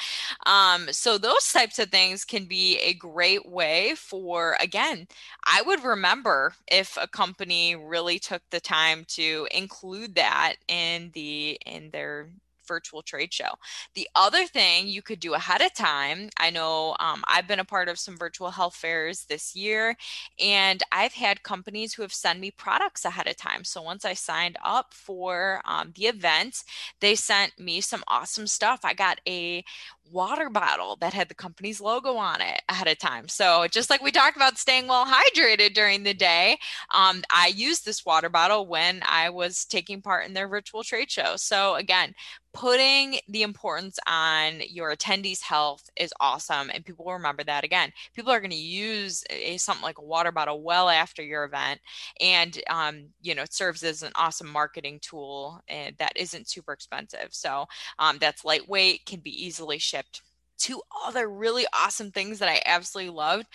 Um, 0.47 0.89
so 0.91 1.19
those 1.19 1.53
types 1.53 1.79
of 1.79 1.91
things 1.91 2.25
can 2.25 2.45
be 2.47 2.79
a 2.79 2.95
great 2.95 3.49
way 3.49 3.95
for 3.97 4.57
again 4.61 5.07
i 5.45 5.63
would 5.63 5.83
remember 5.85 6.55
if 6.71 6.97
a 7.01 7.07
company 7.09 7.77
really 7.77 8.19
took 8.19 8.43
the 8.51 8.61
time 8.61 9.05
to 9.09 9.47
include 9.55 10.15
that 10.15 10.55
in 10.69 11.11
the 11.15 11.59
in 11.67 11.91
their 11.91 12.29
virtual 12.67 13.03
trade 13.03 13.33
show. 13.33 13.51
The 13.95 14.09
other 14.15 14.47
thing 14.47 14.89
you 14.89 15.03
could 15.03 15.21
do 15.21 15.35
ahead 15.35 15.61
of 15.61 15.75
time, 15.75 16.29
I 16.39 16.51
know 16.51 16.97
um, 17.01 17.23
I've 17.27 17.49
been 17.49 17.61
a 17.61 17.65
part 17.65 17.89
of 17.89 17.99
some 17.99 18.17
virtual 18.17 18.51
health 18.51 18.75
fairs 18.75 19.25
this 19.29 19.55
year, 19.55 19.97
and 20.41 20.83
I've 20.93 21.15
had 21.15 21.43
companies 21.43 21.95
who 21.95 22.03
have 22.03 22.13
sent 22.13 22.41
me 22.41 22.51
products 22.51 23.05
ahead 23.05 23.27
of 23.29 23.37
time. 23.37 23.65
So 23.65 23.83
once 23.83 24.05
I 24.05 24.15
signed 24.15 24.57
up 24.65 24.95
for 24.95 25.61
um, 25.65 25.93
the 25.95 26.07
event, 26.07 26.63
they 27.01 27.15
sent 27.15 27.59
me 27.59 27.81
some 27.81 28.03
awesome 28.09 28.47
stuff. 28.47 28.81
I 28.85 28.95
got 28.95 29.21
a 29.27 29.65
water 30.11 30.51
bottle 30.51 30.97
that 31.01 31.15
had 31.15 31.29
the 31.29 31.35
company's 31.35 31.81
logo 31.81 32.17
on 32.17 32.41
it 32.41 32.61
ahead 32.69 32.89
of 32.89 32.99
time. 32.99 33.29
So 33.29 33.67
just 33.71 33.89
like 33.89 34.03
we 34.03 34.11
talked 34.11 34.37
about 34.37 34.59
staying 34.59 34.87
well 34.89 35.07
hydrated 35.07 35.75
during 35.75 36.03
the 36.03 36.15
day, 36.15 36.59
um, 36.95 37.23
I 37.35 37.53
used 37.55 37.85
this 37.85 38.05
water 38.05 38.29
bottle 38.29 38.67
when 38.67 39.03
I 39.09 39.31
was 39.31 39.65
taking 39.65 40.03
part 40.03 40.27
in 40.27 40.35
their 40.35 40.49
virtual 40.49 40.83
trade 40.83 41.11
show. 41.11 41.35
So 41.37 41.77
again, 41.77 42.15
putting 42.53 43.19
the 43.29 43.43
importance 43.43 43.99
on 44.07 44.61
your 44.69 44.95
attendees 44.95 45.43
health 45.43 45.89
is 45.97 46.13
awesome 46.21 46.71
and 46.71 46.85
people 46.85 47.05
will 47.05 47.15
remember 47.15 47.45
that 47.45 47.65
again. 47.65 47.91
People 48.15 48.33
are 48.33 48.41
going 48.41 48.51
to 48.51 48.57
use 48.57 49.25
a, 49.31 49.57
something 49.57 49.83
like 49.83 49.99
a 49.99 50.05
water 50.05 50.33
bottle 50.33 50.63
well 50.63 50.89
after 50.89 51.23
your 51.23 51.45
event 51.45 51.81
and 52.21 52.61
um, 52.69 53.05
you 53.21 53.35
know 53.35 53.43
it 53.43 53.55
serves 53.55 53.83
as 53.83 54.03
an 54.03 54.13
awesome 54.17 54.49
marketing 54.49 54.99
tool 55.01 55.61
and 55.69 55.97
that 55.99 56.13
isn't 56.17 56.49
super 56.49 56.73
expensive 56.73 57.29
so 57.31 57.67
um, 57.99 58.19
that's 58.21 58.45
lightweight 58.45 59.05
can 59.07 59.21
be 59.21 59.45
easily 59.45 59.79
shipped 59.79 60.23
two 60.63 60.81
other 61.05 61.29
really 61.29 61.67
awesome 61.75 62.13
things 62.13 62.39
that 62.39 62.49
I 62.49 62.63
absolutely 62.65 63.13
loved. 63.13 63.47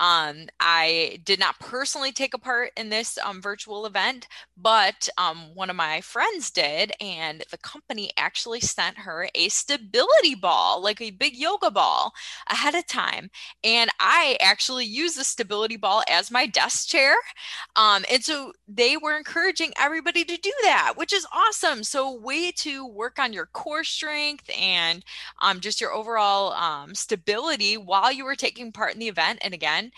Um, 0.00 0.46
I 0.60 1.18
did 1.24 1.38
not 1.38 1.60
personally 1.60 2.10
take 2.10 2.32
a 2.32 2.38
part 2.38 2.70
in 2.76 2.88
this 2.88 3.18
um, 3.18 3.42
virtual 3.42 3.84
event, 3.84 4.26
but 4.56 5.08
um, 5.18 5.54
one 5.54 5.68
of 5.68 5.76
my 5.76 6.00
friends 6.00 6.50
did, 6.50 6.92
and 7.00 7.44
the 7.50 7.58
company 7.58 8.10
actually 8.16 8.60
sent 8.60 8.96
her 8.98 9.28
a 9.34 9.48
stability 9.50 10.34
ball, 10.34 10.82
like 10.82 11.02
a 11.02 11.10
big 11.10 11.36
yoga 11.36 11.70
ball, 11.70 12.12
ahead 12.48 12.74
of 12.74 12.86
time. 12.86 13.30
And 13.62 13.90
I 14.00 14.38
actually 14.40 14.86
used 14.86 15.18
the 15.18 15.24
stability 15.24 15.76
ball 15.76 16.02
as 16.10 16.30
my 16.30 16.46
desk 16.46 16.88
chair. 16.88 17.14
Um, 17.76 18.04
and 18.10 18.24
so 18.24 18.52
they 18.66 18.96
were 18.96 19.16
encouraging 19.16 19.72
everybody 19.78 20.24
to 20.24 20.36
do 20.38 20.52
that, 20.62 20.94
which 20.96 21.12
is 21.12 21.26
awesome. 21.32 21.84
So, 21.84 22.10
way 22.10 22.50
to 22.52 22.86
work 22.86 23.18
on 23.18 23.32
your 23.34 23.46
core 23.46 23.84
strength 23.84 24.48
and 24.58 25.04
um, 25.42 25.60
just 25.60 25.80
your 25.80 25.92
overall 25.92 26.53
um, 26.54 26.94
stability 26.94 27.76
while 27.76 28.12
you 28.12 28.24
were 28.24 28.36
taking 28.36 28.72
part 28.72 28.94
in 28.94 29.00
the 29.00 29.08
event. 29.08 29.40
And 29.42 29.54
again, 29.54 29.92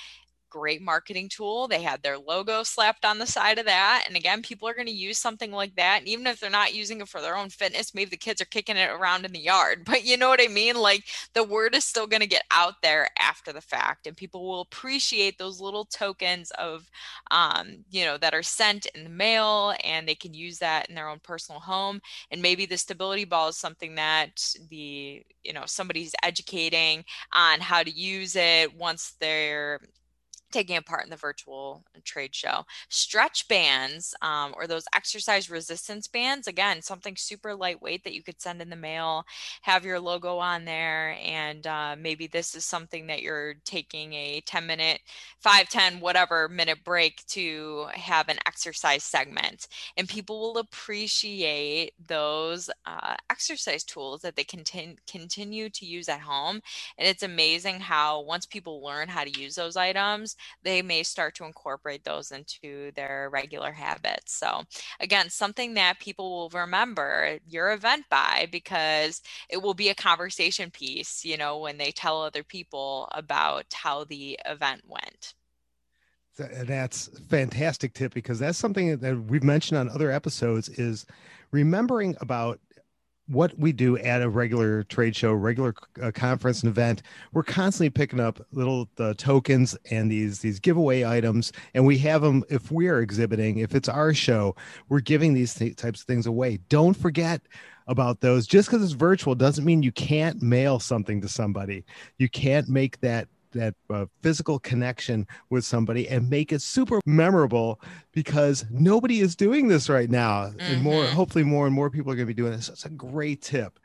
great 0.50 0.82
marketing 0.82 1.28
tool. 1.28 1.68
They 1.68 1.82
had 1.82 2.02
their 2.02 2.18
logo 2.18 2.62
slapped 2.62 3.04
on 3.04 3.18
the 3.18 3.26
side 3.26 3.58
of 3.58 3.66
that. 3.66 4.04
And 4.06 4.16
again, 4.16 4.42
people 4.42 4.68
are 4.68 4.74
going 4.74 4.86
to 4.86 4.92
use 4.92 5.18
something 5.18 5.52
like 5.52 5.74
that. 5.76 6.00
And 6.00 6.08
even 6.08 6.26
if 6.26 6.40
they're 6.40 6.50
not 6.50 6.74
using 6.74 7.00
it 7.00 7.08
for 7.08 7.20
their 7.20 7.36
own 7.36 7.50
fitness, 7.50 7.94
maybe 7.94 8.10
the 8.10 8.16
kids 8.16 8.40
are 8.40 8.46
kicking 8.46 8.76
it 8.76 8.90
around 8.90 9.24
in 9.24 9.32
the 9.32 9.40
yard. 9.40 9.84
But 9.96 10.04
you 10.04 10.16
know 10.16 10.28
what 10.28 10.42
I 10.42 10.48
mean? 10.48 10.76
Like 10.76 11.04
the 11.32 11.44
word 11.44 11.74
is 11.74 11.84
still 11.84 12.06
going 12.06 12.20
to 12.20 12.26
get 12.26 12.42
out 12.50 12.74
there 12.82 13.08
after 13.18 13.52
the 13.52 13.60
fact, 13.60 14.06
and 14.06 14.16
people 14.16 14.46
will 14.46 14.60
appreciate 14.60 15.38
those 15.38 15.60
little 15.60 15.86
tokens 15.86 16.50
of, 16.52 16.90
um, 17.30 17.84
you 17.90 18.04
know, 18.04 18.18
that 18.18 18.34
are 18.34 18.42
sent 18.42 18.86
in 18.94 19.04
the 19.04 19.10
mail 19.10 19.74
and 19.84 20.06
they 20.06 20.14
can 20.14 20.34
use 20.34 20.58
that 20.58 20.88
in 20.88 20.94
their 20.94 21.08
own 21.08 21.20
personal 21.22 21.60
home. 21.60 22.00
And 22.30 22.42
maybe 22.42 22.66
the 22.66 22.76
stability 22.76 23.24
ball 23.24 23.48
is 23.48 23.56
something 23.56 23.94
that 23.94 24.44
the, 24.68 25.24
you 25.44 25.52
know, 25.52 25.62
somebody's 25.66 26.14
educating 26.22 27.04
on 27.32 27.60
how 27.60 27.82
to 27.82 27.90
use 27.90 28.36
it 28.36 28.76
once 28.76 29.14
they're 29.20 29.80
taking 30.56 30.78
a 30.78 30.82
part 30.82 31.04
in 31.04 31.10
the 31.10 31.16
virtual 31.16 31.84
trade 32.02 32.34
show. 32.34 32.64
Stretch 32.88 33.46
bands 33.46 34.14
um, 34.22 34.54
or 34.56 34.66
those 34.66 34.86
exercise 34.94 35.50
resistance 35.50 36.08
bands, 36.08 36.46
again, 36.48 36.80
something 36.80 37.14
super 37.14 37.54
lightweight 37.54 38.02
that 38.04 38.14
you 38.14 38.22
could 38.22 38.40
send 38.40 38.62
in 38.62 38.70
the 38.70 38.76
mail, 38.76 39.26
have 39.60 39.84
your 39.84 40.00
logo 40.00 40.38
on 40.38 40.64
there. 40.64 41.14
And 41.22 41.66
uh, 41.66 41.94
maybe 41.98 42.26
this 42.26 42.54
is 42.54 42.64
something 42.64 43.06
that 43.08 43.20
you're 43.20 43.56
taking 43.66 44.14
a 44.14 44.40
10 44.46 44.66
minute, 44.66 45.00
5, 45.40 45.68
10, 45.68 46.00
whatever 46.00 46.48
minute 46.48 46.78
break 46.84 47.22
to 47.26 47.84
have 47.92 48.30
an 48.30 48.38
exercise 48.46 49.04
segment. 49.04 49.68
And 49.98 50.08
people 50.08 50.40
will 50.40 50.58
appreciate 50.58 51.92
those 52.08 52.70
uh, 52.86 53.16
exercise 53.28 53.84
tools 53.84 54.22
that 54.22 54.36
they 54.36 54.44
continue 54.44 54.96
continue 55.06 55.68
to 55.68 55.84
use 55.84 56.08
at 56.08 56.20
home. 56.20 56.62
And 56.96 57.06
it's 57.06 57.22
amazing 57.22 57.80
how 57.80 58.22
once 58.22 58.46
people 58.46 58.82
learn 58.82 59.08
how 59.08 59.24
to 59.24 59.38
use 59.38 59.54
those 59.54 59.76
items, 59.76 60.36
they 60.62 60.82
may 60.82 61.02
start 61.02 61.34
to 61.36 61.44
incorporate 61.44 62.04
those 62.04 62.32
into 62.32 62.92
their 62.92 63.28
regular 63.32 63.72
habits. 63.72 64.34
So, 64.34 64.62
again, 65.00 65.30
something 65.30 65.74
that 65.74 66.00
people 66.00 66.30
will 66.30 66.60
remember 66.60 67.38
your 67.46 67.72
event 67.72 68.04
by 68.10 68.48
because 68.50 69.22
it 69.48 69.62
will 69.62 69.74
be 69.74 69.88
a 69.88 69.94
conversation 69.94 70.70
piece, 70.70 71.24
you 71.24 71.36
know, 71.36 71.58
when 71.58 71.78
they 71.78 71.90
tell 71.90 72.22
other 72.22 72.42
people 72.42 73.08
about 73.12 73.66
how 73.72 74.04
the 74.04 74.38
event 74.46 74.82
went. 74.86 75.34
That's 76.38 77.08
fantastic 77.28 77.94
tip 77.94 78.12
because 78.12 78.38
that's 78.38 78.58
something 78.58 78.98
that 78.98 79.24
we've 79.24 79.42
mentioned 79.42 79.78
on 79.78 79.88
other 79.88 80.10
episodes 80.10 80.68
is 80.68 81.06
remembering 81.50 82.14
about 82.20 82.60
what 83.28 83.58
we 83.58 83.72
do 83.72 83.96
at 83.98 84.22
a 84.22 84.28
regular 84.28 84.84
trade 84.84 85.16
show, 85.16 85.32
regular 85.32 85.74
uh, 86.00 86.10
conference 86.12 86.62
and 86.62 86.70
event, 86.70 87.02
we're 87.32 87.42
constantly 87.42 87.90
picking 87.90 88.20
up 88.20 88.40
little 88.52 88.88
uh, 88.98 89.14
tokens 89.16 89.76
and 89.90 90.10
these 90.10 90.40
these 90.40 90.60
giveaway 90.60 91.04
items, 91.04 91.52
and 91.74 91.84
we 91.84 91.98
have 91.98 92.22
them 92.22 92.44
if 92.48 92.70
we 92.70 92.88
are 92.88 93.00
exhibiting. 93.00 93.58
If 93.58 93.74
it's 93.74 93.88
our 93.88 94.14
show, 94.14 94.54
we're 94.88 95.00
giving 95.00 95.34
these 95.34 95.54
th- 95.54 95.76
types 95.76 96.00
of 96.00 96.06
things 96.06 96.26
away. 96.26 96.58
Don't 96.68 96.94
forget 96.94 97.42
about 97.88 98.20
those. 98.20 98.46
Just 98.46 98.68
because 98.68 98.82
it's 98.82 98.92
virtual 98.92 99.34
doesn't 99.34 99.64
mean 99.64 99.82
you 99.82 99.92
can't 99.92 100.42
mail 100.42 100.78
something 100.78 101.20
to 101.20 101.28
somebody. 101.28 101.84
You 102.18 102.28
can't 102.28 102.68
make 102.68 103.00
that 103.00 103.28
that 103.56 103.74
uh, 103.90 104.06
physical 104.22 104.58
connection 104.58 105.26
with 105.50 105.64
somebody 105.64 106.08
and 106.08 106.28
make 106.28 106.52
it 106.52 106.62
super 106.62 107.00
memorable 107.06 107.80
because 108.12 108.64
nobody 108.70 109.20
is 109.20 109.36
doing 109.36 109.68
this 109.68 109.88
right 109.88 110.10
now 110.10 110.46
mm-hmm. 110.46 110.60
and 110.60 110.82
more 110.82 111.04
mm-hmm. 111.04 111.14
hopefully 111.14 111.44
more 111.44 111.66
and 111.66 111.74
more 111.74 111.90
people 111.90 112.12
are 112.12 112.16
going 112.16 112.26
to 112.26 112.34
be 112.34 112.40
doing 112.40 112.52
this 112.52 112.68
it's 112.68 112.84
a 112.84 112.90
great 112.90 113.42
tip 113.42 113.78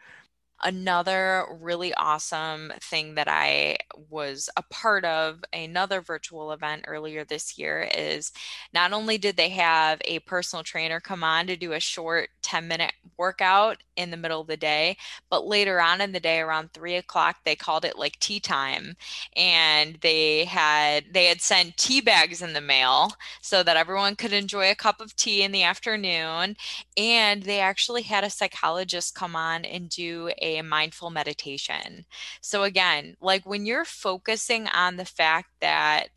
another 0.63 1.45
really 1.59 1.93
awesome 1.95 2.71
thing 2.81 3.15
that 3.15 3.27
I 3.27 3.77
was 4.09 4.49
a 4.57 4.63
part 4.63 5.05
of 5.05 5.43
another 5.53 6.01
virtual 6.01 6.51
event 6.51 6.85
earlier 6.87 7.23
this 7.23 7.57
year 7.57 7.89
is 7.95 8.31
not 8.73 8.93
only 8.93 9.17
did 9.17 9.37
they 9.37 9.49
have 9.49 10.01
a 10.05 10.19
personal 10.19 10.63
trainer 10.63 10.99
come 10.99 11.23
on 11.23 11.47
to 11.47 11.55
do 11.55 11.73
a 11.73 11.79
short 11.79 12.29
10 12.41 12.67
minute 12.67 12.93
workout 13.17 13.77
in 13.95 14.11
the 14.11 14.17
middle 14.17 14.41
of 14.41 14.47
the 14.47 14.57
day, 14.57 14.97
but 15.29 15.45
later 15.45 15.79
on 15.81 16.01
in 16.01 16.11
the 16.11 16.19
day 16.19 16.39
around 16.39 16.73
three 16.73 16.95
o'clock, 16.95 17.37
they 17.43 17.55
called 17.55 17.85
it 17.85 17.97
like 17.97 18.19
tea 18.19 18.39
time. 18.39 18.95
And 19.35 19.97
they 20.01 20.45
had 20.45 21.05
they 21.13 21.25
had 21.25 21.41
sent 21.41 21.77
tea 21.77 22.01
bags 22.01 22.41
in 22.41 22.53
the 22.53 22.61
mail 22.61 23.11
so 23.41 23.63
that 23.63 23.77
everyone 23.77 24.15
could 24.15 24.33
enjoy 24.33 24.71
a 24.71 24.75
cup 24.75 25.01
of 25.01 25.15
tea 25.15 25.43
in 25.43 25.51
the 25.51 25.63
afternoon. 25.63 26.55
And 26.97 27.43
they 27.43 27.59
actually 27.59 28.03
had 28.03 28.23
a 28.23 28.29
psychologist 28.29 29.15
come 29.15 29.35
on 29.35 29.65
and 29.65 29.89
do 29.89 30.31
a 30.41 30.50
mindful 30.59 31.09
meditation. 31.09 32.05
So, 32.41 32.63
again, 32.63 33.15
like 33.21 33.45
when 33.45 33.65
you're 33.65 33.85
focusing 33.85 34.67
on 34.67 34.97
the 34.97 35.05
fact 35.05 35.49
that 35.61 36.09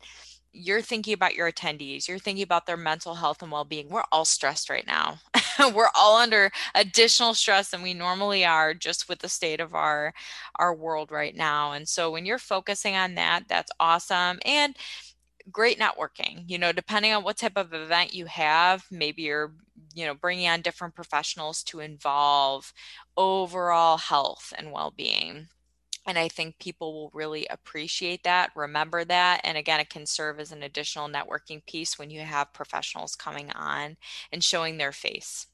you're 0.51 0.81
thinking 0.81 1.13
about 1.13 1.35
your 1.35 1.51
attendees, 1.51 2.07
you're 2.07 2.19
thinking 2.19 2.43
about 2.43 2.65
their 2.65 2.77
mental 2.77 3.15
health 3.15 3.41
and 3.41 3.51
well 3.51 3.65
being. 3.65 3.89
We're 3.89 4.03
all 4.11 4.25
stressed 4.25 4.69
right 4.69 4.87
now. 4.87 5.19
We're 5.73 5.89
all 5.97 6.17
under 6.17 6.51
additional 6.73 7.33
stress 7.33 7.69
than 7.69 7.81
we 7.81 7.93
normally 7.93 8.45
are 8.45 8.73
just 8.73 9.09
with 9.09 9.19
the 9.19 9.29
state 9.29 9.59
of 9.59 9.75
our 9.75 10.13
our 10.55 10.73
world 10.73 11.11
right 11.11 11.35
now. 11.35 11.73
And 11.73 11.87
so 11.87 12.09
when 12.11 12.25
you're 12.25 12.39
focusing 12.39 12.95
on 12.95 13.15
that, 13.15 13.43
that's 13.49 13.71
awesome. 13.79 14.39
And 14.45 14.75
great 15.51 15.79
networking 15.79 16.43
you 16.47 16.57
know 16.57 16.71
depending 16.71 17.13
on 17.13 17.23
what 17.23 17.37
type 17.37 17.55
of 17.55 17.73
event 17.73 18.13
you 18.13 18.25
have 18.25 18.83
maybe 18.89 19.21
you're 19.21 19.53
you 19.95 20.05
know 20.05 20.13
bringing 20.13 20.47
on 20.47 20.61
different 20.61 20.93
professionals 20.93 21.63
to 21.63 21.79
involve 21.79 22.73
overall 23.17 23.97
health 23.97 24.53
and 24.57 24.71
well-being 24.71 25.47
and 26.07 26.19
I 26.19 26.27
think 26.27 26.59
people 26.59 26.93
will 26.93 27.11
really 27.13 27.47
appreciate 27.47 28.23
that, 28.23 28.51
remember 28.55 29.03
that. 29.05 29.41
And 29.43 29.57
again, 29.57 29.79
it 29.79 29.89
can 29.89 30.05
serve 30.05 30.39
as 30.39 30.51
an 30.51 30.61
additional 30.61 31.09
networking 31.09 31.65
piece 31.65 31.97
when 31.97 32.11
you 32.11 32.19
have 32.21 32.53
professionals 32.53 33.15
coming 33.15 33.49
on 33.51 33.97
and 34.31 34.43
showing 34.43 34.77
their 34.77 34.91
face. 34.91 35.47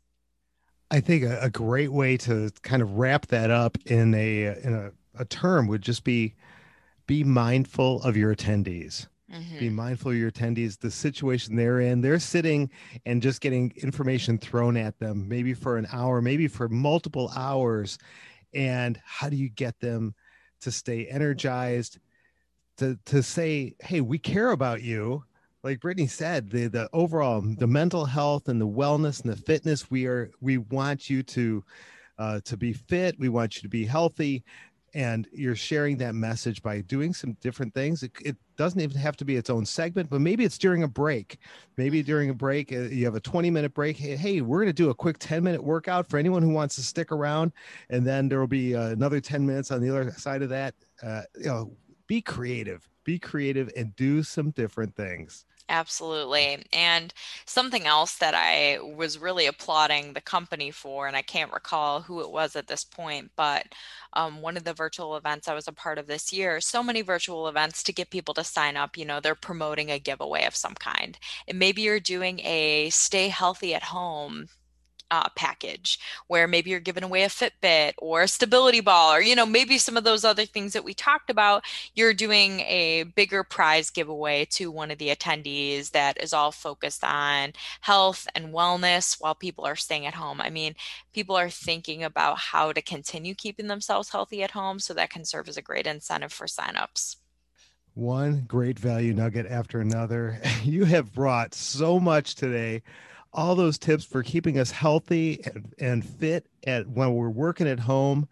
I 0.90 1.00
think 1.00 1.24
a, 1.24 1.40
a 1.44 1.50
great 1.50 1.92
way 1.94 2.18
to 2.18 2.52
kind 2.64 2.82
of 2.82 2.98
wrap 2.98 3.28
that 3.28 3.50
up 3.50 3.78
in 3.86 4.14
a 4.14 4.48
in 4.62 4.74
a, 4.74 4.92
a 5.22 5.26
term 5.26 5.68
would 5.68 5.82
just 5.82 6.04
be 6.04 6.36
be 7.08 7.24
mindful 7.24 8.04
of 8.04 8.18
your 8.18 8.36
attendees. 8.36 9.08
Mm-hmm. 9.34 9.60
Be 9.60 9.70
mindful 9.70 10.12
of 10.12 10.18
your 10.18 10.30
attendees, 10.30 10.78
the 10.78 10.92
situation 10.92 11.56
they're 11.56 11.80
in. 11.80 12.02
They're 12.02 12.20
sitting 12.20 12.70
and 13.06 13.22
just 13.22 13.40
getting 13.40 13.74
information 13.78 14.38
thrown 14.38 14.76
at 14.76 15.00
them, 15.00 15.28
maybe 15.28 15.54
for 15.54 15.78
an 15.78 15.88
hour, 15.92 16.22
maybe 16.22 16.48
for 16.48 16.68
multiple 16.68 17.32
hours. 17.36 17.98
And 18.54 19.00
how 19.06 19.30
do 19.30 19.38
you 19.38 19.50
get 19.50 19.80
them 19.80 20.14
to 20.62 20.72
stay 20.72 21.06
energized, 21.08 22.00
to 22.78 22.98
to 23.06 23.24
say, 23.24 23.76
hey, 23.80 24.02
we 24.02 24.18
care 24.18 24.52
about 24.52 24.82
you. 24.82 25.24
Like 25.64 25.80
Brittany 25.80 26.08
said, 26.08 26.50
the 26.50 26.68
the 26.68 26.90
overall 26.92 27.42
the 27.42 27.68
mental 27.68 28.06
health 28.06 28.50
and 28.50 28.60
the 28.60 28.68
wellness 28.68 29.24
and 29.24 29.32
the 29.32 29.38
fitness, 29.38 29.90
we 29.90 30.08
are 30.08 30.32
we 30.42 30.58
want 30.58 31.10
you 31.10 31.24
to 31.24 31.64
uh, 32.18 32.40
to 32.46 32.58
be 32.58 32.74
fit. 32.74 33.18
We 33.18 33.30
want 33.30 33.56
you 33.56 33.62
to 33.62 33.70
be 33.70 33.86
healthy 33.86 34.44
and 34.94 35.28
you're 35.32 35.56
sharing 35.56 35.98
that 35.98 36.16
message 36.16 36.62
by 36.62 36.82
doing 36.82 37.14
some 37.14 37.34
different 37.42 37.74
things. 37.74 38.04
It, 38.04 38.12
it, 38.24 38.36
doesn't 38.58 38.82
even 38.82 38.96
have 38.96 39.18
to 39.18 39.26
be 39.26 39.38
its 39.38 39.50
own 39.50 39.66
segment 39.66 40.08
but 40.08 40.22
maybe 40.22 40.44
it's 40.44 40.60
during 40.60 40.84
a 40.84 40.88
break. 40.88 41.40
Maybe 41.78 42.04
during 42.04 42.30
a 42.30 42.34
break 42.34 42.72
uh, 42.72 42.82
you 42.82 43.06
have 43.06 43.16
a 43.16 43.20
20 43.20 43.50
minute 43.50 43.74
break. 43.74 43.98
Hey, 43.98 44.16
hey 44.16 44.42
we're 44.42 44.60
going 44.60 44.68
to 44.68 44.74
do 44.74 44.92
a 44.92 44.94
quick 44.94 45.18
10 45.18 45.44
minute 45.44 45.64
workout 45.64 46.08
for 46.08 46.20
anyone 46.20 46.44
who 46.44 46.52
wants 46.52 46.76
to 46.76 46.84
stick 46.84 47.12
around 47.12 47.54
and 47.90 48.06
then 48.06 48.30
there 48.30 48.40
will 48.40 48.46
be 48.46 48.76
uh, 48.76 48.90
another 48.90 49.20
10 49.20 49.44
minutes 49.44 49.72
on 49.72 49.82
the 49.82 49.90
other 49.90 50.12
side 50.12 50.44
of 50.44 50.50
that. 50.50 50.76
Uh, 51.02 51.24
you 51.40 51.46
know 51.46 51.72
be 52.06 52.22
creative 52.22 52.88
be 53.12 53.20
creative 53.20 53.70
and 53.76 53.96
do 53.96 54.24
some 54.24 54.52
different 54.52 54.96
things 54.96 55.46
Absolutely. 55.70 56.66
And 56.74 57.14
something 57.46 57.88
else 57.88 58.18
that 58.18 58.34
I 58.36 58.78
was 58.82 59.18
really 59.18 59.48
applauding 59.48 60.12
the 60.12 60.20
company 60.20 60.70
for, 60.70 61.08
and 61.08 61.16
I 61.16 61.22
can't 61.22 61.54
recall 61.54 62.02
who 62.02 62.20
it 62.20 62.30
was 62.30 62.58
at 62.58 62.68
this 62.68 62.84
point, 62.84 63.32
but 63.38 63.68
um, 64.12 64.42
one 64.42 64.58
of 64.58 64.66
the 64.66 64.74
virtual 64.74 65.16
events 65.16 65.48
I 65.48 65.54
was 65.54 65.70
a 65.70 65.72
part 65.72 65.98
of 65.98 66.08
this 66.08 66.34
year, 66.34 66.60
so 66.60 66.84
many 66.84 67.02
virtual 67.02 67.48
events 67.48 67.84
to 67.84 67.94
get 67.94 68.10
people 68.10 68.34
to 68.34 68.44
sign 68.44 68.76
up. 68.76 68.98
You 68.98 69.06
know, 69.06 69.22
they're 69.22 69.34
promoting 69.34 69.90
a 69.90 70.00
giveaway 70.00 70.44
of 70.44 70.58
some 70.58 70.76
kind. 70.76 71.18
And 71.48 71.58
maybe 71.58 71.84
you're 71.84 72.02
doing 72.02 72.42
a 72.42 72.90
stay 72.90 73.30
healthy 73.30 73.74
at 73.74 73.84
home 73.84 74.50
uh, 75.12 75.28
package 75.36 76.00
where 76.28 76.48
maybe 76.48 76.72
you're 76.72 76.80
giving 76.80 77.04
away 77.04 77.24
a 77.24 77.28
Fitbit 77.28 77.94
or 77.98 78.22
a 78.22 78.28
stability 78.28 78.80
ball, 78.80 79.14
or, 79.14 79.22
you 79.22 79.36
know, 79.36 79.46
maybe 79.46 79.78
some 79.78 79.98
of 79.98 80.06
those 80.06 80.24
other 80.24 80.46
things 80.46 80.74
that 80.74 80.86
we 80.86 80.94
talked 80.94 81.30
about. 81.30 81.64
You're 81.94 82.14
doing 82.14 82.62
a 82.62 83.04
bigger 83.16 83.44
prize 83.44 83.90
giveaway 83.90 84.46
to 84.52 84.72
one 84.72 84.90
of 84.90 84.98
the 84.98 85.10
attendees 85.10 85.92
that 85.92 86.22
is 86.22 86.34
all 86.34 86.52
focused 86.52 87.04
on 87.04 87.52
health 87.82 88.28
and 88.34 88.54
wellness 88.54 89.20
while 89.20 89.36
people 89.36 89.66
are 89.66 89.76
staying 89.76 90.06
at 90.06 90.16
home. 90.16 90.40
I 90.40 90.50
mean, 90.50 90.76
people 91.14 91.36
are 91.36 91.50
thinking 91.50 92.04
about 92.04 92.38
how 92.38 92.72
to 92.72 92.82
continue 92.82 93.36
keeping 93.36 93.68
themselves 93.68 94.10
healthy 94.10 94.42
at 94.44 94.52
home. 94.52 94.80
So 94.80 94.94
that 94.94 95.10
can 95.10 95.26
serve 95.26 95.50
as 95.50 95.58
a 95.58 95.62
great 95.62 95.86
incentive 95.86 96.32
for 96.32 96.48
signups 96.48 97.18
one 97.94 98.46
great 98.48 98.80
value 98.80 99.14
nugget 99.14 99.46
after 99.48 99.82
another. 99.82 100.40
You 100.64 100.86
have 100.86 101.12
brought 101.12 101.56
so 101.56 102.00
much 102.00 102.36
today 102.36 102.84
all 103.34 103.56
those 103.56 103.78
tips 103.78 104.04
for 104.04 104.24
keeping 104.24 104.60
us 104.60 104.72
healthy 104.72 105.42
and, 105.46 105.74
and 105.80 106.06
fit 106.06 106.48
at 106.66 106.88
when 106.88 107.14
we're 107.14 107.30
working 107.30 107.68
at 107.68 107.80
home 107.80 108.28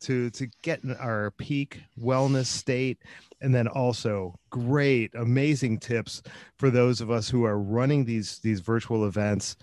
to 0.00 0.30
to 0.30 0.48
get 0.62 0.82
in 0.84 0.94
our 0.96 1.30
peak 1.32 1.80
wellness 2.00 2.46
state. 2.46 2.98
And 3.40 3.54
then 3.54 3.66
also 3.66 4.38
great 4.50 5.12
amazing 5.14 5.78
tips 5.78 6.22
for 6.58 6.70
those 6.70 7.00
of 7.00 7.10
us 7.10 7.28
who 7.28 7.44
are 7.44 7.58
running 7.58 8.04
these 8.04 8.38
these 8.38 8.60
virtual 8.60 9.06
events 9.06 9.56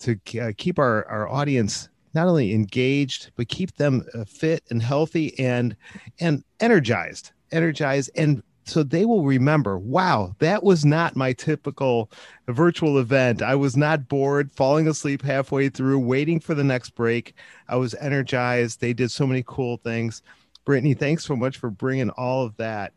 to 0.00 0.18
uh, 0.40 0.52
keep 0.56 0.78
our 0.78 1.06
our 1.06 1.28
audience 1.28 1.88
not 2.12 2.26
only 2.26 2.52
engaged 2.52 3.30
but 3.36 3.48
keep 3.48 3.76
them 3.76 4.04
uh, 4.14 4.24
fit 4.24 4.64
and 4.70 4.82
healthy 4.82 5.38
and 5.38 5.76
and 6.18 6.42
energized 6.58 7.32
energized 7.52 8.10
and 8.16 8.42
so 8.70 8.82
they 8.82 9.04
will 9.04 9.24
remember 9.24 9.78
wow 9.78 10.34
that 10.38 10.62
was 10.62 10.84
not 10.84 11.16
my 11.16 11.32
typical 11.32 12.10
virtual 12.52 12.98
event. 12.98 13.42
I 13.42 13.54
was 13.54 13.76
not 13.76 14.08
bored 14.08 14.52
falling 14.52 14.88
asleep 14.88 15.22
halfway 15.22 15.68
through 15.68 15.98
waiting 16.00 16.40
for 16.40 16.54
the 16.54 16.64
next 16.64 16.90
break. 16.90 17.34
I 17.68 17.76
was 17.76 17.94
energized. 17.94 18.80
They 18.80 18.92
did 18.92 19.10
so 19.10 19.26
many 19.26 19.44
cool 19.46 19.78
things. 19.78 20.22
Brittany 20.64 20.94
thanks 20.94 21.24
so 21.24 21.36
much 21.36 21.58
for 21.58 21.70
bringing 21.70 22.10
all 22.10 22.44
of 22.44 22.56
that. 22.58 22.92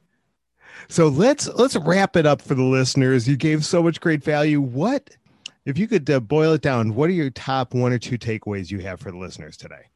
So 0.87 1.07
let's 1.07 1.47
let's 1.47 1.75
wrap 1.75 2.15
it 2.15 2.25
up 2.25 2.41
for 2.41 2.55
the 2.55 2.63
listeners. 2.63 3.27
You 3.27 3.37
gave 3.37 3.65
so 3.65 3.83
much 3.83 4.01
great 4.01 4.23
value. 4.23 4.59
What 4.59 5.09
if 5.65 5.77
you 5.77 5.87
could 5.87 6.09
uh, 6.09 6.19
boil 6.19 6.53
it 6.53 6.61
down 6.61 6.95
what 6.95 7.09
are 7.09 7.13
your 7.13 7.29
top 7.29 7.73
one 7.73 7.93
or 7.93 7.99
two 7.99 8.17
takeaways 8.17 8.71
you 8.71 8.79
have 8.79 8.99
for 8.99 9.11
the 9.11 9.17
listeners 9.17 9.57
today? 9.57 9.89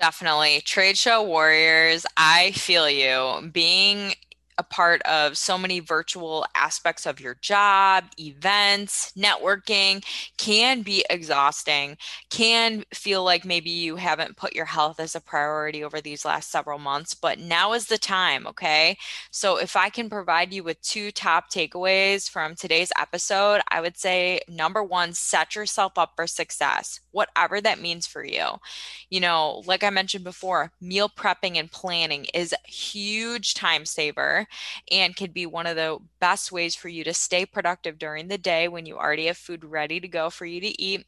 Definitely. 0.00 0.60
Trade 0.60 0.96
show 0.96 1.24
warriors, 1.24 2.06
I 2.16 2.52
feel 2.52 2.88
you. 2.88 3.50
Being 3.50 4.14
a 4.58 4.62
part 4.64 5.00
of 5.02 5.38
so 5.38 5.56
many 5.56 5.78
virtual 5.78 6.44
aspects 6.54 7.06
of 7.06 7.20
your 7.20 7.36
job, 7.40 8.04
events, 8.18 9.12
networking 9.16 10.04
can 10.36 10.82
be 10.82 11.04
exhausting, 11.08 11.96
can 12.28 12.84
feel 12.92 13.22
like 13.22 13.44
maybe 13.44 13.70
you 13.70 13.96
haven't 13.96 14.36
put 14.36 14.54
your 14.54 14.64
health 14.64 14.98
as 14.98 15.14
a 15.14 15.20
priority 15.20 15.84
over 15.84 16.00
these 16.00 16.24
last 16.24 16.50
several 16.50 16.78
months, 16.78 17.14
but 17.14 17.38
now 17.38 17.72
is 17.72 17.86
the 17.86 17.98
time, 17.98 18.46
okay? 18.48 18.98
So 19.30 19.56
if 19.58 19.76
I 19.76 19.90
can 19.90 20.10
provide 20.10 20.52
you 20.52 20.64
with 20.64 20.82
two 20.82 21.12
top 21.12 21.50
takeaways 21.50 22.28
from 22.28 22.56
today's 22.56 22.92
episode, 22.98 23.60
I 23.70 23.80
would 23.80 23.96
say 23.96 24.40
number 24.48 24.82
one, 24.82 25.12
set 25.12 25.54
yourself 25.54 25.92
up 25.96 26.12
for 26.16 26.26
success, 26.26 27.00
whatever 27.12 27.60
that 27.60 27.80
means 27.80 28.06
for 28.06 28.24
you. 28.24 28.44
You 29.10 29.20
know, 29.20 29.62
like 29.66 29.84
I 29.84 29.90
mentioned 29.90 30.24
before, 30.24 30.72
meal 30.80 31.08
prepping 31.08 31.56
and 31.56 31.70
planning 31.70 32.26
is 32.34 32.52
a 32.52 32.68
huge 32.68 33.54
time 33.54 33.84
saver 33.84 34.47
and 34.90 35.16
can 35.16 35.30
be 35.30 35.46
one 35.46 35.66
of 35.66 35.76
the 35.76 35.98
best 36.20 36.52
ways 36.52 36.74
for 36.74 36.88
you 36.88 37.04
to 37.04 37.14
stay 37.14 37.46
productive 37.46 37.98
during 37.98 38.28
the 38.28 38.38
day 38.38 38.68
when 38.68 38.86
you 38.86 38.96
already 38.96 39.26
have 39.26 39.36
food 39.36 39.64
ready 39.64 40.00
to 40.00 40.08
go 40.08 40.30
for 40.30 40.46
you 40.46 40.60
to 40.60 40.82
eat. 40.82 41.06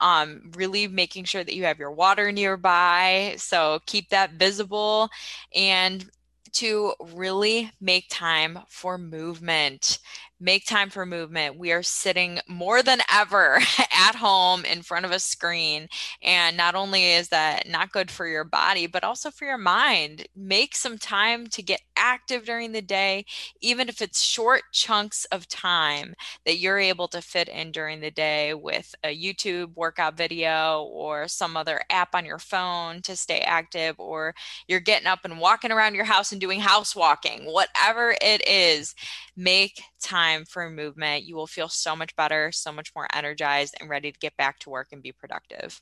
Um, 0.00 0.50
really 0.56 0.88
making 0.88 1.24
sure 1.24 1.44
that 1.44 1.54
you 1.54 1.64
have 1.64 1.78
your 1.78 1.92
water 1.92 2.32
nearby. 2.32 3.34
So 3.36 3.80
keep 3.86 4.08
that 4.10 4.32
visible 4.32 5.10
and 5.54 6.08
to 6.52 6.94
really 7.14 7.70
make 7.80 8.06
time 8.08 8.58
for 8.68 8.96
movement 8.98 9.98
make 10.40 10.66
time 10.66 10.90
for 10.90 11.04
movement. 11.04 11.58
We 11.58 11.72
are 11.72 11.82
sitting 11.82 12.38
more 12.48 12.82
than 12.82 13.00
ever 13.12 13.60
at 13.92 14.14
home 14.14 14.64
in 14.64 14.82
front 14.82 15.04
of 15.04 15.10
a 15.10 15.18
screen. 15.18 15.88
And 16.22 16.56
not 16.56 16.74
only 16.74 17.12
is 17.12 17.28
that 17.28 17.68
not 17.68 17.92
good 17.92 18.10
for 18.10 18.26
your 18.26 18.44
body, 18.44 18.86
but 18.86 19.04
also 19.04 19.30
for 19.30 19.44
your 19.44 19.58
mind. 19.58 20.26
Make 20.36 20.76
some 20.76 20.98
time 20.98 21.46
to 21.48 21.62
get 21.62 21.80
active 21.96 22.44
during 22.44 22.72
the 22.72 22.82
day, 22.82 23.24
even 23.60 23.88
if 23.88 24.00
it's 24.00 24.22
short 24.22 24.62
chunks 24.72 25.24
of 25.26 25.48
time 25.48 26.14
that 26.46 26.58
you're 26.58 26.78
able 26.78 27.08
to 27.08 27.20
fit 27.20 27.48
in 27.48 27.72
during 27.72 28.00
the 28.00 28.10
day 28.10 28.54
with 28.54 28.94
a 29.04 29.16
YouTube 29.16 29.74
workout 29.74 30.16
video 30.16 30.84
or 30.92 31.26
some 31.26 31.56
other 31.56 31.80
app 31.90 32.14
on 32.14 32.24
your 32.24 32.38
phone 32.38 33.02
to 33.02 33.16
stay 33.16 33.40
active, 33.40 33.96
or 33.98 34.34
you're 34.68 34.80
getting 34.80 35.08
up 35.08 35.20
and 35.24 35.40
walking 35.40 35.72
around 35.72 35.94
your 35.94 36.04
house 36.04 36.30
and 36.32 36.40
doing 36.40 36.60
house 36.60 36.94
walking, 36.94 37.44
whatever 37.44 38.14
it 38.22 38.46
is, 38.46 38.94
make 39.36 39.80
time 39.98 40.44
for 40.44 40.68
movement. 40.70 41.24
You 41.24 41.36
will 41.36 41.46
feel 41.46 41.68
so 41.68 41.94
much 41.94 42.14
better, 42.16 42.52
so 42.52 42.72
much 42.72 42.92
more 42.94 43.06
energized, 43.12 43.76
and 43.80 43.88
ready 43.88 44.12
to 44.12 44.18
get 44.18 44.36
back 44.36 44.58
to 44.60 44.70
work 44.70 44.88
and 44.92 45.02
be 45.02 45.12
productive. 45.12 45.80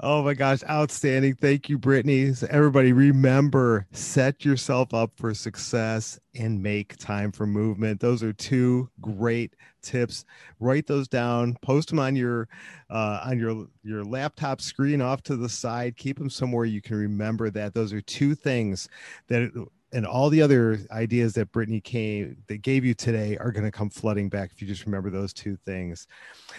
Oh 0.00 0.22
my 0.22 0.34
gosh, 0.34 0.62
outstanding. 0.68 1.36
Thank 1.36 1.70
you, 1.70 1.78
Brittany. 1.78 2.34
So 2.34 2.46
everybody, 2.50 2.92
remember 2.92 3.86
set 3.92 4.44
yourself 4.44 4.92
up 4.92 5.12
for 5.16 5.32
success 5.32 6.20
and 6.34 6.62
make 6.62 6.98
time 6.98 7.32
for 7.32 7.46
movement. 7.46 8.00
Those 8.00 8.22
are 8.22 8.34
two 8.34 8.90
great 9.00 9.54
tips. 9.80 10.26
Write 10.60 10.86
those 10.86 11.08
down, 11.08 11.56
post 11.62 11.88
them 11.88 11.98
on 11.98 12.14
your 12.14 12.46
uh, 12.90 13.22
on 13.24 13.38
your 13.38 13.68
your 13.82 14.04
laptop 14.04 14.60
screen 14.60 15.00
off 15.00 15.22
to 15.22 15.36
the 15.36 15.48
side. 15.48 15.96
Keep 15.96 16.18
them 16.18 16.28
somewhere 16.28 16.66
you 16.66 16.82
can 16.82 16.96
remember 16.96 17.48
that. 17.48 17.72
Those 17.72 17.94
are 17.94 18.02
two 18.02 18.34
things 18.34 18.90
that 19.28 19.50
and 19.96 20.04
all 20.04 20.28
the 20.28 20.42
other 20.42 20.78
ideas 20.90 21.32
that 21.32 21.50
Brittany 21.52 21.80
came 21.80 22.36
that 22.48 22.58
gave 22.58 22.84
you 22.84 22.92
today 22.92 23.38
are 23.38 23.50
going 23.50 23.64
to 23.64 23.70
come 23.70 23.88
flooding 23.88 24.28
back 24.28 24.50
if 24.52 24.60
you 24.60 24.68
just 24.68 24.84
remember 24.84 25.08
those 25.08 25.32
two 25.32 25.56
things. 25.64 26.06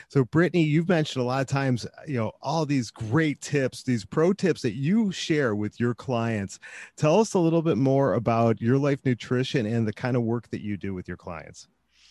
So, 0.07 0.25
Brittany, 0.25 0.63
you've 0.63 0.89
mentioned 0.89 1.21
a 1.21 1.25
lot 1.27 1.41
of 1.41 1.47
times, 1.47 1.85
you 2.07 2.17
know, 2.17 2.31
all 2.41 2.65
these 2.65 2.89
great 2.89 3.39
tips, 3.39 3.83
these 3.83 4.05
pro 4.05 4.33
tips 4.33 4.63
that 4.63 4.73
you 4.73 5.11
share 5.11 5.53
with 5.53 5.79
your 5.79 5.93
clients. 5.93 6.57
Tell 6.95 7.19
us 7.19 7.35
a 7.35 7.39
little 7.39 7.61
bit 7.61 7.77
more 7.77 8.15
about 8.15 8.59
your 8.59 8.79
life 8.79 9.05
nutrition 9.05 9.67
and 9.67 9.87
the 9.87 9.93
kind 9.93 10.17
of 10.17 10.23
work 10.23 10.49
that 10.49 10.61
you 10.61 10.75
do 10.75 10.95
with 10.95 11.07
your 11.07 11.17
clients. 11.17 11.67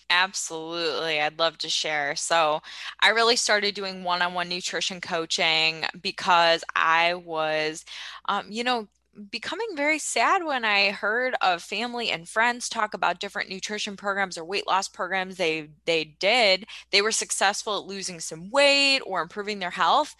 Absolutely. 0.08 1.20
I'd 1.20 1.40
love 1.40 1.58
to 1.58 1.68
share. 1.68 2.14
So, 2.14 2.60
I 3.00 3.08
really 3.08 3.34
started 3.34 3.74
doing 3.74 4.04
one 4.04 4.22
on 4.22 4.32
one 4.32 4.48
nutrition 4.48 5.00
coaching 5.00 5.86
because 6.00 6.62
I 6.76 7.14
was, 7.14 7.84
um, 8.28 8.46
you 8.48 8.62
know, 8.62 8.86
becoming 9.30 9.68
very 9.74 9.98
sad 9.98 10.44
when 10.44 10.64
I 10.64 10.90
heard 10.90 11.34
of 11.40 11.62
family 11.62 12.10
and 12.10 12.28
friends 12.28 12.68
talk 12.68 12.94
about 12.94 13.20
different 13.20 13.50
nutrition 13.50 13.96
programs 13.96 14.36
or 14.38 14.44
weight 14.44 14.66
loss 14.66 14.88
programs 14.88 15.36
they 15.36 15.70
they 15.84 16.04
did. 16.18 16.66
They 16.90 17.02
were 17.02 17.12
successful 17.12 17.78
at 17.78 17.86
losing 17.86 18.20
some 18.20 18.50
weight 18.50 19.00
or 19.00 19.22
improving 19.22 19.58
their 19.58 19.70
health, 19.70 20.14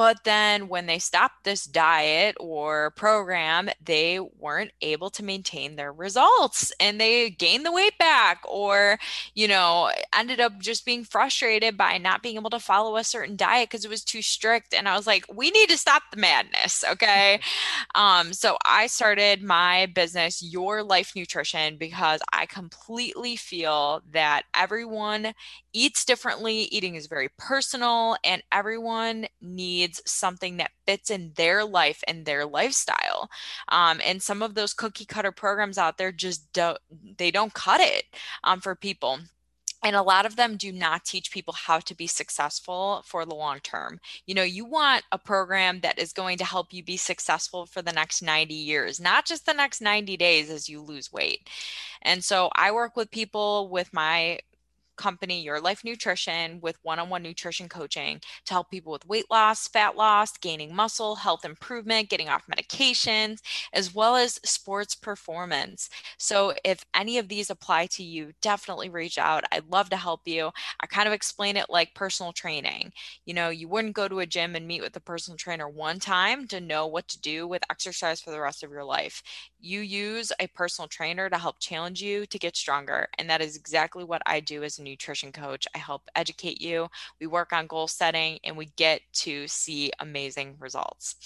but 0.00 0.24
then 0.24 0.68
when 0.68 0.86
they 0.86 0.98
stopped 0.98 1.44
this 1.44 1.66
diet 1.66 2.34
or 2.40 2.92
program, 2.92 3.68
they 3.84 4.18
weren't 4.18 4.70
able 4.80 5.10
to 5.10 5.22
maintain 5.22 5.76
their 5.76 5.92
results 5.92 6.72
and 6.80 6.98
they 6.98 7.28
gained 7.28 7.66
the 7.66 7.72
weight 7.72 7.98
back 7.98 8.40
or, 8.48 8.98
you 9.34 9.46
know, 9.46 9.90
ended 10.16 10.40
up 10.40 10.58
just 10.58 10.86
being 10.86 11.04
frustrated 11.04 11.76
by 11.76 11.98
not 11.98 12.22
being 12.22 12.36
able 12.36 12.48
to 12.48 12.58
follow 12.58 12.96
a 12.96 13.04
certain 13.04 13.36
diet 13.36 13.68
because 13.68 13.84
it 13.84 13.90
was 13.90 14.02
too 14.02 14.22
strict. 14.22 14.72
And 14.72 14.88
I 14.88 14.96
was 14.96 15.06
like, 15.06 15.26
we 15.30 15.50
need 15.50 15.68
to 15.68 15.76
stop 15.76 16.04
the 16.10 16.16
madness. 16.16 16.82
Okay. 16.92 17.38
um, 17.94 18.32
so 18.40 18.56
I 18.64 18.86
started 18.86 19.42
my 19.42 19.84
business, 19.94 20.42
Your 20.42 20.82
Life 20.82 21.12
Nutrition, 21.14 21.76
because 21.76 22.22
I 22.32 22.46
completely 22.46 23.36
feel 23.36 24.00
that 24.12 24.44
everyone 24.54 25.34
eats 25.74 26.06
differently. 26.06 26.62
Eating 26.72 26.94
is 26.94 27.06
very 27.06 27.28
personal, 27.36 28.16
and 28.24 28.42
everyone 28.50 29.26
needs 29.42 30.00
something 30.06 30.56
that 30.56 30.70
fits 30.86 31.10
in 31.10 31.32
their 31.36 31.66
life 31.66 32.02
and 32.08 32.24
their 32.24 32.46
lifestyle. 32.46 33.28
Um, 33.68 34.00
and 34.02 34.22
some 34.22 34.40
of 34.40 34.54
those 34.54 34.72
cookie 34.72 35.04
cutter 35.04 35.32
programs 35.32 35.76
out 35.76 35.98
there 35.98 36.10
just 36.10 36.50
don't 36.54 36.78
they 37.18 37.30
don't 37.30 37.52
cut 37.52 37.82
it 37.82 38.04
um, 38.44 38.62
for 38.62 38.74
people 38.74 39.18
and 39.82 39.96
a 39.96 40.02
lot 40.02 40.26
of 40.26 40.36
them 40.36 40.56
do 40.56 40.72
not 40.72 41.04
teach 41.04 41.30
people 41.30 41.54
how 41.54 41.78
to 41.80 41.94
be 41.94 42.06
successful 42.06 43.02
for 43.06 43.24
the 43.24 43.34
long 43.34 43.60
term. 43.60 44.00
You 44.26 44.34
know, 44.34 44.42
you 44.42 44.64
want 44.64 45.04
a 45.10 45.18
program 45.18 45.80
that 45.80 45.98
is 45.98 46.12
going 46.12 46.38
to 46.38 46.44
help 46.44 46.72
you 46.72 46.82
be 46.82 46.96
successful 46.96 47.66
for 47.66 47.82
the 47.82 47.92
next 47.92 48.22
90 48.22 48.54
years, 48.54 49.00
not 49.00 49.24
just 49.26 49.46
the 49.46 49.54
next 49.54 49.80
90 49.80 50.16
days 50.16 50.50
as 50.50 50.68
you 50.68 50.80
lose 50.80 51.12
weight. 51.12 51.48
And 52.02 52.22
so 52.22 52.50
I 52.54 52.72
work 52.72 52.96
with 52.96 53.10
people 53.10 53.68
with 53.68 53.92
my 53.92 54.40
company, 55.00 55.42
Your 55.42 55.60
Life 55.60 55.84
Nutrition, 55.84 56.60
with 56.60 56.78
one 56.82 56.98
on 56.98 57.08
one 57.10 57.22
nutrition 57.22 57.68
coaching 57.68 58.20
to 58.46 58.52
help 58.54 58.70
people 58.70 58.92
with 58.92 59.06
weight 59.06 59.26
loss, 59.30 59.66
fat 59.68 59.96
loss, 59.96 60.36
gaining 60.38 60.74
muscle, 60.74 61.16
health 61.16 61.44
improvement, 61.44 62.10
getting 62.10 62.28
off 62.28 62.44
medications, 62.46 63.38
as 63.72 63.94
well 63.94 64.16
as 64.16 64.40
sports 64.44 64.94
performance. 64.94 65.88
So, 66.18 66.54
if 66.64 66.84
any 66.94 67.18
of 67.18 67.28
these 67.28 67.50
apply 67.50 67.86
to 67.92 68.02
you, 68.04 68.32
definitely 68.42 68.88
reach 68.90 69.18
out. 69.18 69.44
I'd 69.52 69.70
love 69.70 69.90
to 69.90 69.96
help 69.96 70.22
you. 70.26 70.50
I 70.80 70.86
kind 70.86 71.08
of 71.08 71.14
explain 71.14 71.56
it 71.56 71.66
like 71.70 71.94
personal 71.94 72.32
training. 72.32 72.92
You 73.24 73.34
know, 73.34 73.48
you 73.48 73.68
wouldn't 73.68 73.94
go 73.94 74.08
to 74.08 74.20
a 74.20 74.26
gym 74.26 74.54
and 74.56 74.66
meet 74.66 74.82
with 74.82 74.96
a 74.96 75.00
personal 75.00 75.36
trainer 75.36 75.68
one 75.68 75.98
time 76.00 76.46
to 76.48 76.60
know 76.60 76.86
what 76.86 77.08
to 77.08 77.20
do 77.20 77.46
with 77.48 77.62
exercise 77.70 78.20
for 78.20 78.30
the 78.30 78.40
rest 78.40 78.62
of 78.62 78.70
your 78.70 78.84
life. 78.84 79.22
You 79.60 79.80
use 79.80 80.32
a 80.40 80.48
personal 80.48 80.88
trainer 80.88 81.28
to 81.30 81.38
help 81.38 81.60
challenge 81.60 82.02
you 82.02 82.26
to 82.26 82.38
get 82.38 82.56
stronger. 82.56 83.08
And 83.18 83.28
that 83.30 83.40
is 83.42 83.56
exactly 83.56 84.04
what 84.04 84.22
I 84.26 84.40
do 84.40 84.62
as 84.64 84.78
a 84.78 84.82
nutrition 84.90 85.32
coach. 85.32 85.66
I 85.74 85.78
help 85.78 86.02
educate 86.14 86.60
you. 86.60 86.88
We 87.20 87.26
work 87.26 87.52
on 87.52 87.66
goal 87.66 87.88
setting 87.88 88.38
and 88.44 88.56
we 88.56 88.66
get 88.76 89.00
to 89.14 89.46
see 89.48 89.90
amazing 90.00 90.56
results. 90.58 91.16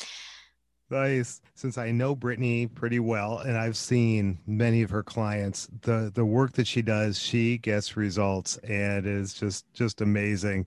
Nice. 0.91 1.41
Since 1.55 1.79
I 1.79 1.91
know 1.91 2.15
Brittany 2.15 2.67
pretty 2.67 3.01
well 3.01 3.39
and 3.39 3.57
I've 3.57 3.77
seen 3.77 4.39
many 4.47 4.83
of 4.83 4.91
her 4.91 5.03
clients, 5.03 5.69
the 5.81 6.13
the 6.15 6.25
work 6.25 6.53
that 6.53 6.67
she 6.67 6.83
does, 6.83 7.19
she 7.19 7.59
gets 7.59 7.97
results 7.97 8.59
and 8.59 9.07
is 9.07 9.33
just 9.33 9.73
just 9.73 10.03
amazing. 10.03 10.67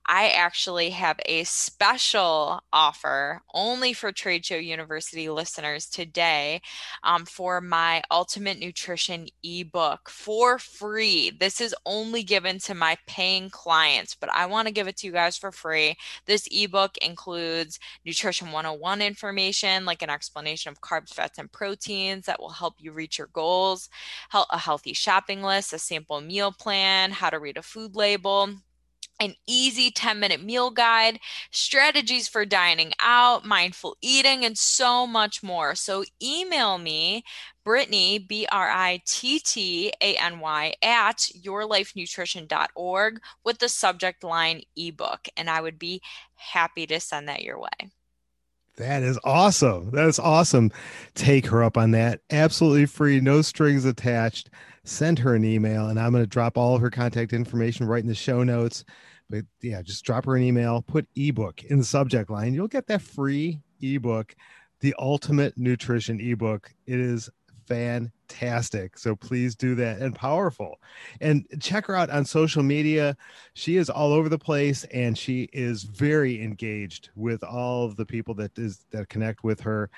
I 0.05 0.29
actually 0.29 0.91
have 0.91 1.19
a 1.25 1.43
special 1.43 2.61
offer 2.71 3.41
only 3.53 3.93
for 3.93 4.11
Trade 4.11 4.45
Show 4.45 4.55
University 4.55 5.29
listeners 5.29 5.87
today 5.87 6.61
um, 7.03 7.25
for 7.25 7.59
my 7.59 8.01
Ultimate 8.09 8.59
Nutrition 8.59 9.27
ebook 9.43 10.09
for 10.09 10.59
free. 10.59 11.31
This 11.31 11.61
is 11.61 11.75
only 11.85 12.23
given 12.23 12.59
to 12.59 12.73
my 12.73 12.97
paying 13.07 13.49
clients, 13.49 14.15
but 14.15 14.29
I 14.31 14.45
want 14.45 14.67
to 14.67 14.73
give 14.73 14.87
it 14.87 14.97
to 14.97 15.07
you 15.07 15.13
guys 15.13 15.37
for 15.37 15.51
free. 15.51 15.95
This 16.25 16.47
ebook 16.51 16.97
includes 16.97 17.79
Nutrition 18.05 18.51
101 18.51 19.01
information, 19.01 19.85
like 19.85 20.01
an 20.01 20.09
explanation 20.09 20.71
of 20.71 20.81
carbs, 20.81 21.13
fats, 21.13 21.39
and 21.39 21.51
proteins 21.51 22.25
that 22.25 22.39
will 22.39 22.49
help 22.49 22.75
you 22.79 22.91
reach 22.91 23.17
your 23.17 23.29
goals, 23.33 23.89
a 24.33 24.57
healthy 24.57 24.93
shopping 24.93 25.41
list, 25.41 25.73
a 25.73 25.79
sample 25.79 26.21
meal 26.21 26.51
plan, 26.51 27.11
how 27.11 27.29
to 27.29 27.39
read 27.39 27.57
a 27.57 27.61
food 27.61 27.95
label 27.95 28.49
an 29.19 29.35
easy 29.47 29.91
10 29.91 30.19
minute 30.19 30.43
meal 30.43 30.69
guide, 30.69 31.19
strategies 31.51 32.27
for 32.27 32.45
dining 32.45 32.93
out, 32.99 33.45
mindful 33.45 33.97
eating, 34.01 34.45
and 34.45 34.57
so 34.57 35.07
much 35.07 35.41
more. 35.41 35.75
So 35.75 36.03
email 36.21 36.77
me, 36.77 37.23
Brittany, 37.63 38.19
B 38.19 38.47
R 38.51 38.69
I 38.69 39.01
T 39.05 39.39
T 39.39 39.91
A 40.01 40.15
N 40.15 40.39
Y, 40.39 40.73
at 40.81 41.17
yourlifenutrition.org 41.17 43.21
with 43.43 43.59
the 43.59 43.69
subject 43.69 44.23
line 44.23 44.61
ebook, 44.75 45.27
and 45.35 45.49
I 45.49 45.61
would 45.61 45.79
be 45.79 46.01
happy 46.35 46.85
to 46.87 46.99
send 46.99 47.27
that 47.27 47.43
your 47.43 47.59
way. 47.59 47.91
That 48.77 49.01
is 49.01 49.19
awesome. 49.23 49.89
That 49.91 50.07
is 50.07 50.19
awesome. 50.19 50.71
Take 51.15 51.47
her 51.47 51.63
up 51.63 51.77
on 51.77 51.91
that. 51.91 52.21
Absolutely 52.29 52.85
free, 52.85 53.19
no 53.19 53.41
strings 53.41 53.85
attached. 53.85 54.51
Send 54.87 55.19
her 55.19 55.35
an 55.35 55.43
email, 55.43 55.89
and 55.89 55.99
I'm 55.99 56.11
going 56.11 56.23
to 56.23 56.27
drop 56.27 56.57
all 56.57 56.73
of 56.75 56.81
her 56.81 56.89
contact 56.89 57.33
information 57.33 57.85
right 57.85 58.01
in 58.01 58.07
the 58.07 58.15
show 58.15 58.41
notes. 58.41 58.85
But 59.29 59.43
yeah, 59.61 59.81
just 59.81 60.05
drop 60.05 60.25
her 60.25 60.37
an 60.37 60.43
email, 60.43 60.81
put 60.81 61.05
ebook 61.17 61.65
in 61.65 61.77
the 61.77 61.83
subject 61.83 62.29
line. 62.29 62.53
You'll 62.53 62.69
get 62.69 62.87
that 62.87 63.01
free 63.01 63.59
ebook, 63.81 64.33
the 64.79 64.95
ultimate 64.97 65.57
nutrition 65.57 66.21
ebook. 66.21 66.73
It 66.85 67.01
is 67.01 67.29
fantastic. 67.67 68.97
So 68.97 69.15
please 69.15 69.55
do 69.55 69.75
that 69.75 69.99
and 69.99 70.15
powerful. 70.15 70.79
And 71.19 71.45
check 71.59 71.85
her 71.87 71.95
out 71.95 72.09
on 72.09 72.23
social 72.23 72.63
media. 72.63 73.17
She 73.53 73.75
is 73.75 73.89
all 73.89 74.13
over 74.13 74.29
the 74.29 74.39
place 74.39 74.85
and 74.85 75.17
she 75.17 75.49
is 75.51 75.83
very 75.83 76.41
engaged 76.41 77.09
with 77.15 77.43
all 77.43 77.85
of 77.85 77.97
the 77.97 78.05
people 78.05 78.33
that 78.35 78.57
is 78.57 78.85
that 78.91 79.09
connect 79.09 79.43
with 79.43 79.59
her 79.59 79.89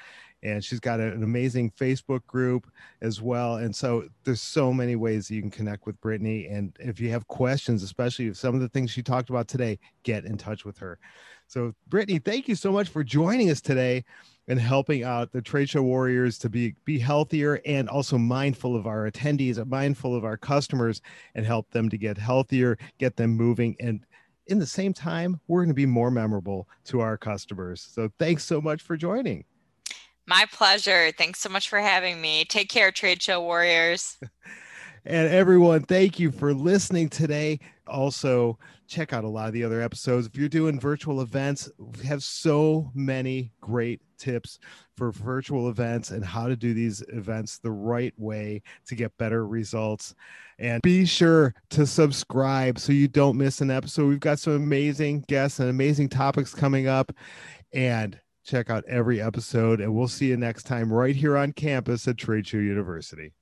and 0.44 0.64
she's 0.64 0.80
got 0.80 1.00
an 1.00 1.24
amazing 1.24 1.72
Facebook 1.72 2.26
group 2.26 2.72
as 3.02 3.22
well. 3.22 3.56
And 3.56 3.76
so 3.76 4.08
there's 4.24 4.42
so 4.42 4.74
many 4.74 4.96
ways 4.96 5.30
you 5.30 5.42
can 5.42 5.52
connect 5.52 5.86
with 5.86 6.00
Brittany. 6.02 6.48
And 6.48 6.76
if 6.80 7.00
you 7.00 7.10
have 7.10 7.28
questions, 7.28 7.84
especially 7.84 8.28
if 8.28 8.38
some 8.38 8.56
of 8.56 8.62
the 8.62 8.70
things 8.70 8.92
she 8.92 9.04
talked 9.04 9.30
about 9.30 9.48
today, 9.48 9.80
get 10.04 10.26
in 10.26 10.38
touch 10.38 10.66
with 10.66 10.78
her. 10.78 10.98
So, 11.48 11.74
Brittany, 11.88 12.20
thank 12.20 12.48
you 12.48 12.56
so 12.56 12.72
much 12.72 12.90
for 12.90 13.04
joining 13.04 13.50
us 13.50 13.60
today 13.60 14.06
and 14.48 14.60
helping 14.60 15.04
out 15.04 15.32
the 15.32 15.42
trade 15.42 15.70
show 15.70 15.82
warriors 15.82 16.38
to 16.40 16.50
be 16.50 16.76
be 16.86 17.00
healthier 17.00 17.60
and 17.66 17.90
also 17.90 18.18
mindful 18.18 18.76
of 18.76 18.86
our 18.86 19.10
attendees, 19.10 19.64
mindful 19.66 20.16
of 20.16 20.24
our 20.24 20.38
customers, 20.38 21.02
and 21.34 21.46
help 21.46 21.70
them 21.72 21.90
to 21.90 21.98
get 21.98 22.18
healthier, 22.20 22.78
get 23.00 23.16
them 23.16 23.32
moving, 23.32 23.76
and 23.80 24.06
in 24.46 24.58
the 24.60 24.66
same 24.66 24.94
time, 24.94 25.40
we're 25.48 25.62
going 25.62 25.70
to 25.70 25.76
be 25.76 25.86
more 25.86 26.10
memorable 26.10 26.68
to 26.84 27.00
our 27.02 27.18
customers. 27.18 27.82
So, 27.82 28.12
thanks 28.20 28.44
so 28.44 28.62
much 28.62 28.84
for 28.84 28.96
joining. 28.96 29.44
My 30.30 30.46
pleasure. 30.54 31.12
Thanks 31.18 31.40
so 31.40 31.50
much 31.50 31.70
for 31.70 31.80
having 31.80 32.22
me. 32.22 32.46
Take 32.46 32.70
care, 32.70 32.92
Trade 32.92 33.20
Show 33.20 33.42
Warriors. 33.42 34.20
and 35.06 35.28
everyone, 35.28 35.82
thank 35.82 36.20
you 36.20 36.32
for 36.32 36.54
listening 36.54 37.10
today. 37.10 37.60
Also, 37.88 38.60
check 38.88 39.12
out 39.12 39.24
a 39.24 39.28
lot 39.28 39.48
of 39.48 39.54
the 39.54 39.64
other 39.64 39.82
episodes. 39.82 40.28
If 40.28 40.36
you're 40.36 40.48
doing 40.48 40.80
virtual 40.80 41.22
events, 41.22 41.68
we 41.80 42.06
have 42.06 42.22
so 42.22 42.92
many 42.94 43.52
great 43.60 44.02
tips 44.20 44.60
for 44.96 45.12
virtual 45.12 45.68
events 45.68 46.12
and 46.12 46.24
how 46.24 46.48
to 46.48 46.56
do 46.56 46.76
these 46.76 47.02
events 47.10 47.58
the 47.58 47.72
right 47.72 48.14
way 48.16 48.62
to 48.86 48.94
get 48.94 49.18
better 49.18 49.48
results. 49.48 50.14
And 50.60 50.80
be 50.84 51.06
sure 51.06 51.56
to 51.72 51.88
subscribe 51.88 52.78
so 52.78 52.94
you 52.94 53.08
don't 53.08 53.36
miss 53.36 53.62
an 53.62 53.72
episode. 53.72 54.08
We've 54.08 54.20
got 54.20 54.38
some 54.38 54.54
amazing 54.54 55.26
guests 55.28 55.60
and 55.60 55.72
amazing 55.72 56.10
topics 56.10 56.54
coming 56.54 56.88
up. 56.88 57.12
And 57.74 58.20
check 58.50 58.70
out 58.70 58.84
every 58.88 59.22
episode. 59.22 59.80
And 59.80 59.94
we'll 59.94 60.08
see 60.08 60.28
you 60.28 60.38
next 60.38 60.64
time 60.64 60.92
right 60.92 61.16
here 61.16 61.38
on 61.38 61.54
campus 61.54 62.08
at 62.08 62.18
Trade 62.18 62.48
Show 62.48 62.58
University. 62.58 63.34